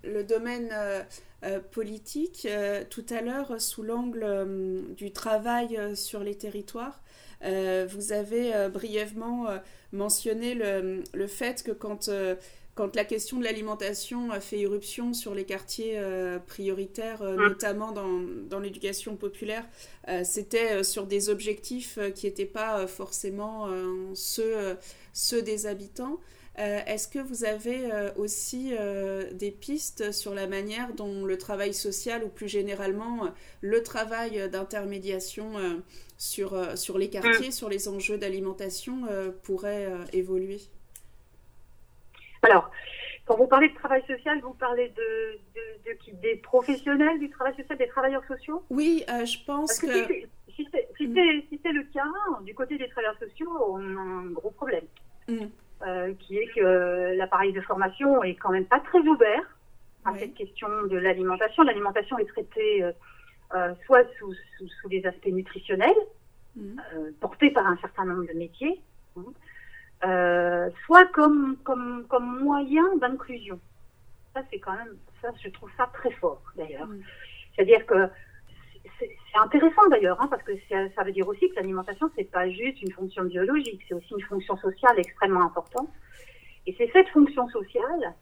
le 0.04 0.24
domaine 0.24 0.70
euh, 0.72 1.04
euh, 1.44 1.60
politique 1.60 2.48
euh, 2.50 2.84
tout 2.90 3.06
à 3.10 3.22
l'heure 3.22 3.62
sous 3.62 3.84
l'angle 3.84 4.26
du 4.96 5.12
travail 5.12 5.80
sur 5.96 6.22
les 6.22 6.36
territoires. 6.36 7.02
vous 7.42 8.12
avez 8.12 8.68
brièvement 8.70 9.46
mentionné 9.92 10.56
le, 10.56 11.04
le, 11.14 11.28
fait 11.28 11.64
que 11.64 11.72
quand 11.72 12.10
quand 12.78 12.96
la 12.96 13.06
question 13.06 13.40
de 13.40 13.44
l'alimentation 13.44 14.30
a 14.30 14.40
fait 14.40 14.60
irruption 14.60 15.12
sur 15.14 15.34
les 15.34 15.46
quartiers 15.46 16.00
prioritaires, 16.46 17.24
euh, 17.24 17.36
mm. 17.36 17.48
notamment 17.50 17.92
dans, 17.92 18.22
dans 18.50 18.60
l'éducation 18.60 19.16
populaire, 19.18 19.66
c'était 20.24 20.84
sur 20.84 21.08
des 21.08 21.30
objectifs 21.30 21.98
qui 22.16 22.28
n'étaient 22.28 22.46
pas 22.46 22.88
forcément 22.88 23.68
ceux, 24.14 24.78
ceux 25.12 25.42
des 25.42 25.66
habitants. 25.66 26.20
Est-ce 26.58 27.08
que 27.08 27.20
vous 27.20 27.46
avez 27.46 27.90
aussi 28.16 28.74
des 29.34 29.52
pistes 29.52 30.12
sur 30.12 30.34
la 30.34 30.48
manière 30.48 30.94
dont 30.94 31.26
le 31.26 31.38
travail 31.38 31.74
social 31.74 32.24
ou 32.24 32.30
plus 32.30 32.48
généralement 32.48 33.30
le 33.62 33.84
travail 33.84 34.50
d'intermédiation 34.50 35.52
sur, 36.18 36.78
sur 36.78 36.98
les 36.98 37.10
quartiers, 37.10 37.52
sur 37.52 37.70
les 37.70 37.88
enjeux 37.88 38.18
d'alimentation 38.18 39.04
pourrait 39.44 39.88
évoluer? 40.14 40.60
Alors, 42.42 42.72
quand 43.28 43.36
vous 43.36 43.48
parlez 43.48 43.70
de 43.70 43.76
travail 43.76 44.02
social, 44.08 44.40
vous 44.42 44.54
parlez 44.54 44.90
de, 44.96 45.40
Des 46.22 46.36
professionnels 46.38 47.20
du 47.20 47.30
travail 47.30 47.54
social, 47.56 47.78
des 47.78 47.88
travailleurs 47.88 48.24
sociaux? 48.26 48.64
Oui, 48.70 49.04
euh, 49.10 49.26
je 49.26 49.38
pense 49.46 49.80
que... 49.80 49.88
Si 50.58 50.68
c'est 50.72 51.72
le 51.72 51.84
cas, 51.94 52.42
du 52.44 52.56
côté 52.56 52.78
des 52.78 52.90
travailleurs 52.90 53.20
sociaux, 53.20 53.52
on 53.70 53.98
a 53.98 54.00
un 54.00 54.26
gros 54.32 54.50
problème. 54.50 54.86
Mm. 55.28 55.46
Euh, 55.86 56.16
qui 56.16 56.40
est 56.40 56.48
que 56.56 57.16
l'appareil 57.16 57.54
de 57.54 57.62
formation 57.62 58.24
est 58.24 58.34
quand 58.34 58.50
même 58.50 58.66
pas 58.66 58.80
très 58.80 58.98
ouvert 58.98 59.44
à 60.06 60.18
cette 60.18 60.34
question 60.34 60.68
de 60.90 60.98
l'alimentation. 60.98 61.62
L'alimentation 61.62 62.18
est 62.18 62.26
traitée 62.26 62.84
euh, 63.54 63.76
soit 63.86 64.04
sous, 64.18 64.34
sous, 64.82 64.90
des 64.90 65.06
aspects 65.06 65.28
nutritionnels, 65.28 65.96
mm. 66.56 66.80
portés 67.20 67.52
par 67.52 67.68
un 67.68 67.78
certain 67.78 68.06
nombre 68.06 68.28
de 68.28 68.34
métiers, 68.34 68.82
hein, 69.18 69.26
euh, 70.06 70.72
soit 70.86 71.06
comme, 71.12 71.58
comme, 71.64 72.06
comme 72.08 72.40
moyen 72.40 72.96
d'inclusion. 72.96 73.60
Ça, 74.34 74.42
c'est 74.52 74.60
quand 74.60 74.74
même, 74.74 74.98
ça, 75.22 75.30
je 75.44 75.50
trouve 75.50 75.70
ça 75.78 75.92
très 75.94 76.12
fort, 76.12 76.42
d'ailleurs. 76.56 76.90
C'est-à-dire 77.54 77.86
que 77.86 78.10
c'est 79.00 79.10
intéressant 79.36 79.88
d'ailleurs, 79.90 80.22
hein, 80.22 80.28
parce 80.30 80.44
que 80.44 80.52
ça, 80.70 81.04
veut 81.04 81.12
dire 81.12 81.28
aussi 81.28 81.50
que 81.50 81.56
l'alimentation, 81.56 82.10
c'est 82.16 82.30
pas 82.30 82.50
juste 82.50 82.82
une 82.82 82.92
fonction 82.92 83.24
biologique, 83.24 83.82
c'est 83.88 83.94
aussi 83.94 84.14
une 84.14 84.22
fonction 84.22 84.58
sociale 84.58 85.00
extrêmement 85.00 85.44
importante. 85.44 85.90
Et 86.66 86.76
c'est 86.78 86.90
cette 86.92 87.10
fonction 87.10 87.48
sociale 87.50 88.14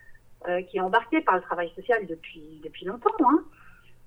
euh, 0.47 0.61
qui 0.63 0.77
est 0.77 0.81
embarquée 0.81 1.21
par 1.21 1.35
le 1.35 1.41
travail 1.41 1.71
social 1.75 2.05
depuis, 2.05 2.61
depuis 2.63 2.85
longtemps, 2.85 3.09
hein, 3.21 3.43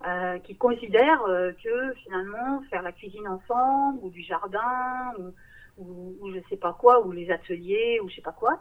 euh, 0.06 0.38
qui 0.38 0.56
considère 0.56 1.22
euh, 1.24 1.52
que 1.62 1.92
finalement 2.04 2.62
faire 2.70 2.82
la 2.82 2.92
cuisine 2.92 3.26
ensemble 3.26 3.98
ou 4.02 4.10
du 4.10 4.22
jardin 4.22 5.12
ou, 5.18 5.34
ou, 5.78 6.16
ou 6.20 6.32
je 6.32 6.38
sais 6.48 6.56
pas 6.56 6.76
quoi, 6.78 7.04
ou 7.04 7.12
les 7.12 7.30
ateliers, 7.30 7.98
ou 8.02 8.08
je 8.08 8.16
sais 8.16 8.22
pas 8.22 8.32
quoi. 8.32 8.58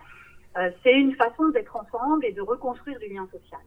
C'est 0.81 0.93
une 0.93 1.13
façon 1.13 1.49
d'être 1.49 1.75
ensemble 1.75 2.25
et 2.25 2.31
de 2.31 2.41
reconstruire 2.41 2.97
du 2.97 3.07
lien 3.09 3.27
social. 3.31 3.61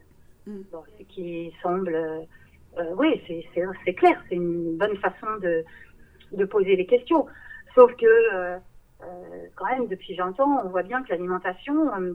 Mm. 0.46 0.62
ce 0.98 1.04
qui 1.04 1.52
semble, 1.62 2.26
oui, 2.96 3.22
c'est 3.54 3.94
clair, 3.94 4.22
c'est 4.28 4.36
une 4.36 4.76
bonne 4.76 4.96
façon 4.98 5.26
de, 5.40 6.44
poser 6.46 6.76
les 6.76 6.86
questions. 6.86 7.26
Sauf 7.74 7.94
que, 7.96 8.06
euh, 8.06 8.58
euh 9.02 9.46
quand 9.56 9.66
même, 9.66 9.86
depuis 9.86 10.16
20 10.16 10.38
ans, 10.40 10.62
on 10.64 10.68
voit 10.68 10.82
bien 10.82 11.02
que 11.02 11.10
l'alimentation, 11.10 11.94
euh, 11.94 12.14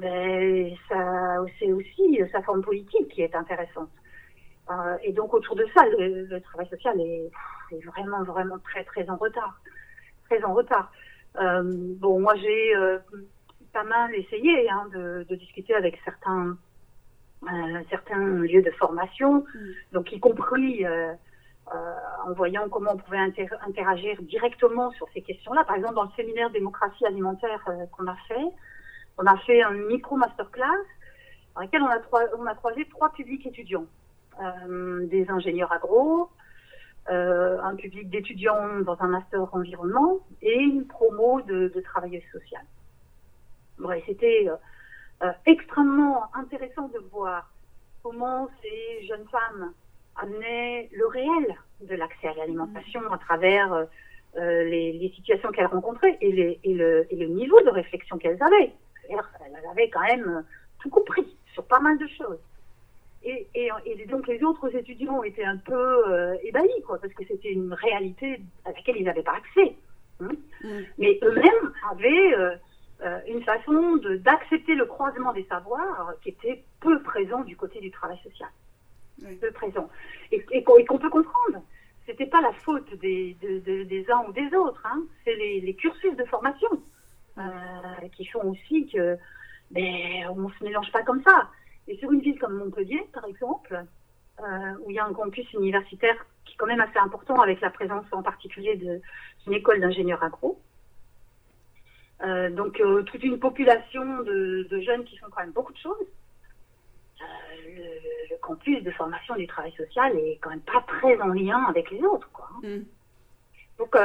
ben, 0.00 0.74
c'est 1.58 1.72
aussi 1.72 2.20
sa 2.32 2.42
forme 2.42 2.62
politique 2.62 3.08
qui 3.08 3.22
est 3.22 3.34
intéressante. 3.34 3.90
et 5.02 5.12
donc, 5.12 5.32
autour 5.34 5.56
de 5.56 5.66
ça, 5.74 5.84
le, 5.86 6.38
travail 6.40 6.68
social 6.68 7.00
est, 7.00 7.30
vraiment, 7.84 8.22
vraiment 8.24 8.58
très, 8.58 8.84
très 8.84 9.08
en 9.08 9.16
retard 9.16 9.60
très 10.28 10.42
en 10.44 10.54
retard. 10.54 10.92
Euh, 11.40 11.62
bon, 11.64 12.20
moi 12.20 12.34
j'ai 12.36 12.76
euh, 12.76 12.98
pas 13.72 13.84
mal 13.84 14.14
essayé 14.14 14.68
hein, 14.70 14.88
de, 14.92 15.26
discuter 15.34 15.74
avec 15.74 15.98
certains 16.04 16.48
euh, 16.48 16.54
certains 17.90 18.18
lieux 18.18 18.62
de 18.62 18.70
formation, 18.72 19.44
mm. 19.54 19.58
donc 19.92 20.12
y 20.12 20.20
compris 20.20 20.84
euh, 20.84 21.12
en 22.24 22.32
voyant 22.32 22.68
comment 22.68 22.92
on 22.94 22.96
pouvait 22.96 23.18
interagir 23.66 24.20
directement 24.22 24.90
sur 24.92 25.06
ces 25.14 25.22
questions-là. 25.22 25.64
Par 25.64 25.76
exemple, 25.76 25.94
dans 25.94 26.04
le 26.04 26.10
séminaire 26.16 26.50
démocratie 26.50 27.06
alimentaire 27.06 27.64
qu'on 27.92 28.06
a 28.06 28.16
fait, 28.28 28.46
on 29.18 29.26
a 29.26 29.36
fait 29.38 29.62
un 29.62 29.72
micro 29.72 30.16
masterclass 30.16 30.64
dans 31.54 31.62
lequel 31.62 31.82
on 31.82 31.86
a, 31.86 31.98
on 32.38 32.46
a 32.46 32.54
croisé 32.54 32.86
trois 32.90 33.10
publics 33.12 33.46
étudiants, 33.46 33.86
des 35.08 35.26
ingénieurs 35.30 35.72
agro, 35.72 36.30
euh, 37.08 37.60
un 37.62 37.76
public 37.76 38.10
d'étudiants 38.10 38.80
dans 38.80 39.00
un 39.00 39.06
master 39.06 39.54
environnement 39.54 40.18
et 40.42 40.58
une 40.58 40.88
promo 40.88 41.40
de, 41.42 41.68
de 41.68 41.80
travailleuse 41.80 42.24
sociale. 42.32 42.64
Ouais, 43.78 44.02
C'était 44.06 44.48
euh, 44.48 44.56
euh, 45.22 45.32
extrêmement 45.46 46.24
intéressant 46.34 46.88
de 46.88 46.98
voir 47.10 47.50
comment 48.02 48.48
ces 48.62 49.06
jeunes 49.06 49.26
femmes 49.30 49.72
amenaient 50.16 50.88
le 50.92 51.06
réel 51.06 51.54
de 51.82 51.94
l'accès 51.94 52.28
à 52.28 52.34
l'alimentation 52.34 53.00
à 53.10 53.18
travers 53.18 53.72
euh, 53.72 54.64
les, 54.64 54.92
les, 54.92 55.10
situations 55.10 55.50
qu'elles 55.50 55.66
rencontraient 55.66 56.18
et, 56.20 56.30
les, 56.32 56.60
et, 56.64 56.74
le, 56.74 57.06
et, 57.10 57.16
le, 57.16 57.26
niveau 57.26 57.60
de 57.62 57.70
réflexion 57.70 58.18
qu'elles 58.18 58.42
avaient. 58.42 58.72
Elles 59.08 59.70
avaient 59.70 59.88
quand 59.88 60.02
même 60.02 60.44
tout 60.80 60.90
compris 60.90 61.36
sur 61.54 61.64
pas 61.64 61.80
mal 61.80 61.98
de 61.98 62.06
choses. 62.06 62.38
Et, 63.24 63.46
et, 63.54 63.70
et, 63.86 64.06
donc 64.06 64.28
les 64.28 64.42
autres 64.44 64.74
étudiants 64.76 65.22
étaient 65.22 65.44
un 65.44 65.56
peu 65.56 65.74
euh, 65.74 66.36
ébahis, 66.44 66.82
quoi, 66.86 66.98
parce 67.00 67.12
que 67.14 67.24
c'était 67.26 67.50
une 67.50 67.72
réalité 67.72 68.40
à 68.64 68.72
laquelle 68.72 68.96
ils 68.98 69.04
n'avaient 69.04 69.22
pas 69.22 69.36
accès. 69.36 69.74
Hein. 70.20 70.28
Mm. 70.62 70.80
Mais 70.98 71.18
eux-mêmes 71.22 71.72
avaient 71.90 72.34
euh, 72.34 72.54
euh, 73.06 73.20
une 73.28 73.42
façon 73.42 73.96
d'accepter 74.20 74.74
le 74.74 74.84
croisement 74.84 75.32
des 75.32 75.44
savoirs 75.44 76.14
qui 76.22 76.30
était 76.30 76.64
peu 76.80 77.02
présent 77.02 77.42
du 77.44 77.56
côté 77.56 77.80
du 77.80 77.90
travail 77.90 78.18
social. 78.22 78.48
Peu 79.40 79.50
présent. 79.52 79.88
Et, 80.32 80.62
qu'on 80.62 80.98
peut 80.98 81.10
comprendre. 81.10 81.62
C'était 82.04 82.26
pas 82.26 82.40
la 82.40 82.52
faute 82.52 82.92
des, 82.94 83.36
des 83.40 84.06
uns 84.10 84.24
ou 84.28 84.32
des 84.32 84.54
autres. 84.54 84.82
Hein. 84.84 85.02
C'est 85.24 85.34
les, 85.34 85.60
les, 85.60 85.74
cursus 85.74 86.14
de 86.16 86.24
formation 86.24 86.68
euh, 87.38 88.08
qui 88.16 88.26
font 88.26 88.50
aussi 88.50 88.86
que 88.88 89.16
ben, 89.70 90.28
on 90.30 90.48
se 90.50 90.64
mélange 90.64 90.92
pas 90.92 91.02
comme 91.02 91.22
ça. 91.22 91.48
Et 91.88 91.96
sur 91.96 92.12
une 92.12 92.20
ville 92.20 92.38
comme 92.38 92.56
Montpellier, 92.58 93.06
par 93.12 93.24
exemple, 93.24 93.84
euh, 94.40 94.74
où 94.84 94.90
il 94.90 94.96
y 94.96 94.98
a 94.98 95.06
un 95.06 95.12
campus 95.12 95.50
universitaire 95.54 96.14
qui 96.44 96.54
est 96.54 96.56
quand 96.56 96.66
même 96.66 96.80
assez 96.80 96.98
important 96.98 97.40
avec 97.40 97.60
la 97.60 97.70
présence 97.70 98.04
en 98.12 98.22
particulier 98.22 98.76
d'une 98.76 99.52
école 99.52 99.80
d'ingénieurs 99.80 100.22
agro, 100.22 100.60
euh, 102.22 102.48
donc 102.50 102.80
euh, 102.80 103.02
toute 103.02 103.22
une 103.22 103.38
population 103.38 104.22
de, 104.22 104.66
de, 104.70 104.80
jeunes 104.80 105.04
qui 105.04 105.18
font 105.18 105.26
quand 105.30 105.42
même 105.42 105.52
beaucoup 105.52 105.72
de 105.72 105.78
choses. 105.78 106.06
Euh, 107.20 107.24
le, 107.76 107.82
le, 108.30 108.36
campus 108.40 108.82
de 108.82 108.90
formation 108.92 109.36
du 109.36 109.46
travail 109.46 109.72
social 109.72 110.16
est 110.16 110.38
quand 110.40 110.50
même 110.50 110.60
pas 110.60 110.82
très 110.86 111.20
en 111.20 111.28
lien 111.28 111.62
avec 111.68 111.90
les 111.90 112.02
autres. 112.02 112.30
Quoi. 112.32 112.48
Mm. 112.62 112.84
Donc, 113.78 113.96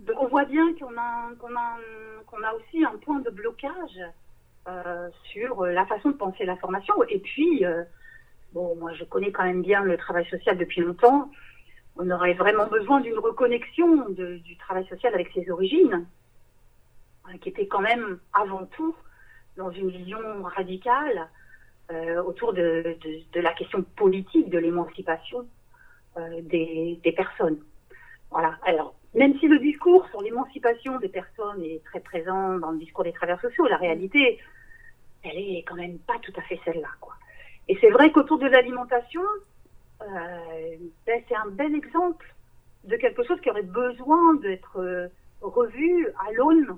donc, 0.00 0.22
on 0.22 0.28
voit 0.28 0.44
bien 0.44 0.74
qu'on 0.74 0.96
a, 0.96 2.52
aussi 2.54 2.84
un 2.84 2.96
point 2.98 3.18
de 3.20 3.30
blocage 3.30 3.98
sur 5.24 5.64
la 5.64 5.86
façon 5.86 6.10
de 6.10 6.16
penser 6.16 6.44
la 6.44 6.56
formation. 6.56 6.94
Et 7.08 7.18
puis, 7.18 7.64
bon, 8.52 8.76
moi 8.76 8.92
je 8.92 9.04
connais 9.04 9.32
quand 9.32 9.44
même 9.44 9.62
bien 9.62 9.82
le 9.82 9.96
travail 9.96 10.26
social 10.26 10.56
depuis 10.56 10.82
longtemps. 10.82 11.30
On 11.96 12.08
aurait 12.10 12.34
vraiment 12.34 12.66
besoin 12.66 13.00
d'une 13.00 13.18
reconnexion 13.18 14.08
de, 14.10 14.36
du 14.36 14.56
travail 14.58 14.86
social 14.86 15.14
avec 15.14 15.30
ses 15.32 15.50
origines, 15.50 16.06
qui 17.40 17.48
était 17.48 17.66
quand 17.66 17.80
même 17.80 18.18
avant 18.32 18.66
tout 18.66 18.94
dans 19.56 19.70
une 19.70 19.90
vision 19.90 20.18
radicale 20.42 21.28
euh, 21.90 22.22
autour 22.22 22.52
de, 22.52 22.96
la 23.34 23.52
question 23.52 23.82
politique 23.82 24.50
de 24.50 24.58
l'émancipation 24.58 25.46
euh, 26.16 26.40
des, 26.42 27.14
personnes. 27.16 27.58
Voilà. 28.30 28.58
Alors, 28.64 28.94
même 29.14 29.38
si 29.38 29.46
le 29.46 29.58
discours 29.60 30.06
sur 30.08 30.20
l'émancipation 30.20 30.98
des 30.98 31.08
personnes 31.08 31.62
est 31.62 31.82
très 31.84 32.00
présent 32.00 32.58
dans 32.58 32.72
le 32.72 32.78
discours 32.78 33.04
des 33.04 33.12
travailleurs 33.12 33.40
sociaux, 33.40 33.66
la 33.66 33.76
réalité, 33.76 34.40
elle 35.22 35.38
est 35.38 35.64
quand 35.66 35.76
même 35.76 35.98
pas 36.00 36.18
tout 36.22 36.32
à 36.36 36.42
fait 36.42 36.60
celle-là. 36.64 36.88
Quoi. 37.00 37.14
Et 37.68 37.78
c'est 37.80 37.90
vrai 37.90 38.10
qu'autour 38.10 38.38
de 38.38 38.46
l'alimentation, 38.46 39.22
euh, 40.02 40.76
ben, 41.06 41.22
c'est 41.28 41.36
un 41.36 41.50
bel 41.50 41.74
exemple 41.74 42.34
de 42.84 42.96
quelque 42.96 43.22
chose 43.22 43.40
qui 43.40 43.50
aurait 43.50 43.62
besoin 43.62 44.34
d'être 44.34 45.10
revu 45.40 46.08
à 46.26 46.32
l'aune, 46.32 46.76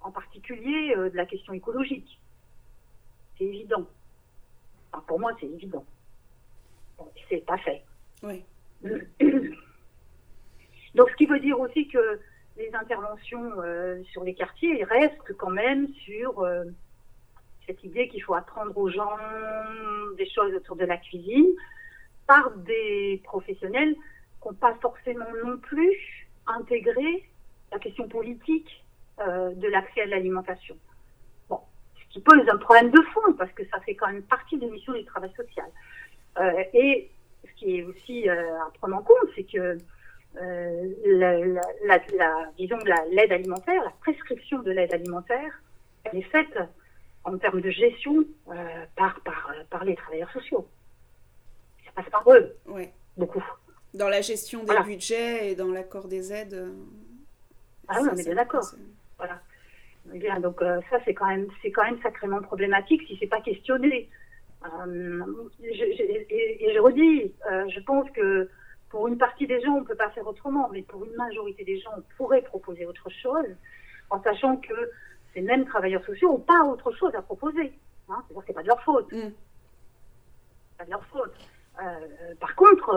en 0.00 0.10
particulier 0.10 0.94
euh, 0.96 1.10
de 1.10 1.16
la 1.16 1.26
question 1.26 1.52
écologique. 1.52 2.20
C'est 3.38 3.44
évident. 3.44 3.86
Enfin, 4.92 5.04
pour 5.06 5.20
moi, 5.20 5.32
c'est 5.40 5.46
évident. 5.46 5.84
C'est 7.28 7.44
pas 7.46 7.58
fait. 7.58 7.84
Oui. 8.22 8.44
Donc, 10.94 11.08
ce 11.10 11.16
qui 11.16 11.26
veut 11.26 11.40
dire 11.40 11.58
aussi 11.60 11.88
que 11.88 12.20
les 12.56 12.74
interventions 12.74 13.52
euh, 13.62 14.02
sur 14.04 14.24
les 14.24 14.34
quartiers 14.34 14.84
restent 14.84 15.36
quand 15.38 15.50
même 15.50 15.88
sur 16.04 16.40
euh, 16.40 16.64
cette 17.66 17.82
idée 17.84 18.08
qu'il 18.08 18.22
faut 18.22 18.34
apprendre 18.34 18.76
aux 18.76 18.90
gens 18.90 19.16
des 20.18 20.28
choses 20.28 20.52
autour 20.54 20.76
de 20.76 20.84
la 20.84 20.96
cuisine 20.96 21.46
par 22.26 22.50
des 22.50 23.20
professionnels 23.24 23.94
qui 24.42 24.48
n'ont 24.48 24.54
pas 24.54 24.74
forcément 24.82 25.32
non 25.44 25.58
plus 25.58 26.28
intégré 26.46 27.28
la 27.72 27.78
question 27.78 28.08
politique 28.08 28.84
euh, 29.20 29.50
de 29.54 29.68
l'accès 29.68 30.02
à 30.02 30.06
l'alimentation. 30.06 30.76
Bon, 31.48 31.60
ce 31.98 32.12
qui 32.12 32.20
pose 32.20 32.48
un 32.48 32.56
problème 32.56 32.90
de 32.90 33.00
fond, 33.12 33.32
parce 33.38 33.52
que 33.52 33.64
ça 33.68 33.80
fait 33.80 33.94
quand 33.94 34.08
même 34.08 34.22
partie 34.22 34.56
des 34.58 34.66
missions 34.66 34.92
du 34.92 35.04
travail 35.04 35.32
social. 35.36 35.66
Euh, 36.38 36.64
et 36.72 37.10
ce 37.46 37.52
qui 37.58 37.78
est 37.78 37.82
aussi 37.84 38.28
euh, 38.28 38.56
à 38.60 38.70
prendre 38.78 38.96
en 38.96 39.02
compte, 39.02 39.28
c'est 39.34 39.44
que 39.44 39.78
la, 40.34 41.38
la, 41.38 41.64
la, 41.84 41.98
la, 42.16 42.50
disons 42.56 42.78
l'aide 43.10 43.32
alimentaire, 43.32 43.82
la 43.82 43.90
prescription 44.00 44.60
de 44.62 44.70
l'aide 44.70 44.94
alimentaire, 44.94 45.60
elle 46.04 46.18
est 46.20 46.30
faite 46.30 46.56
en 47.24 47.36
termes 47.36 47.60
de 47.60 47.70
gestion 47.70 48.24
par, 48.94 49.20
par, 49.22 49.52
par 49.70 49.84
les 49.84 49.96
travailleurs 49.96 50.30
sociaux. 50.30 50.68
Ça 51.84 51.90
passe 51.96 52.08
par 52.10 52.30
eux, 52.32 52.54
Ouais. 52.66 52.92
beaucoup. 53.16 53.44
Dans 53.92 54.08
la 54.08 54.20
gestion 54.20 54.60
des 54.60 54.66
Voilà. 54.66 54.82
budgets 54.82 55.50
et 55.50 55.56
dans 55.56 55.72
l'accord 55.72 56.06
des 56.06 56.32
aides. 56.32 56.72
Ah 57.88 57.98
oui, 58.00 58.08
on 58.12 58.16
est 58.16 58.24
bien 58.24 58.36
d'accord. 58.36 58.64
Voilà. 59.20 59.38
Bien, 60.06 60.40
donc 60.40 60.62
euh, 60.62 60.80
ça 60.88 60.96
c'est 61.04 61.12
quand 61.14 61.26
même 61.28 61.46
c'est 61.60 61.70
quand 61.70 61.84
même 61.84 62.00
sacrément 62.02 62.40
problématique 62.40 63.02
si 63.06 63.16
c'est 63.20 63.26
pas 63.26 63.42
questionné. 63.42 64.08
Euh, 64.64 65.22
je, 65.62 65.84
je- 65.96 66.02
et, 66.02 66.64
et 66.64 66.74
je 66.74 66.78
redis, 66.80 67.34
euh, 67.50 67.68
je 67.68 67.80
pense 67.80 68.10
que 68.12 68.48
pour 68.88 69.08
une 69.08 69.18
partie 69.18 69.46
des 69.46 69.60
gens 69.60 69.74
on 69.74 69.84
peut 69.84 69.94
pas 69.94 70.08
faire 70.10 70.26
autrement, 70.26 70.70
mais 70.72 70.82
pour 70.82 71.04
une 71.04 71.14
majorité 71.16 71.64
des 71.64 71.78
gens 71.80 71.90
on 71.98 72.02
pourrait 72.16 72.40
proposer 72.42 72.86
autre 72.86 73.10
chose, 73.10 73.46
en 74.08 74.22
sachant 74.22 74.56
que 74.56 74.90
ces 75.34 75.42
mêmes 75.42 75.66
travailleurs 75.66 76.04
sociaux 76.04 76.30
n'ont 76.32 76.40
pas 76.40 76.64
autre 76.64 76.92
chose 76.92 77.14
à 77.14 77.22
proposer. 77.22 77.72
Hein, 78.08 78.22
C'est-à-dire 78.26 78.40
que 78.40 78.46
c'est 78.46 78.52
pas 78.54 78.62
de 78.62 78.68
leur 78.68 78.82
faute. 78.82 79.12
Mm. 79.12 79.30
Pas 80.78 80.84
de 80.86 80.90
leur 80.90 81.04
faute. 81.06 81.34
Par 82.40 82.54
contre, 82.56 82.88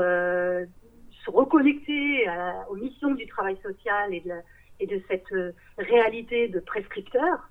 se 1.25 1.31
reconnecter 1.31 2.27
à- 2.27 2.65
aux 2.69 2.75
missions 2.75 3.13
du 3.13 3.27
travail 3.27 3.57
social 3.61 4.13
et 4.13 4.21
de, 4.21 4.29
la- 4.29 4.41
et 4.79 4.87
de 4.87 5.01
cette 5.09 5.31
euh, 5.31 5.53
réalité 5.77 6.47
de 6.47 6.59
prescripteur, 6.59 7.49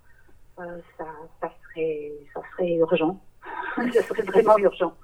euh, 0.58 0.78
ça, 0.98 1.06
ça, 1.40 1.52
serait, 1.64 2.12
ça 2.34 2.40
serait 2.52 2.72
urgent. 2.74 3.20
ça 3.92 4.02
serait 4.02 4.22
vraiment 4.22 4.58
urgent. 4.58 4.94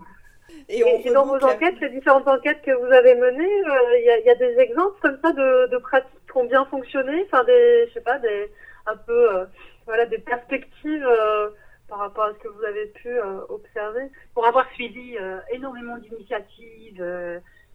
Et, 0.69 0.85
on 0.85 0.87
Et, 0.87 1.09
et 1.09 1.13
dans 1.13 1.27
vos 1.27 1.43
enquêtes, 1.45 1.81
les 1.81 1.91
différentes 1.91 2.29
enquêtes 2.29 2.63
que 2.63 2.71
vous 2.71 2.93
avez 2.93 3.15
menées, 3.15 3.45
euh, 3.45 3.99
il 3.99 4.05
y, 4.05 4.11
a, 4.11 4.19
il 4.19 4.27
y 4.27 4.31
a 4.31 4.35
des 4.35 4.59
exemples 4.59 4.99
comme 5.01 5.19
ça 5.23 5.33
de, 5.33 5.69
de 5.69 5.79
pratiques 5.79 6.11
qui 6.31 6.37
ont 6.37 6.45
bien 6.45 6.65
fonctionné, 6.67 7.25
enfin 7.27 7.45
des, 7.45 7.87
je 7.89 7.95
sais 7.95 8.01
pas, 8.03 8.19
des, 8.19 8.51
un 8.87 8.97
peu, 8.97 9.37
euh, 9.37 9.45
voilà, 9.87 10.07
des 10.07 10.19
perspectives 10.19 11.07
par 11.89 12.01
rapport 12.01 12.25
à 12.25 12.35
ce 12.35 12.39
que 12.39 12.49
vous 12.49 12.65
avez 12.65 12.87
pu 12.87 13.09
observer. 13.49 14.11
Pour 14.35 14.47
avoir 14.47 14.71
suivi 14.73 15.17
énormément 15.51 15.97
d'initiatives, 15.97 17.03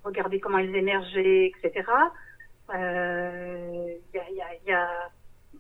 regarder 0.03 0.39
comment 0.39 0.59
elles 0.59 0.75
émergeaient, 0.75 1.51
etc., 1.63 1.83
euh, 2.74 3.95
il 4.14 4.18
y, 4.18 4.20
a, 4.20 4.30
il 4.30 4.36
y 4.36 4.41
a- 4.41 4.55
il 4.64 4.70
y 4.70 4.74
a, 4.74 5.09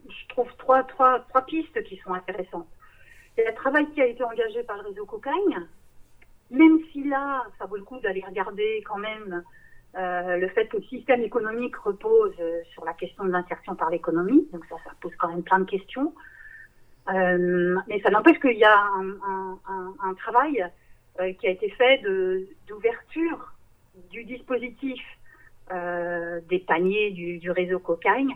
je 0.09 0.27
trouve, 0.29 0.49
trois, 0.57 0.83
trois, 0.83 1.19
trois 1.29 1.41
pistes 1.43 1.81
qui 1.83 1.97
sont 1.97 2.13
intéressantes. 2.13 2.67
Il 3.37 3.43
y 3.43 3.47
a 3.47 3.49
le 3.49 3.55
travail 3.55 3.87
qui 3.91 4.01
a 4.01 4.05
été 4.05 4.23
engagé 4.23 4.63
par 4.63 4.77
le 4.77 4.83
réseau 4.89 5.05
Cocagne, 5.05 5.67
même 6.51 6.79
si 6.91 7.03
là, 7.03 7.43
ça 7.57 7.65
vaut 7.65 7.77
le 7.77 7.83
coup 7.83 7.99
d'aller 7.99 8.23
regarder 8.25 8.83
quand 8.85 8.97
même 8.99 9.43
euh, 9.95 10.37
le 10.37 10.47
fait 10.49 10.67
que 10.67 10.77
le 10.77 10.83
système 10.83 11.21
économique 11.23 11.75
repose 11.77 12.33
euh, 12.39 12.61
sur 12.73 12.83
la 12.85 12.93
question 12.93 13.25
de 13.25 13.31
l'insertion 13.31 13.75
par 13.75 13.89
l'économie, 13.89 14.47
donc 14.51 14.65
ça, 14.65 14.75
ça 14.83 14.91
pose 15.01 15.13
quand 15.17 15.29
même 15.29 15.43
plein 15.43 15.59
de 15.59 15.65
questions. 15.69 16.13
Euh, 17.09 17.77
mais 17.87 17.99
ça 18.01 18.09
n'empêche 18.09 18.39
qu'il 18.39 18.57
y 18.57 18.63
a 18.63 18.79
un, 18.79 19.09
un- 19.27 19.59
un- 19.67 20.13
travail 20.13 20.65
euh, 21.19 21.33
qui 21.33 21.47
a 21.47 21.49
été 21.51 21.69
fait 21.71 22.01
d'ouverture 22.67 23.53
du 24.09 24.23
dispositif 24.23 25.01
euh, 25.71 26.41
des 26.49 26.59
paniers 26.59 27.11
du, 27.11 27.37
du 27.37 27.49
réseau 27.49 27.79
Cocagne 27.79 28.35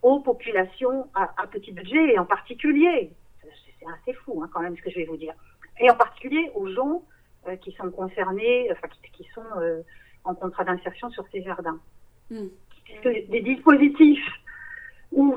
aux 0.00 0.20
populations 0.20 1.08
à, 1.12 1.34
à 1.36 1.46
petit 1.48 1.72
budget 1.72 2.14
et 2.14 2.18
en 2.20 2.24
particulier, 2.24 3.10
c'est 3.42 3.86
assez 3.86 4.16
fou 4.18 4.40
hein, 4.42 4.50
quand 4.52 4.60
même 4.60 4.76
ce 4.76 4.82
que 4.82 4.90
je 4.90 4.96
vais 4.96 5.04
vous 5.04 5.16
dire, 5.16 5.34
et 5.80 5.90
en 5.90 5.96
particulier 5.96 6.50
aux 6.54 6.68
gens 6.68 7.02
euh, 7.48 7.56
qui 7.56 7.72
sont 7.72 7.90
concernés, 7.90 8.68
enfin 8.70 8.86
qui, 8.88 9.10
qui 9.10 9.28
sont 9.34 9.44
euh, 9.58 9.82
en 10.22 10.36
contrat 10.36 10.62
d'insertion 10.62 11.10
sur 11.10 11.24
ces 11.32 11.42
jardins. 11.42 11.80
Mm. 12.30 12.46
Puisque 12.84 13.30
des 13.30 13.40
dispositifs 13.40 14.28
où 15.10 15.36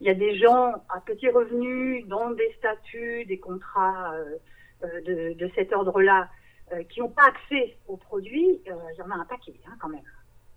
il 0.00 0.06
y 0.06 0.10
a 0.10 0.14
des 0.14 0.38
gens 0.38 0.74
à 0.90 1.00
petits 1.00 1.30
revenus, 1.30 2.06
dans 2.06 2.30
des 2.32 2.52
statuts, 2.58 3.24
des 3.24 3.38
contrats 3.38 4.14
de, 4.82 5.32
de 5.32 5.50
cet 5.54 5.72
ordre-là, 5.72 6.28
qui 6.90 7.00
n'ont 7.00 7.08
pas 7.08 7.24
accès 7.24 7.78
aux 7.88 7.96
produits, 7.96 8.60
il 8.66 8.98
y 8.98 9.02
en 9.02 9.10
a 9.10 9.14
un 9.14 9.24
paquet 9.24 9.54
hein, 9.66 9.74
quand 9.80 9.88
même. 9.88 10.04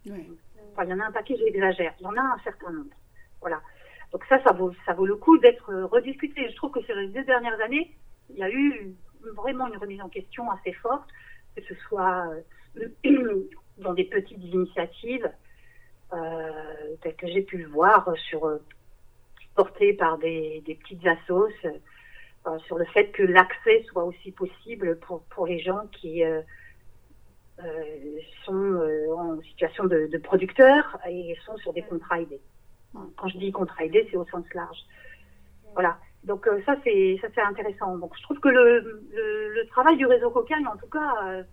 Il 0.05 0.89
y 0.89 0.93
en 0.93 0.99
a 0.99 1.05
un 1.05 1.11
paquet, 1.11 1.35
j'exagère. 1.37 1.93
Il 1.99 2.03
y 2.03 2.07
en 2.07 2.15
a 2.15 2.21
un 2.21 2.39
certain 2.43 2.71
nombre. 2.71 2.95
Voilà. 3.41 3.61
Donc 4.11 4.23
ça, 4.25 4.41
ça 4.43 4.53
vaut, 4.53 4.73
ça 4.85 4.93
vaut 4.93 5.05
le 5.05 5.15
coup 5.15 5.37
d'être 5.37 5.73
rediscuté. 5.85 6.49
Je 6.49 6.55
trouve 6.55 6.71
que 6.71 6.81
sur 6.81 6.95
les 6.95 7.07
deux 7.07 7.23
dernières 7.23 7.59
années, 7.61 7.95
il 8.29 8.37
y 8.37 8.43
a 8.43 8.49
eu 8.49 8.95
vraiment 9.35 9.67
une 9.67 9.77
remise 9.77 10.01
en 10.01 10.09
question 10.09 10.49
assez 10.51 10.73
forte, 10.73 11.09
que 11.55 11.61
ce 11.63 11.75
soit 11.75 12.27
euh, 12.77 12.87
dans 13.77 13.93
des 13.93 14.05
petites 14.05 14.43
initiatives, 14.43 15.29
euh, 16.13 16.95
telles 17.01 17.15
que 17.15 17.27
j'ai 17.27 17.41
pu 17.41 17.57
le 17.57 17.67
voir 17.67 18.11
sur 18.29 18.45
euh, 18.45 18.57
portées 19.55 19.93
par 19.93 20.17
des, 20.17 20.61
des 20.65 20.75
petites 20.75 21.05
assos, 21.05 21.49
euh, 21.65 22.59
sur 22.65 22.77
le 22.77 22.85
fait 22.85 23.11
que 23.11 23.23
l'accès 23.23 23.83
soit 23.89 24.05
aussi 24.05 24.31
possible 24.31 24.97
pour, 24.99 25.21
pour 25.25 25.45
les 25.45 25.59
gens 25.59 25.87
qui 25.91 26.23
sont 28.45 28.53
euh, 28.55 29.13
en 29.15 29.41
situation 29.41 29.85
de, 29.85 30.07
de 30.07 30.17
producteurs 30.17 30.97
et 31.07 31.35
sont 31.45 31.57
sur 31.57 31.73
des 31.73 31.81
contrats 31.83 32.21
aidés. 32.21 32.41
Quand 33.17 33.27
je 33.27 33.37
dis 33.37 33.51
contrat 33.51 33.85
aidé, 33.85 34.07
c'est 34.09 34.17
au 34.17 34.25
sens 34.25 34.45
large. 34.53 34.79
Voilà. 35.73 35.97
Donc 36.23 36.47
euh, 36.47 36.61
ça 36.65 36.75
c'est 36.83 37.17
ça 37.21 37.27
c'est 37.33 37.41
intéressant. 37.41 37.97
Donc 37.97 38.15
je 38.17 38.23
trouve 38.23 38.39
que 38.39 38.49
le, 38.49 38.79
le, 39.13 39.53
le 39.53 39.67
travail 39.67 39.97
du 39.97 40.05
réseau 40.05 40.29
Cocagne, 40.31 40.67
en 40.67 40.75
tout 40.77 40.89
cas, 40.89 41.13
euh, 41.23 41.43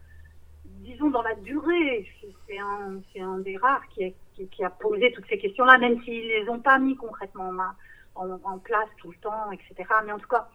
disons 0.64 1.10
dans 1.10 1.22
la 1.22 1.34
durée, 1.36 2.08
c'est- 2.20 2.58
un 2.58 3.00
c'est 3.12 3.20
un 3.20 3.38
des 3.38 3.56
rares 3.58 3.86
qui, 3.88 4.04
a- 4.06 4.10
qui, 4.34 4.48
qui 4.48 4.64
a 4.64 4.70
posé 4.70 5.12
toutes 5.12 5.26
ces 5.28 5.38
questions-là, 5.38 5.76
même 5.78 6.00
s'ils 6.02 6.26
les 6.28 6.48
ont 6.48 6.60
pas 6.60 6.78
mis 6.78 6.96
concrètement 6.96 7.50
en, 8.14 8.28
en, 8.30 8.40
en 8.44 8.58
place 8.58 8.88
tout 8.98 9.10
le 9.10 9.16
temps, 9.18 9.50
etc. 9.52 9.74
Mais 10.06 10.12
en 10.12 10.18
tout 10.18 10.28
cas, 10.28 10.48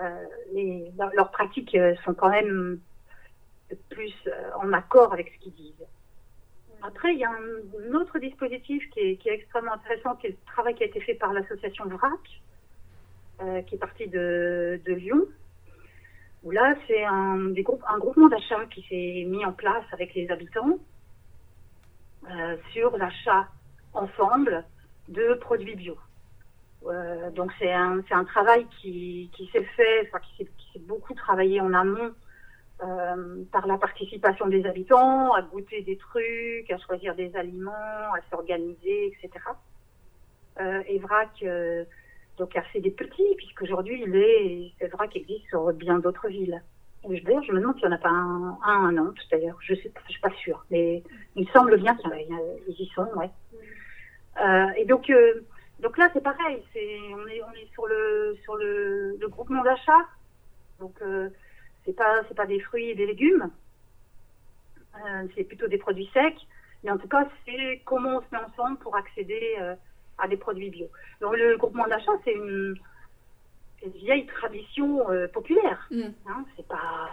euh, 0.00 0.24
les, 0.52 0.92
leurs 1.14 1.30
pratiques 1.32 1.74
euh, 1.74 1.94
sont 2.04 2.14
quand 2.14 2.30
même 2.30 2.80
plus 3.88 4.14
euh, 4.26 4.50
en 4.56 4.72
accord 4.72 5.12
avec 5.12 5.32
ce 5.34 5.38
qu'ils 5.44 5.54
disent. 5.54 5.86
Après, 6.82 7.12
il 7.12 7.18
y 7.18 7.24
a 7.24 7.30
un, 7.30 7.94
autre 7.94 8.18
dispositif 8.18 8.88
qui 8.90 9.00
est, 9.00 9.26
extrêmement 9.26 9.72
intéressant, 9.72 10.14
qui 10.16 10.28
est 10.28 10.30
le 10.30 10.36
travail 10.46 10.74
qui 10.74 10.84
a 10.84 10.86
été 10.86 11.00
fait 11.00 11.14
par 11.14 11.32
l'association 11.32 11.86
VRAC, 11.86 12.42
euh, 13.40 13.62
qui 13.62 13.74
est 13.74 13.78
partie 13.78 14.06
de, 14.06 14.80
Lyon, 14.86 15.26
où 16.44 16.50
là, 16.52 16.76
c'est 16.86 17.04
un, 17.04 17.52
un 17.52 17.98
groupement 17.98 18.28
d'achat 18.28 18.64
qui 18.66 18.82
s'est 18.88 19.24
mis 19.28 19.44
en 19.44 19.52
place 19.52 19.84
avec 19.92 20.14
les 20.14 20.30
habitants 20.30 20.78
euh, 22.30 22.56
sur 22.72 22.96
l'achat 22.96 23.48
ensemble 23.92 24.64
de 25.08 25.34
produits 25.34 25.74
bio. 25.74 25.96
Euh, 26.86 27.30
donc 27.30 27.50
c'est 27.58 27.72
un, 27.72 28.02
travail 28.24 28.66
qui, 28.80 29.30
s'est 29.52 29.64
fait, 29.76 30.10
qui 30.36 30.46
s'est 30.72 30.78
beaucoup 30.80 31.14
travaillé 31.14 31.60
en 31.60 31.72
amont 31.74 32.12
euh, 32.82 33.42
par 33.50 33.66
la 33.66 33.76
participation 33.76 34.46
des 34.46 34.64
habitants, 34.66 35.32
à 35.32 35.42
goûter 35.42 35.82
des 35.82 35.96
trucs, 35.96 36.70
à 36.70 36.78
choisir 36.78 37.14
des 37.14 37.34
aliments, 37.36 37.72
à 37.72 38.20
s'organiser, 38.30 39.06
etc. 39.06 39.44
Euh, 40.60 40.82
et 40.86 40.98
VRAC 40.98 41.42
euh, 41.42 41.84
donc 42.36 42.56
a 42.56 42.62
fait 42.62 42.80
des 42.80 42.90
petits, 42.90 43.34
puisqu'aujourd'hui 43.36 44.02
il 44.06 44.14
est, 44.16 44.72
c'est 44.78 44.88
VRAC 44.88 45.16
existe 45.16 45.48
sur 45.48 45.72
bien 45.72 45.98
d'autres 45.98 46.28
villes. 46.28 46.62
D'ailleurs, 47.04 47.42
je 47.44 47.52
me 47.52 47.60
demande 47.60 47.76
s'il 47.76 47.88
n'y 47.88 47.94
en 47.94 47.96
a 47.96 48.00
pas 48.00 48.10
un, 48.10 48.58
un 48.62 48.96
à 48.96 49.12
d'ailleurs, 49.30 49.56
je 49.60 49.72
ne 49.72 49.78
suis 49.78 50.20
pas 50.20 50.30
sûre, 50.42 50.64
mais 50.70 51.02
il 51.36 51.48
semble 51.50 51.76
bien 51.78 51.94
qu'il 51.96 52.10
y 52.10 52.12
en 52.12 52.16
sont, 52.94 53.08
ouais. 53.16 53.30
Euh, 54.44 54.66
et 54.76 54.84
donc, 54.84 55.08
euh, 55.10 55.44
donc 55.80 55.96
là, 55.96 56.10
c'est 56.12 56.22
pareil, 56.22 56.62
c'est, 56.72 56.98
on, 57.12 57.26
est, 57.26 57.42
on 57.42 57.52
est 57.52 57.68
sur 57.72 57.86
le, 57.86 58.36
sur 58.42 58.56
le, 58.56 59.16
le 59.16 59.28
groupement 59.28 59.62
d'achat, 59.62 60.06
donc 60.80 60.94
euh, 61.02 61.28
c'est 61.88 61.96
pas, 61.96 62.20
c'est 62.28 62.34
pas 62.34 62.44
des 62.44 62.60
fruits 62.60 62.90
et 62.90 62.94
des 62.94 63.06
légumes, 63.06 63.50
euh, 64.96 65.26
c'est 65.34 65.44
plutôt 65.44 65.68
des 65.68 65.78
produits 65.78 66.10
secs, 66.12 66.36
mais 66.84 66.90
en 66.90 66.98
tout 66.98 67.08
cas, 67.08 67.26
c'est 67.46 67.80
comment 67.86 68.18
on 68.18 68.20
se 68.20 68.26
met 68.30 68.44
ensemble 68.44 68.76
pour 68.78 68.94
accéder 68.94 69.56
euh, 69.58 69.74
à 70.18 70.28
des 70.28 70.36
produits 70.36 70.68
bio. 70.68 70.86
Donc 71.22 71.34
le 71.36 71.56
groupement 71.56 71.86
d'achat, 71.86 72.12
c'est 72.24 72.34
une, 72.34 72.76
vieille 73.94 74.26
tradition 74.26 75.08
euh, 75.08 75.28
populaire. 75.28 75.86
Mm. 75.90 76.02
Hein, 76.26 76.44
c'est 76.56 76.66
pas, 76.66 77.10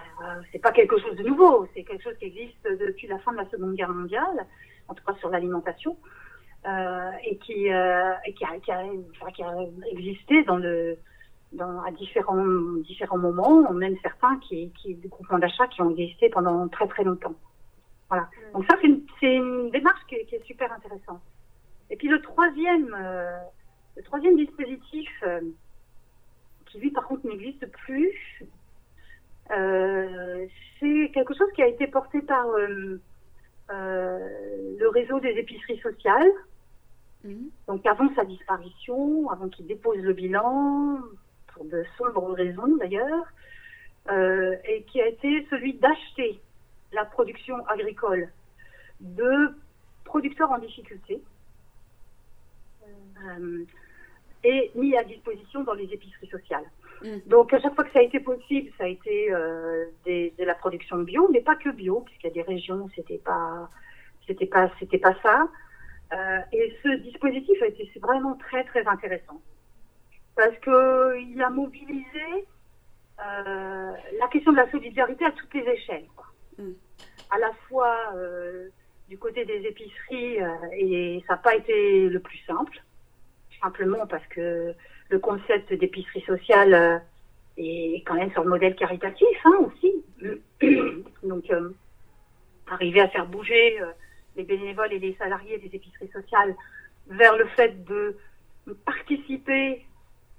c'est 0.52 0.60
pas 0.60 0.72
quelque 0.72 0.98
chose 0.98 1.16
de 1.16 1.24
nouveau. 1.24 1.68
C'est 1.74 1.84
quelque 1.84 2.04
chose 2.04 2.18
qui 2.18 2.26
existe 2.26 2.64
depuis 2.64 3.08
la 3.08 3.20
fin 3.20 3.32
de 3.32 3.38
la 3.38 3.50
Seconde 3.50 3.76
Guerre 3.76 3.94
mondiale, 3.94 4.46
en 4.90 4.96
tout 4.96 5.04
cas 5.06 5.14
sur 5.20 5.30
l'alimentation, 5.30 5.96
et 7.24 7.38
qui, 7.38 7.68
et 7.68 8.34
qui, 8.34 8.44
a, 8.44 8.60
qui, 8.60 8.72
a, 8.72 8.84
enfin, 9.12 9.32
qui 9.32 9.44
a 9.44 9.56
existé 9.92 10.44
dans 10.46 10.58
le, 10.58 10.98
dans, 11.56 11.82
à 11.84 11.92
différents, 11.92 12.46
différents 12.84 13.18
moments, 13.18 13.72
même 13.74 13.96
certains 14.02 14.38
qui, 14.40 14.72
qui, 14.72 14.96
des 14.96 15.08
groupements 15.08 15.40
d'achat 15.40 15.68
qui 15.68 15.82
ont 15.82 15.90
existé 15.92 16.30
pendant 16.30 16.68
très 16.68 16.88
très 16.88 17.04
longtemps. 17.04 17.36
Voilà. 18.10 18.28
Donc 18.54 18.66
ça, 18.70 18.78
c'est 18.82 18.88
une, 18.88 19.02
une 19.22 19.72
démarche 19.72 20.02
qui 20.08 20.16
est, 20.16 20.26
qui 20.26 20.36
est 20.36 20.46
super 20.46 20.72
intéressante. 20.72 21.22
Et 21.90 21.96
puis 21.96 22.08
le 22.08 22.22
troisième, 22.22 22.96
euh, 22.98 23.38
le 23.96 24.04
troisième 24.04 24.36
dispositif, 24.38 25.10
euh, 25.24 25.42
qui 26.66 26.80
lui 26.80 26.92
par 26.92 27.08
contre 27.08 27.28
n'existe 27.28 27.66
plus, 27.72 28.44
euh, 29.52 30.46
c'est 30.80 31.12
quelque 31.14 31.34
chose 31.36 31.52
qui 31.56 31.62
a 31.62 31.68
été 31.68 31.88
porté 31.88 32.22
par 32.22 32.48
le 32.58 33.00
réseau 34.90 35.20
des 35.20 35.32
épiceries 35.32 35.80
sociales. 35.80 36.32
Mhm. 37.24 37.50
Donc 37.68 37.86
avant 37.86 38.14
sa 38.16 38.26
disparition, 38.26 39.30
avant 39.30 39.50
qu'il 39.50 39.68
dépose 39.68 39.98
le 39.98 40.14
bilan, 40.14 41.00
pour 41.56 41.66
de 41.66 41.84
sombres 41.98 42.34
raisons 42.34 42.76
d'ailleurs, 42.78 43.26
euh, 44.12 44.56
et 44.66 44.84
qui 44.84 45.02
a 45.02 45.08
été 45.08 45.48
celui 45.50 45.74
d'acheter 45.74 46.40
la 46.92 47.06
production 47.06 47.66
agricole 47.68 48.30
de 49.00 49.50
producteurs 50.04 50.52
en 50.52 50.60
difficulté 50.60 51.22
euh, 52.88 53.64
et 54.44 54.72
mis 54.76 54.96
à 54.96 55.04
disposition 55.04 55.64
dans 55.64 55.74
les 55.74 55.86
épiceries 55.86 56.28
sociales. 56.28 56.66
Mm. 57.02 57.18
Donc 57.26 57.52
à 57.54 57.60
chaque 57.60 57.74
fois 57.74 57.84
que 57.84 57.92
ça 57.92 58.00
a 58.00 58.04
été 58.04 58.20
possible, 58.20 58.70
ça 58.78 58.84
a 58.84 58.88
été 58.88 59.34
euh, 59.34 59.86
des- 60.06 60.34
de 60.38 60.44
la 60.44 60.54
production 60.54 60.98
bio, 60.98 61.28
mais 61.32 61.42
pas 61.42 61.56
que 61.56 61.70
bio, 61.70 62.02
puisqu'il 62.02 62.28
y 62.28 62.30
a 62.30 62.34
des 62.34 62.42
régions 62.44 62.82
où 62.84 62.90
c'était 62.96 63.18
pas, 63.18 63.70
c'était 64.28 64.46
pas, 64.46 64.70
c'était 64.80 65.00
pas 65.00 65.16
ça. 65.24 65.48
Et 66.54 66.74
ce 66.82 66.90
dispositif 67.00 67.62
a 67.62 67.66
été 67.66 67.92
vraiment 68.00 68.36
très 68.36 68.64
très 68.66 68.88
intéressant 68.88 69.42
parce 70.36 70.58
que 70.60 71.20
il 71.20 71.42
a 71.42 71.50
mobilisé 71.50 72.46
euh, 73.20 73.92
la 74.20 74.28
question 74.32 74.52
de 74.52 74.58
la 74.58 74.70
solidarité 74.70 75.26
à 75.26 75.32
toutes 75.32 75.54
les 75.54 75.68
échelles, 75.72 76.08
quoi. 76.16 76.26
Mm. 76.58 76.72
à 77.32 77.40
la 77.40 77.52
fois 77.68 77.96
euh, 78.16 78.70
du 79.10 79.18
côté 79.18 79.46
des 79.46 79.66
épiceries 79.66 80.42
euh, 80.42 80.50
et 80.74 81.24
ça 81.28 81.36
n'a 81.36 81.40
pas 81.40 81.56
été 81.56 82.10
le 82.10 82.20
plus 82.20 82.38
simple, 82.40 82.82
simplement 83.62 84.06
parce 84.08 84.26
que 84.28 84.74
le 85.10 85.20
concept 85.20 85.74
d'épicerie 85.74 86.22
sociale 86.22 87.04
est 87.58 88.04
quand 88.06 88.16
même 88.16 88.32
sur 88.32 88.44
le 88.44 88.50
modèle 88.50 88.76
caritatif 88.76 89.38
hein, 89.46 89.58
aussi. 89.62 90.04
Donc 91.24 91.46
arriver 92.68 93.00
à 93.00 93.08
faire 93.08 93.28
bouger 93.28 93.80
les 94.36 94.44
bénévoles 94.44 94.92
et 94.92 95.00
les 95.00 95.16
salariés 95.16 95.58
des 95.60 95.74
épiceries 95.74 96.10
sociales 96.12 96.56
vers 97.08 97.38
le 97.38 97.46
fait 97.50 97.86
de 97.86 98.18
participer 98.86 99.86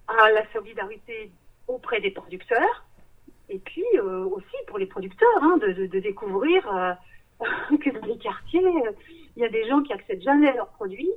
à 0.08 0.30
la 0.30 0.44
solidarité 0.52 1.30
auprès 1.68 2.00
des 2.00 2.10
producteurs 2.10 2.84
et 3.48 3.58
puis 3.58 3.84
euh, 3.94 4.24
aussi 4.24 4.56
pour 4.66 4.78
les 4.78 4.86
producteurs 4.86 5.42
hein, 5.42 5.56
de, 5.58 5.72
de- 5.72 5.86
de 5.86 5.98
découvrir 6.00 6.66
euh, 6.74 6.92
que 7.76 7.90
dans 7.90 8.06
les 8.06 8.18
quartiers 8.18 8.62
il 9.36 9.42
y 9.42 9.44
a 9.44 9.48
des 9.48 9.66
gens 9.68 9.82
qui 9.82 9.92
accèdent 9.92 10.22
jamais 10.22 10.48
à 10.48 10.54
leurs 10.54 10.68
produits 10.70 11.10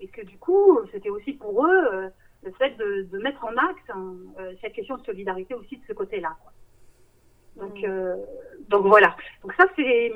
et 0.00 0.08
que 0.08 0.22
du 0.22 0.38
coup 0.38 0.80
c'était 0.92 1.10
aussi 1.10 1.32
pour 1.34 1.66
eux 1.66 1.84
euh, 1.92 2.08
le 2.42 2.52
fait 2.52 2.70
de, 2.76 3.02
de 3.02 3.18
mettre 3.18 3.44
en 3.44 3.54
acte 3.56 3.90
hein, 3.90 4.14
euh, 4.38 4.52
cette 4.60 4.72
question 4.72 4.96
de 4.96 5.04
solidarité 5.04 5.54
aussi 5.54 5.76
de 5.76 5.82
ce 5.86 5.92
côté-là. 5.92 6.36
Donc, 7.56 7.82
euh, 7.84 8.16
donc 8.68 8.86
voilà. 8.86 9.14
Donc 9.42 9.52
ça 9.54 9.66
c'est 9.76 10.12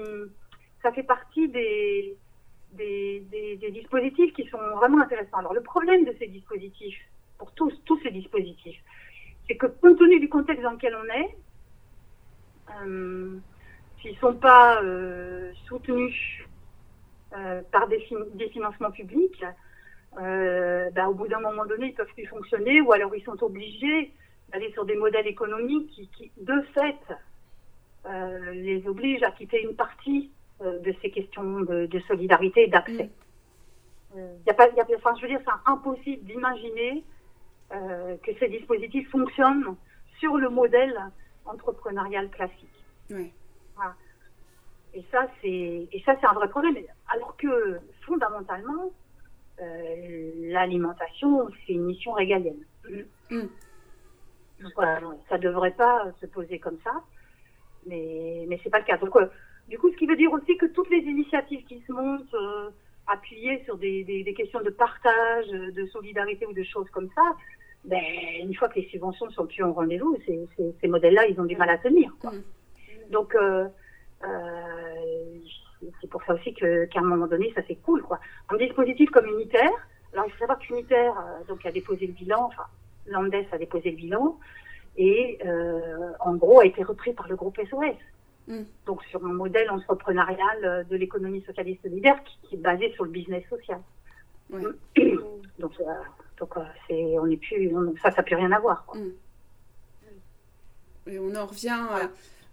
ça 0.82 0.92
fait 0.92 1.02
partie 1.02 1.48
des, 1.48 2.16
des, 2.72 3.20
des, 3.30 3.56
des 3.56 3.70
dispositifs 3.70 4.32
qui 4.34 4.46
sont 4.48 4.58
vraiment 4.76 5.00
intéressants. 5.02 5.38
Alors 5.38 5.52
le 5.52 5.60
problème 5.62 6.04
de 6.04 6.14
ces 6.18 6.28
dispositifs, 6.28 6.98
pour 7.38 7.52
tous 7.52 7.72
tous 7.84 7.98
ces 8.02 8.10
dispositifs, 8.10 8.80
c'est 9.46 9.56
que 9.56 9.66
compte 9.66 9.98
tenu 9.98 10.20
du 10.20 10.28
contexte 10.28 10.62
dans 10.62 10.72
lequel 10.72 10.96
on 10.96 11.04
est, 11.20 11.36
euh, 12.76 13.38
s'ils 14.00 14.16
sont 14.18 14.34
pas 14.34 14.82
euh, 14.82 15.52
soutenus 15.66 16.46
euh, 17.36 17.62
par 17.72 17.88
des, 17.88 18.00
fin- 18.00 18.26
des 18.34 18.48
financements 18.50 18.90
publics, 18.90 19.44
bah, 20.16 21.08
au 21.08 21.14
bout 21.14 21.26
d'un 21.26 21.40
moment 21.40 21.66
donné, 21.66 21.86
ils 21.88 21.94
peuvent 21.94 22.12
plus 22.14 22.26
fonctionner, 22.26 22.80
ou 22.80 22.92
alors 22.92 23.14
ils 23.16 23.24
sont 23.24 23.42
obligés 23.42 24.12
d'aller 24.50 24.70
sur 24.72 24.84
des 24.84 24.94
modèles 24.94 25.26
économiques 25.26 25.90
qui, 25.90 26.08
qui, 26.08 26.30
de 26.36 26.60
fait, 26.72 27.00
les 28.52 28.86
obligent 28.86 29.24
à 29.24 29.32
quitter 29.32 29.62
une 29.62 29.74
partie 29.74 30.30
de 30.60 30.94
ces 31.02 31.10
questions 31.10 31.60
de, 31.62 31.86
de 31.86 32.00
solidarité 32.00 32.62
et 32.62 32.68
d'accès. 32.68 33.10
Y 34.46 34.50
a 34.50 34.54
pas, 34.54 34.68
y 34.70 34.80
a, 34.80 34.86
enfin, 34.96 35.14
je 35.16 35.22
veux 35.22 35.28
dire, 35.28 35.40
c'est 35.44 35.70
impossible 35.72 36.24
d'imaginer 36.24 37.02
que 37.70 38.38
ces 38.38 38.48
dispositifs 38.48 39.10
fonctionnent 39.10 39.76
sur 40.18 40.36
le 40.36 40.48
modèle 40.48 40.96
entrepreneurial 41.44 42.30
classique. 42.30 42.84
Voilà. 43.08 43.94
Et 44.94 45.04
ça, 45.10 45.28
c'est 45.40 45.88
et 45.92 46.02
ça, 46.06 46.14
c'est 46.20 46.26
un 46.26 46.34
vrai 46.34 46.48
problème. 46.48 46.76
Alors 47.08 47.36
que 47.36 47.80
fondamentalement, 48.06 48.92
euh, 49.60 50.30
l'alimentation, 50.36 51.48
c'est 51.66 51.72
une 51.72 51.84
mission 51.84 52.12
régalienne. 52.12 52.64
Mm. 52.88 53.48
Donc, 54.60 54.72
voilà, 54.76 55.00
ça 55.28 55.38
devrait 55.38 55.72
pas 55.72 56.12
se 56.20 56.26
poser 56.26 56.58
comme 56.60 56.78
ça, 56.84 57.02
mais 57.86 58.46
mais 58.48 58.60
c'est 58.62 58.70
pas 58.70 58.78
le 58.78 58.84
cas. 58.84 58.96
Donc, 58.96 59.16
euh, 59.16 59.26
du 59.68 59.78
coup, 59.78 59.90
ce 59.90 59.96
qui 59.96 60.06
veut 60.06 60.16
dire 60.16 60.32
aussi 60.32 60.56
que 60.56 60.66
toutes 60.66 60.90
les 60.90 60.98
initiatives 60.98 61.64
qui 61.64 61.82
se 61.86 61.92
montent 61.92 62.34
euh, 62.34 62.70
appuyées 63.06 63.62
sur 63.64 63.76
des, 63.76 64.04
des, 64.04 64.24
des 64.24 64.34
questions 64.34 64.60
de 64.60 64.70
partage, 64.70 65.46
de 65.48 65.86
solidarité 65.86 66.46
ou 66.46 66.52
de 66.52 66.62
choses 66.62 66.88
comme 66.90 67.08
ça, 67.14 67.36
ben, 67.84 68.02
une 68.40 68.54
fois 68.54 68.68
que 68.68 68.80
les 68.80 68.88
subventions 68.88 69.26
ne 69.26 69.32
sont 69.32 69.46
plus 69.46 69.62
au 69.62 69.72
rendez-vous, 69.72 70.16
ces, 70.26 70.48
ces, 70.56 70.74
ces 70.80 70.88
modèles-là, 70.88 71.26
ils 71.26 71.38
ont 71.40 71.44
du 71.44 71.56
mal 71.56 71.68
à 71.70 71.78
tenir. 71.78 72.14
Quoi. 72.20 72.32
Mm. 72.32 72.42
Donc, 73.10 73.34
euh, 73.34 73.68
euh, 74.24 75.38
c'est 76.00 76.08
pour 76.08 76.22
ça 76.24 76.34
aussi 76.34 76.54
que 76.54 76.86
qu'à 76.86 77.00
un 77.00 77.04
moment 77.04 77.26
donné, 77.26 77.52
ça 77.54 77.62
c'est 77.66 77.76
cool. 77.76 78.02
Quoi. 78.02 78.18
Un 78.48 78.56
dispositif 78.56 79.10
comme 79.10 79.26
Unitaire, 79.26 79.70
alors 80.12 80.26
il 80.26 80.32
faut 80.32 80.38
savoir 80.38 80.58
qu'Unitaire 80.58 81.14
euh, 81.18 81.44
donc, 81.46 81.64
a 81.66 81.72
déposé 81.72 82.06
le 82.06 82.12
bilan, 82.12 82.44
enfin, 82.44 82.64
Landes 83.06 83.34
a 83.52 83.58
déposé 83.58 83.90
le 83.90 83.96
bilan, 83.96 84.38
et 84.96 85.38
euh, 85.44 86.12
en 86.20 86.34
gros 86.36 86.60
a 86.60 86.66
été 86.66 86.82
repris 86.82 87.12
par 87.12 87.28
le 87.28 87.36
groupe 87.36 87.58
SOS. 87.68 87.96
Mm. 88.46 88.62
Donc 88.86 89.02
sur 89.04 89.24
un 89.24 89.32
modèle 89.32 89.70
entrepreneurial 89.70 90.64
euh, 90.64 90.84
de 90.84 90.96
l'économie 90.96 91.42
socialiste 91.46 91.82
solidaire 91.82 92.22
qui, 92.24 92.38
qui 92.48 92.54
est 92.56 92.58
basé 92.58 92.92
sur 92.92 93.04
le 93.04 93.10
business 93.10 93.42
social. 93.48 93.80
Ouais. 94.50 94.62
donc 95.58 95.72
euh, 95.80 95.84
donc 96.38 96.56
euh, 96.56 96.60
c'est 96.86 97.18
on 97.18 97.26
n'est 97.26 97.36
plus 97.38 97.74
on- 97.74 97.94
ça 98.02 98.10
ça 98.10 98.18
n'a 98.18 98.22
plus 98.22 98.36
rien 98.36 98.52
à 98.52 98.60
voir. 98.60 98.84
Quoi. 98.86 99.00
Et 101.06 101.18
on 101.18 101.34
en 101.34 101.46
revient, 101.46 101.86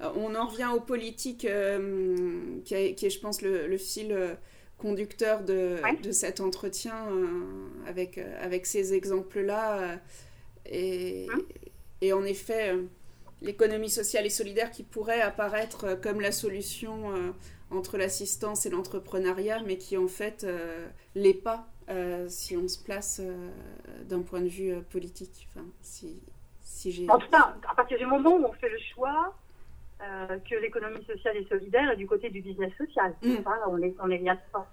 euh, 0.01 0.09
on 0.15 0.35
en 0.35 0.47
revient 0.47 0.69
aux 0.75 0.81
politiques 0.81 1.45
euh, 1.45 2.57
qui, 2.65 2.73
est, 2.73 2.95
qui 2.95 3.05
est, 3.05 3.09
je 3.09 3.19
pense, 3.19 3.41
le, 3.41 3.67
le 3.67 3.77
fil 3.77 4.11
euh, 4.11 4.33
conducteur 4.77 5.43
de, 5.43 5.77
Ouais. 5.83 5.95
de 5.97 6.11
cet 6.11 6.41
entretien 6.41 6.95
euh, 7.11 7.27
avec, 7.87 8.17
euh, 8.17 8.37
avec 8.43 8.65
ces 8.65 8.93
exemples-là. 8.93 9.79
euh, 9.79 9.95
et, 10.65 11.27
et 12.01 12.11
en 12.13 12.23
effet, 12.23 12.73
euh, 12.73 12.83
l'économie 13.41 13.89
sociale 13.89 14.25
et 14.25 14.29
solidaire 14.29 14.71
qui 14.71 14.83
pourrait 14.83 15.21
apparaître 15.21 15.85
euh, 15.85 15.95
comme 15.95 16.21
la 16.21 16.31
solution 16.31 17.11
euh, 17.15 17.31
entre 17.71 17.97
l'assistance 17.97 18.65
et 18.65 18.69
l'entrepreneuriat, 18.69 19.61
mais 19.65 19.77
qui 19.77 19.97
en 19.97 20.07
fait 20.07 20.43
euh, 20.43 20.87
l'est 21.15 21.33
pas 21.33 21.67
euh, 21.89 22.27
si 22.29 22.55
on 22.55 22.67
se 22.67 22.81
place 22.83 23.21
d'un 24.05 24.21
point 24.21 24.41
de 24.41 24.47
vue 24.47 24.73
politique. 24.91 25.47
Enfin, 25.55 25.65
si, 25.81 26.21
si 26.61 26.91
j'ai... 26.91 27.09
En 27.09 27.17
tout 27.17 27.29
cas, 27.29 27.55
à 27.69 27.75
partir 27.75 27.97
du 27.97 28.05
moment 28.05 28.35
où 28.35 28.45
on 28.45 28.53
fait 28.53 28.69
le 28.69 28.79
choix 28.93 29.35
que 29.99 30.55
l'économie 30.55 31.03
sociale 31.05 31.37
et 31.37 31.45
solidaire 31.47 31.91
est 31.91 31.95
du 31.95 32.07
côté 32.07 32.29
du 32.29 32.41
business 32.41 32.71
social, 32.77 33.13
Mm. 33.21 33.35
On 33.67 33.77
est 33.81 33.93
on 33.99 34.09
est 34.09 34.17
bien. 34.17 34.37
Hein, 34.55 34.65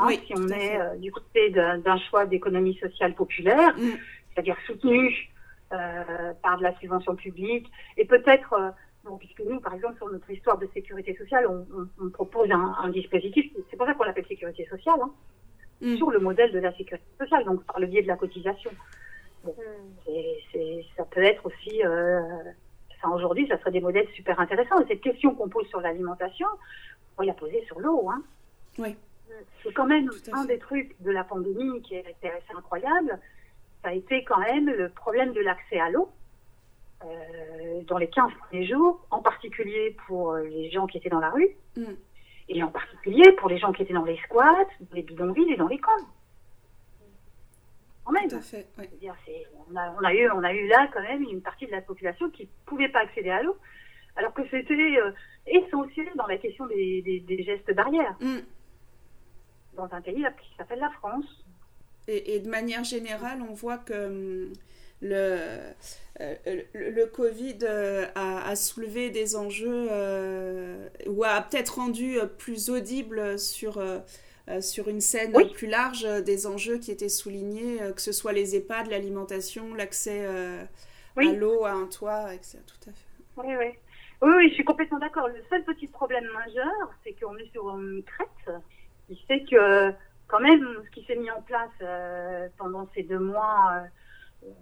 Oui, 0.00 0.20
si 0.26 0.34
on 0.36 0.46
est 0.48 0.98
du 0.98 1.10
côté 1.10 1.50
d'un 1.50 1.78
d'un 1.78 1.98
choix 2.10 2.26
d'économie 2.26 2.76
sociale 2.78 3.14
populaire, 3.14 3.74
Mm. 3.78 3.92
c'est-à-dire 4.34 4.56
soutenu 4.66 5.30
par 5.70 6.58
de 6.58 6.62
la 6.62 6.74
subvention 6.78 7.16
publique, 7.16 7.70
et 7.96 8.04
peut-être, 8.04 8.52
euh, 8.52 8.70
bon, 9.04 9.16
puisque 9.18 9.40
nous, 9.40 9.60
par 9.60 9.74
exemple, 9.74 9.96
sur 9.96 10.08
notre 10.10 10.30
histoire 10.30 10.58
de 10.58 10.66
sécurité 10.74 11.14
sociale, 11.16 11.46
on, 11.48 11.66
on- 11.76 11.88
on 12.06 12.10
propose 12.10 12.50
un, 12.50 12.74
un 12.82 12.88
dispositif, 12.90 13.52
c'est 13.70 13.76
pour 13.76 13.86
ça 13.86 13.94
qu'on 13.94 14.04
l'appelle 14.04 14.26
sécurité 14.26 14.66
sociale, 14.66 15.00
hein, 15.02 15.10
Mm. 15.80 15.96
sur 15.96 16.10
le 16.12 16.20
modèle 16.20 16.52
de 16.52 16.60
la 16.60 16.72
sécurité 16.76 17.04
sociale, 17.18 17.44
donc 17.44 17.64
par 17.64 17.80
le 17.80 17.86
biais 17.88 18.02
de 18.02 18.06
la 18.08 18.16
cotisation. 18.16 18.70
Bon, 19.42 19.54
c'est- 20.52 20.84
ça 20.96 21.04
peut 21.04 21.22
être 21.22 21.44
aussi, 21.46 21.84
euh, 21.84 22.20
enfin, 22.92 23.14
aujourd'hui, 23.14 23.46
ça 23.48 23.58
serait 23.58 23.72
des 23.72 23.80
modèles 23.80 24.08
super 24.14 24.38
intéressants. 24.38 24.80
Et 24.80 24.86
cette 24.86 25.00
question 25.00 25.34
qu'on 25.34 25.48
pose 25.48 25.66
sur 25.66 25.80
l'alimentation, 25.80 26.46
on 27.18 27.22
la 27.22 27.34
poser 27.34 27.62
sur 27.66 27.80
l'eau. 27.80 28.08
Hein. 28.08 28.22
Oui. 28.78 28.94
C'est 29.62 29.72
quand 29.72 29.86
même 29.86 30.08
un 30.32 30.44
des 30.44 30.58
trucs 30.58 30.94
de 31.02 31.10
la 31.10 31.24
pandémie 31.24 31.82
qui 31.82 31.96
est 31.96 32.14
qui 32.20 32.26
est 32.26 32.30
assez 32.30 32.52
incroyable. 32.56 33.18
Ça 33.84 33.90
a 33.90 33.92
été 33.92 34.24
quand 34.24 34.38
même 34.40 34.66
le 34.70 34.88
problème 34.88 35.32
de 35.34 35.40
l'accès 35.40 35.78
à 35.78 35.90
l'eau 35.90 36.10
euh, 37.04 37.82
dans 37.82 37.98
les 37.98 38.08
15 38.08 38.32
premiers 38.48 38.66
jours, 38.66 39.06
en 39.10 39.20
particulier 39.20 39.94
pour 40.06 40.32
euh, 40.32 40.42
les 40.44 40.70
gens 40.70 40.86
qui 40.86 40.96
étaient 40.98 41.10
dans 41.10 41.20
la 41.20 41.30
rue, 41.30 41.50
Mm. 41.76 41.84
et 42.48 42.62
en 42.62 42.68
particulier 42.70 43.30
pour 43.32 43.48
les 43.50 43.58
gens 43.58 43.72
qui 43.72 43.82
étaient 43.82 43.92
dans 43.92 44.04
les 44.04 44.16
squats, 44.18 44.64
dans 44.80 44.94
les 44.94 45.02
bidonvilles 45.02 45.52
et 45.52 45.56
dans 45.56 45.68
les 45.68 45.78
camps. 45.78 45.90
Quand 48.04 48.12
même. 48.12 48.28
Tout 48.28 48.36
à 48.36 48.40
fait, 48.40 48.66
ouais. 48.78 48.86
C'est-à-dire, 48.88 49.14
c'est- 49.26 49.46
on, 49.70 49.76
a, 49.76 49.90
on, 50.00 50.04
a 50.04 50.14
eu, 50.14 50.30
on 50.30 50.42
a 50.44 50.52
eu 50.52 50.66
là 50.68 50.88
quand 50.92 51.02
même 51.02 51.22
une 51.22 51.40
partie 51.42 51.66
de 51.66 51.72
la 51.72 51.80
population 51.82 52.30
qui 52.30 52.42
ne 52.44 52.48
pouvait 52.66 52.88
pas 52.90 53.00
accéder 53.00 53.30
à 53.30 53.42
l'eau, 53.42 53.56
alors 54.16 54.32
que 54.34 54.42
c'était 54.50 54.74
euh, 54.98 55.10
essentiel 55.46 56.08
dans 56.16 56.26
la 56.26 56.38
question 56.38 56.66
des, 56.66 57.02
des- 57.02 57.20
des 57.20 57.42
gestes 57.42 57.74
barrières. 57.74 58.16
Mm. 58.20 58.38
Dans 59.76 59.92
un 59.92 60.00
pays 60.00 60.24
qui 60.40 60.56
s'appelle 60.56 60.78
la 60.80 60.90
France, 60.90 61.44
Et, 62.06 62.38
de 62.38 62.48
manière 62.48 62.84
générale, 62.84 63.38
on 63.48 63.54
voit 63.54 63.78
que 63.78 64.06
hum, 64.06 64.52
le, 65.00 65.38
euh, 66.20 66.34
le, 66.74 67.06
Covid 67.06 67.58
euh, 67.62 68.06
a, 68.14 68.54
soulevé 68.54 69.10
des 69.10 69.34
enjeux 69.36 69.88
euh, 69.90 70.88
ou 71.06 71.24
a 71.24 71.40
peut-être 71.40 71.76
rendu 71.80 72.18
plus 72.38 72.70
audible 72.70 73.38
sur, 73.38 73.82
sur 74.60 74.88
une 74.88 75.00
scène 75.00 75.32
plus 75.52 75.66
large 75.66 76.06
des 76.24 76.46
enjeux 76.46 76.78
qui 76.78 76.92
étaient 76.92 77.08
soulignés, 77.08 77.78
que 77.94 78.00
ce 78.00 78.12
soit 78.12 78.32
les 78.32 78.54
EHPAD, 78.54 78.88
l'alimentation, 78.88 79.74
l'accès 79.74 80.26
à 80.26 81.22
l'eau, 81.22 81.64
à 81.64 81.72
un 81.72 81.86
toit, 81.86 82.32
etc. 82.34 82.58
Tout 82.66 82.90
à 82.90 82.92
fait. 82.92 83.48
Oui, 83.48 83.54
oui. 83.58 83.72
Oui, 84.22 84.48
je 84.48 84.54
suis 84.54 84.64
complètement 84.64 84.98
d'accord. 84.98 85.28
Le 85.28 85.42
seul 85.50 85.64
petit 85.64 85.88
problème 85.88 86.24
majeur, 86.32 86.94
c'est 87.02 87.12
qu'on 87.12 87.36
est 87.36 87.50
sur 87.52 87.68
une 87.70 88.02
crête 88.04 88.62
qui 89.08 89.16
fait 89.26 89.44
que, 89.44 89.92
quand 90.34 90.40
même, 90.40 90.66
ce 90.84 90.90
qui 90.90 91.04
s'est 91.04 91.14
mis 91.14 91.30
en 91.30 91.42
place 91.42 91.70
pendant 92.58 92.88
ces 92.92 93.04
deux 93.04 93.20
mois, 93.20 93.84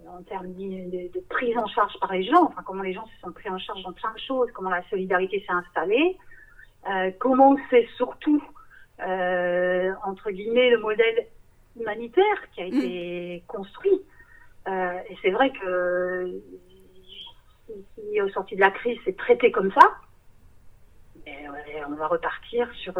en 0.07 0.21
termes 0.21 0.53
de, 0.53 1.19
prise 1.29 1.57
en 1.57 1.65
charge 1.65 1.93
par 1.99 2.13
les 2.13 2.23
gens, 2.23 2.43
enfin 2.43 2.61
comment 2.63 2.83
les 2.83 2.93
gens 2.93 3.07
se 3.07 3.19
sont 3.21 3.31
pris 3.31 3.49
en 3.49 3.57
charge 3.57 3.81
dans 3.81 3.93
plein 3.93 4.13
de 4.13 4.19
choses, 4.19 4.51
comment 4.53 4.69
la 4.69 4.87
solidarité 4.89 5.43
s'est 5.47 5.53
installée, 5.53 6.15
euh, 6.87 7.09
comment 7.19 7.57
c'est 7.71 7.87
surtout 7.97 8.43
euh, 8.99 9.91
entre 10.05 10.29
guillemets 10.29 10.69
le 10.69 10.77
modèle 10.77 11.25
humanitaire 11.75 12.51
qui 12.53 12.61
a 12.61 12.65
été 12.65 13.37
mm. 13.37 13.47
construit. 13.47 14.01
Euh, 14.67 14.99
et 15.09 15.17
c'est 15.23 15.31
vrai 15.31 15.51
que 15.51 16.39
si 17.67 18.21
au 18.21 18.29
sorti 18.29 18.55
de 18.55 18.61
la 18.61 18.69
crise 18.69 18.99
c'est 19.05 19.17
traité 19.17 19.51
comme 19.51 19.71
ça, 19.71 19.97
on 21.87 21.95
va 21.95 22.07
repartir 22.07 22.71
sur. 22.75 22.93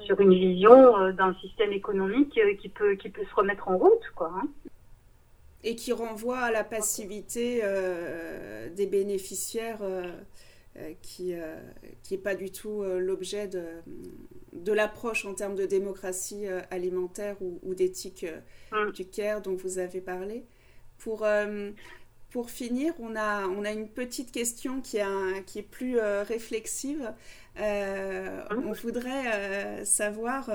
Sur 0.00 0.20
une 0.20 0.34
vision 0.34 1.10
d'un 1.12 1.34
système 1.34 1.72
économique 1.72 2.38
qui 2.60 2.68
peut 2.68 2.94
qui 2.94 3.08
peut 3.08 3.24
se 3.24 3.34
remettre 3.34 3.68
en 3.68 3.78
route 3.78 4.10
quoi. 4.14 4.32
Hein 4.36 4.48
et 5.66 5.74
qui 5.74 5.92
renvoie 5.92 6.38
à 6.38 6.52
la 6.52 6.62
passivité 6.62 7.60
euh, 7.64 8.70
des 8.70 8.86
bénéficiaires 8.86 9.82
euh, 9.82 10.12
euh, 10.76 10.92
qui 11.02 11.34
n'est 11.34 12.18
pas 12.18 12.36
du 12.36 12.52
tout 12.52 12.84
l'objet 12.84 13.48
de, 13.48 13.64
de 14.52 14.72
l'approche 14.72 15.24
en 15.24 15.34
termes 15.34 15.56
de 15.56 15.66
démocratie 15.66 16.46
alimentaire 16.70 17.36
ou, 17.40 17.74
d'éthique 17.74 18.26
mm. 18.70 18.92
du 18.92 19.06
CARE 19.06 19.42
dont 19.42 19.56
vous 19.56 19.78
avez 19.78 20.00
parlé. 20.00 20.44
Pour, 20.98 21.26
pour 22.30 22.50
finir, 22.50 22.94
on 23.00 23.16
a, 23.16 23.46
on 23.48 23.64
a 23.64 23.72
une 23.72 23.88
petite 23.88 24.30
question 24.30 24.80
qui, 24.80 25.00
a, 25.00 25.40
qui 25.46 25.58
est 25.58 25.68
plus 25.68 25.98
réflexive. 25.98 27.12
Mm. 27.58 28.68
On 28.68 28.72
voudrait 28.72 29.84
savoir 29.84 30.50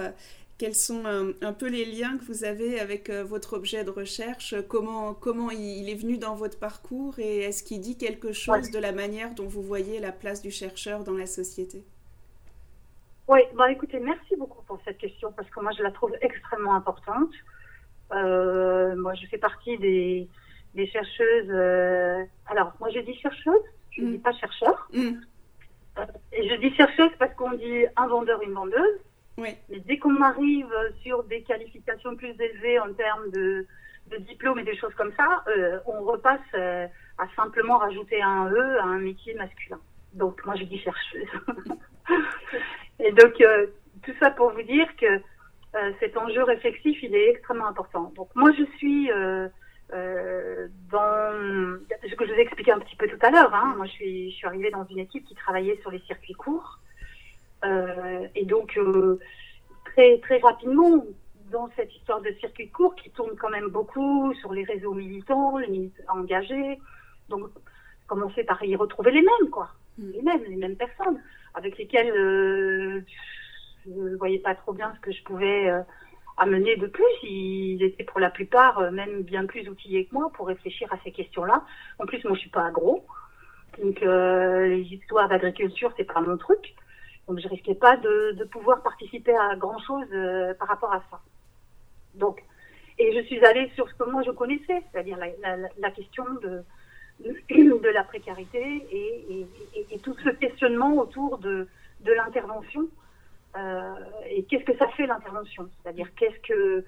quels 0.62 0.76
sont 0.76 1.06
un, 1.08 1.54
peu 1.54 1.68
les 1.68 1.86
liens 1.86 2.20
que 2.20 2.24
vous 2.26 2.44
avez 2.44 2.80
avec 2.80 3.10
euh, 3.10 3.24
votre 3.24 3.54
objet 3.54 3.84
de 3.84 3.90
recherche 3.90 4.54
Comment, 4.70 5.16
comment 5.16 5.50
il, 5.50 5.90
est 5.90 5.96
venu 5.96 6.20
dans 6.20 6.36
votre 6.36 6.60
parcours 6.60 7.18
et 7.18 7.40
est-ce 7.40 7.64
qu'il 7.64 7.82
dit 7.82 7.98
quelque 7.98 8.32
chose 8.32 8.70
de 8.70 8.78
la 8.78 8.92
manière 8.92 9.34
dont 9.34 9.48
vous 9.48 9.64
voyez 9.64 10.00
la 10.00 10.12
place 10.12 10.40
du 10.44 10.52
chercheur 10.52 11.04
dans 11.04 11.16
la 11.16 11.26
société? 11.26 11.84
Oui, 13.28 13.40
bah 13.56 13.72
écoutez, 13.72 14.00
merci 14.00 14.36
beaucoup 14.36 14.62
pour 14.68 14.80
cette 14.86 15.00
question 15.00 15.32
parce 15.32 15.50
que 15.50 15.60
moi 15.62 15.72
je 15.76 15.82
la 15.82 15.90
trouve 15.90 16.16
extrêmement 16.22 16.76
importante. 16.76 17.32
Euh, 18.12 18.96
moi 18.98 19.16
je 19.16 19.26
fais 19.26 19.40
partie 19.40 19.80
des, 19.80 20.30
des 20.76 20.86
chercheuses. 20.86 21.50
Euh, 21.50 22.24
alors, 22.46 22.74
moi 22.80 22.92
je 22.94 23.00
dis 23.00 23.16
chercheuse, 23.16 23.66
je 23.90 24.02
ne 24.02 24.10
mm. 24.10 24.12
dis 24.12 24.20
pas 24.20 24.34
chercheur. 24.34 24.90
Mm. 24.94 25.14
Et 26.32 26.48
je 26.48 26.56
dis 26.56 26.74
chercheuse 26.76 27.12
parce 27.20 27.34
qu'on 27.36 27.52
dit 27.54 27.86
un 27.96 28.08
vendeur, 28.08 28.42
une 28.42 28.54
vendeuse. 28.54 29.00
Mais 29.38 29.58
dès 29.70 29.98
qu'on 29.98 30.22
arrive 30.22 30.72
sur 31.02 31.24
des 31.24 31.42
qualifications 31.42 32.16
plus 32.16 32.36
élevées 32.40 32.80
en 32.80 32.94
termes 32.94 33.32
de, 33.32 33.66
de 34.12 34.18
diplômes 34.18 34.60
et 34.60 34.64
des 34.64 34.76
choses 34.76 34.94
comme 34.96 35.12
ça, 35.18 35.44
euh, 35.48 35.80
on 35.86 36.04
repasse 36.04 36.40
euh, 36.54 36.88
à 37.18 37.28
simplement 37.36 37.78
rajouter 37.78 38.22
un 38.22 38.50
E 38.50 38.80
à 38.80 38.84
un 38.84 39.00
métier 39.00 39.34
masculin. 39.36 39.80
Donc 40.14 40.46
moi 40.46 40.56
je 40.56 40.64
dis 40.64 40.80
chercheuse. 40.80 41.28
et 43.00 43.12
donc 43.14 43.40
euh, 43.42 43.68
tout 44.04 44.14
ça 44.20 44.32
pour 44.32 44.52
vous 44.52 44.64
dire 44.64 44.88
que 44.98 45.22
cet 46.02 46.18
enjeu 46.18 46.44
réflexif 46.44 47.02
il 47.02 47.16
est 47.16 47.30
extrêmement 47.30 47.68
important. 47.68 48.12
Donc 48.16 48.30
moi 48.36 48.52
je 48.52 48.66
suis 48.78 49.10
dans 49.92 51.34
ce 52.10 52.16
que 52.16 52.26
je 52.26 52.32
vous 52.32 52.40
ai 52.40 52.42
expliqué 52.42 52.72
un 52.72 52.80
petit 52.80 52.96
peu 52.96 53.08
tout 53.08 53.20
à 53.22 53.30
l'heure. 53.30 53.54
Hein. 53.54 53.74
Moi 53.78 53.86
je 53.86 53.92
suis, 53.92 54.32
je 54.32 54.36
suis 54.36 54.48
arrivée 54.48 54.72
dans 54.72 54.86
une 54.86 55.00
équipe 55.00 55.26
qui 55.26 55.36
travaillait 55.36 55.80
sur 55.82 55.92
les 55.92 56.00
circuits 56.00 56.34
courts. 56.34 56.80
Euh, 57.66 58.28
et 58.36 58.46
donc, 58.46 58.78
euh, 58.78 59.20
très, 59.86 60.20
très 60.20 60.40
rapidement, 60.40 61.06
dans 61.52 61.70
cette 61.76 61.94
histoire 61.96 62.22
de 62.22 62.32
circuit 62.40 62.70
court 62.70 62.96
qui 62.96 63.10
tourne 63.12 63.36
quand 63.38 63.50
même 63.50 63.68
beaucoup 63.68 64.34
sur 64.36 64.54
les 64.54 64.64
réseaux 64.64 64.94
militants, 64.94 65.58
les 65.58 65.68
militants 65.68 66.04
engagés, 66.10 66.80
donc 67.30 67.50
commencer 68.08 68.44
par 68.44 68.64
y 68.64 68.76
retrouver 68.76 69.12
les 69.12 69.22
mêmes, 69.22 69.50
quoi. 69.52 69.70
Mm. 69.98 70.12
Les 70.12 70.22
mêmes, 70.22 70.44
les 70.48 70.56
mêmes 70.56 70.76
personnes 70.76 71.22
avec 71.54 71.78
lesquelles 71.78 72.12
euh, 72.12 73.02
je 73.86 73.92
ne 73.92 74.16
voyais 74.16 74.40
pas 74.40 74.56
trop 74.56 74.74
bien 74.74 74.94
ce 74.96 75.00
que 75.02 75.12
je 75.12 75.24
pouvais 75.24 75.70
amener 76.38 76.76
de 76.78 76.88
plus. 76.88 77.04
Ils 77.24 77.84
étaient 77.84 78.04
pour 78.04 78.20
la 78.20 78.30
plupart 78.30 78.92
même 78.92 79.22
bien 79.24 79.46
plus 79.46 79.68
outillés 79.70 80.06
que 80.06 80.14
moi 80.14 80.32
pour 80.34 80.48
réfléchir 80.48 80.92
à 80.94 80.98
ces 81.04 81.12
questions-là. 81.12 81.64
En 82.00 82.06
plus, 82.06 82.24
moi, 82.24 82.34
je 82.36 82.42
suis 82.42 82.50
pas 82.50 82.66
agro. 82.66 83.06
Donc, 83.82 84.02
les 84.02 84.88
histoires 84.92 85.30
d'agriculture, 85.30 85.94
c'est 85.98 86.12
pas 86.12 86.22
mon 86.22 86.38
truc. 86.38 86.76
Donc 87.28 87.40
je 87.40 87.48
risquais 87.48 87.76
pas 87.76 87.98
de, 87.98 88.44
pouvoir 88.52 88.82
participer 88.82 89.34
à 89.34 89.56
grand 89.56 89.80
chose 89.80 90.06
euh, 90.14 90.54
par 90.56 90.68
rapport 90.68 90.94
à 90.94 91.02
ça. 91.10 91.22
Donc, 92.16 92.44
et 93.00 93.16
je 93.16 93.26
suis 93.26 93.44
allée 93.46 93.72
sur 93.76 93.88
ce 93.90 93.94
que 93.94 94.10
moi 94.10 94.22
je 94.24 94.32
connaissais, 94.32 94.84
c'est-à-dire 94.92 95.18
la, 95.18 95.92
question 95.92 96.26
de, 96.44 96.64
de, 97.24 97.90
la 97.90 98.04
précarité 98.04 98.86
et, 98.92 99.48
et, 99.76 99.86
et, 99.92 100.00
tout 100.00 100.16
ce 100.24 100.30
questionnement 100.30 100.98
autour 100.98 101.38
de, 101.38 101.68
de 102.02 102.12
l'intervention. 102.12 102.90
Euh, 103.56 103.94
et 104.30 104.44
qu'est-ce 104.46 104.64
que 104.64 104.78
ça 104.78 104.88
fait 104.90 105.06
l'intervention? 105.06 105.70
C'est-à-dire 105.82 106.08
qu'est-ce 106.16 106.40
que 106.48 106.86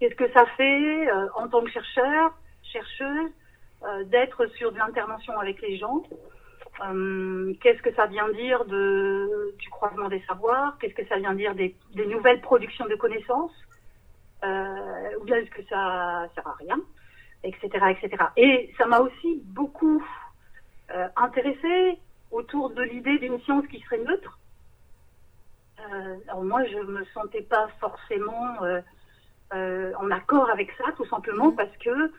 qu'est-ce 0.00 0.14
que 0.14 0.30
ça 0.32 0.46
fait 0.56 1.08
euh, 1.08 1.26
en 1.34 1.48
tant 1.48 1.62
que 1.62 1.70
chercheur, 1.70 2.34
chercheuse, 2.62 3.30
euh, 3.82 4.04
d'être 4.04 4.46
sur 4.56 4.72
de 4.72 4.78
l'intervention 4.78 5.38
avec 5.38 5.60
les 5.60 5.76
gens? 5.76 6.02
Qu'est-ce 7.62 7.80
que 7.80 7.94
ça 7.94 8.04
vient 8.04 8.28
dire 8.32 8.66
du 8.66 9.70
croisement 9.70 10.08
des 10.08 10.22
savoirs? 10.28 10.76
Qu'est-ce 10.78 10.94
que 10.94 11.06
ça 11.06 11.16
vient 11.16 11.32
dire 11.32 11.54
des, 11.54 11.74
nouvelles 11.94 12.42
productions 12.42 12.84
de 12.84 12.94
connaissances? 12.96 13.54
Ou 14.42 15.24
bien 15.24 15.36
est-ce 15.36 15.50
que 15.50 15.62
ça 15.70 16.28
sert 16.34 16.46
à 16.46 16.54
rien? 16.58 16.78
Etc. 17.44 17.66
etc. 17.90 18.24
Et 18.36 18.74
ça 18.76 18.84
m'a 18.84 18.98
aussi 18.98 19.42
beaucoup 19.46 20.04
euh, 20.92 21.08
intéressé 21.16 21.98
autour 22.30 22.70
de 22.70 22.82
l'idée 22.82 23.18
d'une 23.18 23.40
science 23.40 23.66
qui 23.66 23.80
serait 23.80 23.98
neutre. 23.98 24.38
Euh, 25.80 26.16
alors 26.28 26.44
moi, 26.44 26.64
je 26.64 26.78
me 26.78 27.04
sentais 27.14 27.42
pas 27.42 27.68
forcément 27.80 28.62
euh, 28.62 28.80
euh, 29.54 29.92
en 29.98 30.10
accord 30.10 30.50
avec 30.50 30.70
ça, 30.78 30.84
tout 30.96 31.06
simplement 31.06 31.52
parce 31.52 31.76
que 31.78 32.12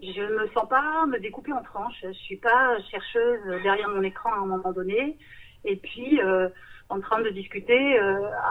je 0.00 0.20
ne 0.20 0.40
me 0.40 0.48
sens 0.48 0.68
pas 0.68 1.06
me 1.06 1.18
découper 1.18 1.52
en 1.52 1.62
tranches. 1.62 2.00
Je 2.02 2.12
suis 2.12 2.36
pas 2.36 2.78
chercheuse 2.90 3.62
derrière 3.62 3.88
mon 3.88 4.02
écran 4.02 4.32
à 4.32 4.38
un 4.38 4.46
moment 4.46 4.72
donné, 4.72 5.16
et 5.64 5.76
puis 5.76 6.20
en 6.90 7.00
train 7.00 7.22
de 7.22 7.30
discuter 7.30 7.98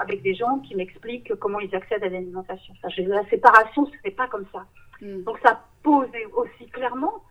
avec 0.01 0.23
des 0.23 0.33
gens 0.33 0.59
qui 0.59 0.73
m'expliquent 0.75 1.35
comment 1.35 1.59
ils 1.59 1.75
accèdent 1.75 2.03
à 2.03 2.09
l'alimentation. 2.09 2.73
la 2.81 3.29
séparation, 3.29 3.85
ce 3.85 3.91
n'est 4.03 4.15
pas 4.15 4.27
comme 4.27 4.45
ça. 4.51 4.65
Hmm. 5.01 5.21
Donc 5.23 5.37
ça 5.43 5.63
pose 5.83 6.07
aussi 6.33 6.67
clairement 6.69 7.23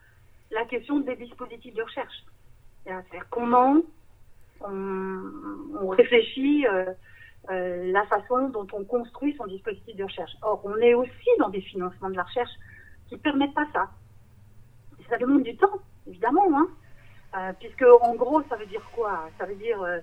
la 0.53 0.65
question 0.67 1.01
des 1.01 1.17
dispositifs 1.17 1.75
de 1.75 1.83
recherche. 1.83 2.25
C'est-à-dire 2.85 3.27
comment 3.31 3.77
on, 4.61 5.23
on 5.81 5.89
réfléchit 5.89 6.67
euh, 6.67 6.85
euh, 7.51 7.91
la 7.93 8.05
façon 8.07 8.49
dont 8.49 8.67
on 8.73 8.85
construit 8.85 9.35
son 9.37 9.47
dispositif 9.47 9.97
de 9.97 10.05
recherche. 10.05 10.33
Or, 10.43 10.61
on 10.65 10.77
est 10.77 10.95
aussi 10.95 11.29
dans 11.39 11.49
des 11.49 11.61
financements 11.61 12.11
de 12.11 12.17
la 12.17 12.23
recherche 12.23 12.53
qui 13.09 13.17
permettent 13.17 13.55
pas 13.55 13.67
ça 13.73 13.91
ça 15.13 15.19
demande 15.19 15.43
du 15.43 15.57
temps, 15.57 15.79
évidemment, 16.07 16.47
hein. 16.57 16.69
Euh, 17.37 17.53
puisque 17.59 17.85
en 18.03 18.15
gros, 18.15 18.43
ça 18.49 18.57
veut 18.57 18.67
dire 18.67 18.83
quoi? 18.95 19.29
Ça 19.39 19.47
veut 19.47 19.55
dire 19.55 19.81
euh, 19.83 19.99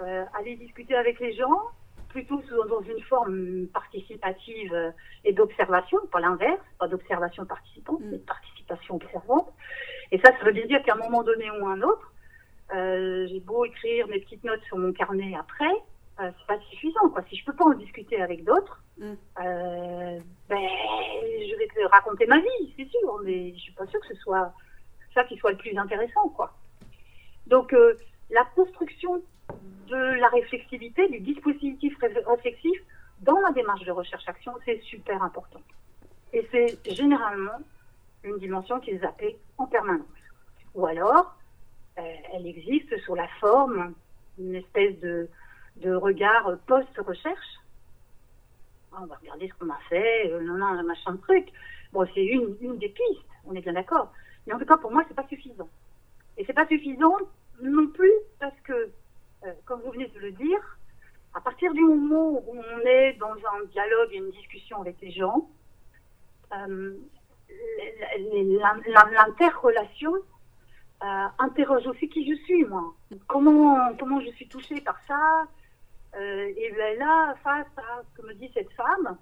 euh, 0.00 0.24
aller 0.38 0.56
discuter 0.56 0.94
avec 0.94 1.20
les 1.20 1.34
gens, 1.34 1.60
plutôt 2.08 2.42
dans 2.68 2.80
une 2.80 3.00
forme 3.02 3.66
participative 3.66 4.92
et 5.24 5.32
d'observation, 5.32 5.98
pas 6.10 6.20
l'inverse, 6.20 6.60
pas 6.78 6.88
d'observation 6.88 7.44
participante, 7.44 8.00
mm. 8.00 8.10
mais 8.10 8.18
de 8.18 8.24
participation 8.24 8.96
observante. 8.96 9.52
Et 10.10 10.18
ça, 10.18 10.32
ça 10.38 10.44
veut 10.44 10.52
bien 10.52 10.66
dire 10.66 10.82
qu'à 10.82 10.94
un 10.94 10.98
moment 10.98 11.22
donné 11.22 11.50
ou 11.50 11.66
un 11.66 11.80
autre, 11.82 12.12
j'ai 12.72 13.40
beau 13.40 13.64
écrire 13.64 14.08
mes 14.08 14.20
petites 14.20 14.44
notes 14.44 14.62
sur 14.64 14.78
mon 14.78 14.92
carnet 14.92 15.34
après, 15.38 15.72
euh, 16.20 16.30
c'est 16.38 16.46
pas 16.46 16.60
suffisant. 16.70 17.08
Quoi. 17.10 17.22
Si 17.28 17.36
je 17.36 17.44
peux 17.44 17.54
pas 17.54 17.64
en 17.64 17.74
discuter 17.74 18.20
avec 18.20 18.44
d'autres, 18.44 18.82
mm. 18.98 19.04
euh, 19.04 20.18
ben, 20.48 20.58
je 20.58 21.56
vais 21.56 21.68
te 21.68 21.88
raconter 21.90 22.26
ma 22.26 22.38
vie, 22.38 22.74
c'est 22.76 22.88
sûr, 22.88 23.20
mais 23.24 23.52
je 23.54 23.58
suis 23.58 23.72
pas 23.72 23.86
sûre 23.86 24.00
que 24.00 24.08
ce 24.08 24.20
soit 24.20 24.52
ça 25.14 25.24
qui 25.24 25.36
soit 25.38 25.52
le 25.52 25.56
plus 25.56 25.76
intéressant. 25.76 26.28
Quoi. 26.30 26.52
Donc, 27.46 27.72
euh, 27.72 27.96
la 28.30 28.44
construction 28.54 29.22
de 29.88 29.96
la 29.96 30.28
réflexivité, 30.28 31.08
du 31.08 31.20
dispositif 31.20 31.96
réflexif 32.26 32.78
dans 33.22 33.38
la 33.40 33.50
démarche 33.52 33.84
de 33.84 33.90
recherche-action, 33.90 34.52
c'est 34.64 34.80
super 34.82 35.22
important. 35.22 35.60
Et 36.32 36.46
c'est 36.52 36.78
généralement 36.92 37.58
une 38.22 38.38
dimension 38.38 38.78
qui 38.80 38.90
est 38.90 38.98
zappée 38.98 39.38
en 39.58 39.66
permanence. 39.66 40.06
Ou 40.74 40.86
alors, 40.86 41.34
euh, 41.98 42.02
elle 42.34 42.46
existe 42.46 42.96
sous 43.00 43.14
la 43.14 43.26
forme 43.40 43.94
d'une 44.38 44.54
espèce 44.54 44.98
de, 45.00 45.28
de 45.76 45.94
regard 45.94 46.56
post-recherche. 46.66 47.58
Ah, 48.92 48.98
on 49.02 49.06
va 49.06 49.16
regarder 49.16 49.48
ce 49.48 49.54
qu'on 49.54 49.70
a 49.70 49.78
fait, 49.88 50.30
euh, 50.32 50.40
non, 50.40 50.54
non, 50.54 50.82
machin 50.82 51.12
de 51.12 51.20
truc. 51.20 51.48
Bon, 51.92 52.06
c'est 52.14 52.24
une, 52.24 52.56
une 52.60 52.78
des 52.78 52.88
pistes, 52.88 53.26
on 53.44 53.54
est 53.54 53.60
bien 53.60 53.72
d'accord. 53.72 54.12
Mais 54.46 54.52
en 54.52 54.58
tout 54.58 54.66
cas, 54.66 54.76
pour 54.76 54.90
moi, 54.90 55.04
c'est 55.06 55.14
pas 55.14 55.26
suffisant. 55.28 55.68
Et 56.36 56.44
c'est 56.44 56.52
pas 56.52 56.66
suffisant 56.66 57.16
non 57.62 57.86
plus 57.88 58.12
parce 58.38 58.58
que, 58.64 58.90
euh, 59.44 59.52
comme 59.64 59.80
vous 59.82 59.92
venez 59.92 60.08
de 60.08 60.18
le 60.18 60.32
dire, 60.32 60.78
à 61.34 61.40
partir 61.40 61.72
du 61.72 61.82
moment 61.82 62.30
où 62.30 62.56
on 62.56 62.80
est 62.86 63.12
dans 63.14 63.34
un 63.34 63.64
dialogue 63.70 64.08
et 64.12 64.16
une 64.16 64.30
discussion 64.30 64.80
avec 64.80 65.00
les 65.00 65.12
gens, 65.12 65.48
euh, 66.52 66.96
l'interrelation 68.88 70.14
interroge 71.38 71.86
aussi 71.86 72.08
qui 72.08 72.28
je 72.30 72.36
suis, 72.42 72.64
moi. 72.64 72.94
Comment, 73.26 73.94
comment 73.98 74.20
je 74.20 74.30
suis 74.32 74.48
touchée 74.48 74.80
par 74.80 74.98
ça 75.06 75.46
euh, 76.16 76.52
Et 76.56 76.72
ben 76.72 76.98
là, 76.98 77.34
face 77.42 77.66
à 77.76 78.02
ce 78.02 78.20
que 78.20 78.26
me 78.26 78.34
dit 78.34 78.50
cette 78.54 78.72
femme, 78.72 79.18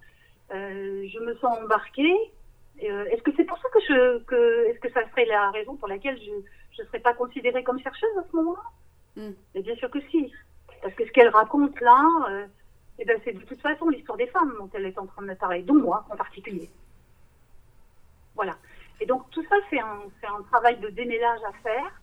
euh, 0.52 1.06
je 1.06 1.18
me 1.20 1.34
sens 1.36 1.58
embarquée. 1.58 2.16
Euh, 2.82 3.04
est-ce 3.06 3.22
que 3.22 3.32
c'est 3.36 3.44
pour 3.44 3.58
ça 3.58 3.68
que 3.70 3.80
je, 3.80 4.18
que, 4.24 4.66
est-ce 4.66 4.78
que 4.80 4.90
ça 4.92 5.08
serait 5.10 5.26
la 5.26 5.50
raison 5.50 5.76
pour 5.76 5.88
laquelle 5.88 6.18
je 6.20 6.82
ne 6.82 6.86
serais 6.86 7.00
pas 7.00 7.14
considérée 7.14 7.64
comme 7.64 7.80
chercheuse 7.80 8.16
à 8.18 8.24
ce 8.30 8.36
moment-là? 8.36 8.62
Mm. 9.16 9.32
Et 9.54 9.62
bien 9.62 9.76
sûr 9.76 9.90
que 9.90 10.00
si. 10.10 10.32
Parce 10.80 10.94
que 10.94 11.04
ce 11.04 11.10
qu'elle 11.10 11.28
raconte 11.28 11.78
là, 11.80 12.08
euh, 12.30 12.46
eh 12.98 13.04
ben 13.04 13.20
c'est 13.24 13.32
de 13.32 13.40
toute 13.40 13.60
façon 13.60 13.88
l'histoire 13.88 14.16
des 14.16 14.28
femmes 14.28 14.54
dont 14.58 14.70
elle 14.74 14.86
est 14.86 14.98
en 14.98 15.06
train 15.06 15.22
de 15.22 15.28
me 15.28 15.34
parler, 15.34 15.62
dont 15.62 15.74
moi 15.74 16.06
en 16.08 16.16
particulier. 16.16 16.70
Voilà. 18.34 18.56
Et 19.00 19.06
donc 19.06 19.28
tout 19.30 19.44
ça, 19.48 19.56
c'est 19.70 19.80
un, 19.80 20.00
un, 20.22 20.42
travail 20.44 20.78
de 20.78 20.88
démêlage 20.88 21.40
à 21.48 21.52
faire. 21.62 22.00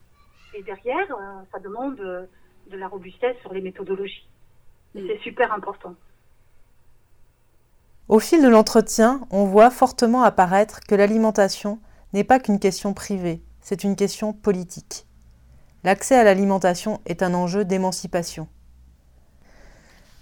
Et 0.54 0.62
derrière, 0.62 1.10
euh, 1.10 1.42
ça 1.52 1.58
demande 1.58 1.98
euh, 2.00 2.26
de 2.68 2.76
la 2.76 2.88
robustesse 2.88 3.36
sur 3.40 3.52
les 3.52 3.60
méthodologies. 3.60 4.28
Et 4.96 5.02
mm. 5.02 5.06
c'est 5.08 5.22
super 5.22 5.52
important. 5.52 5.94
Au 8.08 8.18
fil 8.18 8.42
de 8.42 8.48
l'entretien, 8.48 9.20
on 9.30 9.44
voit 9.44 9.70
fortement 9.70 10.22
apparaître 10.22 10.80
que 10.80 10.94
l'alimentation 10.94 11.80
n'est 12.12 12.24
pas 12.24 12.38
qu'une 12.38 12.60
question 12.60 12.94
privée, 12.94 13.42
c'est 13.60 13.84
une 13.84 13.96
question 13.96 14.32
politique. 14.32 15.06
L'accès 15.82 16.16
à 16.16 16.24
l'alimentation 16.24 17.00
est 17.04 17.22
un 17.22 17.34
enjeu 17.34 17.64
d'émancipation. 17.64 18.48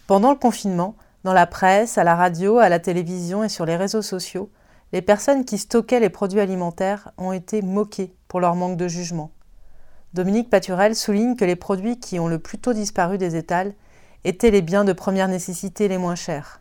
Pendant 0.06 0.30
le 0.30 0.38
confinement, 0.38 0.96
dans 1.24 1.32
la 1.32 1.46
presse, 1.46 1.96
à 1.96 2.04
la 2.04 2.14
radio, 2.14 2.58
à 2.58 2.68
la 2.68 2.78
télévision 2.78 3.44
et 3.44 3.48
sur 3.48 3.64
les 3.64 3.76
réseaux 3.76 4.02
sociaux, 4.02 4.50
les 4.92 5.02
personnes 5.02 5.44
qui 5.44 5.58
stockaient 5.58 6.00
les 6.00 6.10
produits 6.10 6.40
alimentaires 6.40 7.10
ont 7.16 7.32
été 7.32 7.62
moquées 7.62 8.14
pour 8.28 8.40
leur 8.40 8.54
manque 8.54 8.76
de 8.76 8.88
jugement. 8.88 9.30
Dominique 10.12 10.50
Paturel 10.50 10.94
souligne 10.94 11.36
que 11.36 11.44
les 11.44 11.56
produits 11.56 11.98
qui 11.98 12.18
ont 12.18 12.28
le 12.28 12.38
plus 12.38 12.58
tôt 12.58 12.72
disparu 12.72 13.18
des 13.18 13.36
étals 13.36 13.74
étaient 14.24 14.50
les 14.50 14.62
biens 14.62 14.84
de 14.84 14.92
première 14.92 15.28
nécessité 15.28 15.88
les 15.88 15.98
moins 15.98 16.14
chers. 16.14 16.60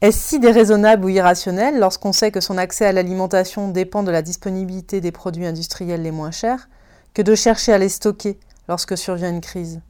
Est-ce 0.00 0.18
si 0.18 0.38
déraisonnable 0.38 1.04
ou 1.04 1.08
irrationnel 1.08 1.80
lorsqu'on 1.80 2.12
sait 2.12 2.30
que 2.30 2.40
son 2.40 2.56
accès 2.56 2.86
à 2.86 2.92
l'alimentation 2.92 3.68
dépend 3.68 4.04
de 4.04 4.12
la 4.12 4.22
disponibilité 4.22 5.00
des 5.00 5.10
produits 5.10 5.46
industriels 5.46 6.02
les 6.02 6.12
moins 6.12 6.30
chers 6.30 6.68
que 7.14 7.22
de 7.22 7.34
chercher 7.34 7.72
à 7.72 7.78
les 7.78 7.88
stocker 7.88 8.38
lorsque 8.68 8.96
survient 8.96 9.30
une 9.30 9.40
crise? 9.40 9.80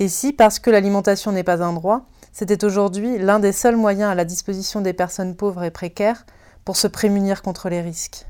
Et 0.00 0.08
si, 0.08 0.32
parce 0.32 0.58
que 0.58 0.70
l'alimentation 0.70 1.30
n'est 1.30 1.44
pas 1.44 1.62
un 1.62 1.72
droit, 1.72 2.06
c'était 2.32 2.64
aujourd'hui 2.64 3.18
l'un 3.18 3.38
des 3.38 3.52
seuls 3.52 3.76
moyens 3.76 4.10
à 4.10 4.14
la 4.14 4.24
disposition 4.24 4.80
des 4.80 4.92
personnes 4.92 5.36
pauvres 5.36 5.62
et 5.62 5.70
précaires 5.70 6.26
pour 6.64 6.76
se 6.76 6.88
prémunir 6.88 7.42
contre 7.42 7.68
les 7.68 7.82
risques? 7.82 8.26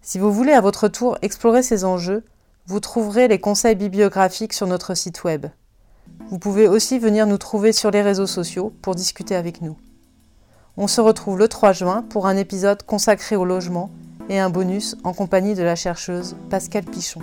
Si 0.00 0.18
vous 0.18 0.32
voulez 0.32 0.52
à 0.52 0.60
votre 0.60 0.88
tour 0.88 1.18
explorer 1.22 1.62
ces 1.62 1.84
enjeux, 1.84 2.24
vous 2.66 2.80
trouverez 2.80 3.28
les 3.28 3.40
conseils 3.40 3.74
bibliographiques 3.74 4.52
sur 4.52 4.66
notre 4.66 4.94
site 4.94 5.22
web. 5.24 5.46
Vous 6.30 6.38
pouvez 6.38 6.68
aussi 6.68 6.98
venir 6.98 7.26
nous 7.26 7.38
trouver 7.38 7.72
sur 7.72 7.90
les 7.90 8.02
réseaux 8.02 8.26
sociaux 8.26 8.72
pour 8.82 8.94
discuter 8.94 9.36
avec 9.36 9.60
nous. 9.60 9.76
On 10.76 10.86
se 10.86 11.00
retrouve 11.00 11.38
le 11.38 11.48
3 11.48 11.72
juin 11.72 12.04
pour 12.08 12.26
un 12.26 12.36
épisode 12.36 12.82
consacré 12.82 13.36
au 13.36 13.44
logement 13.44 13.90
et 14.28 14.38
un 14.38 14.48
bonus 14.48 14.96
en 15.04 15.12
compagnie 15.12 15.54
de 15.54 15.62
la 15.62 15.76
chercheuse 15.76 16.34
Pascale 16.48 16.84
Pichon. 16.84 17.20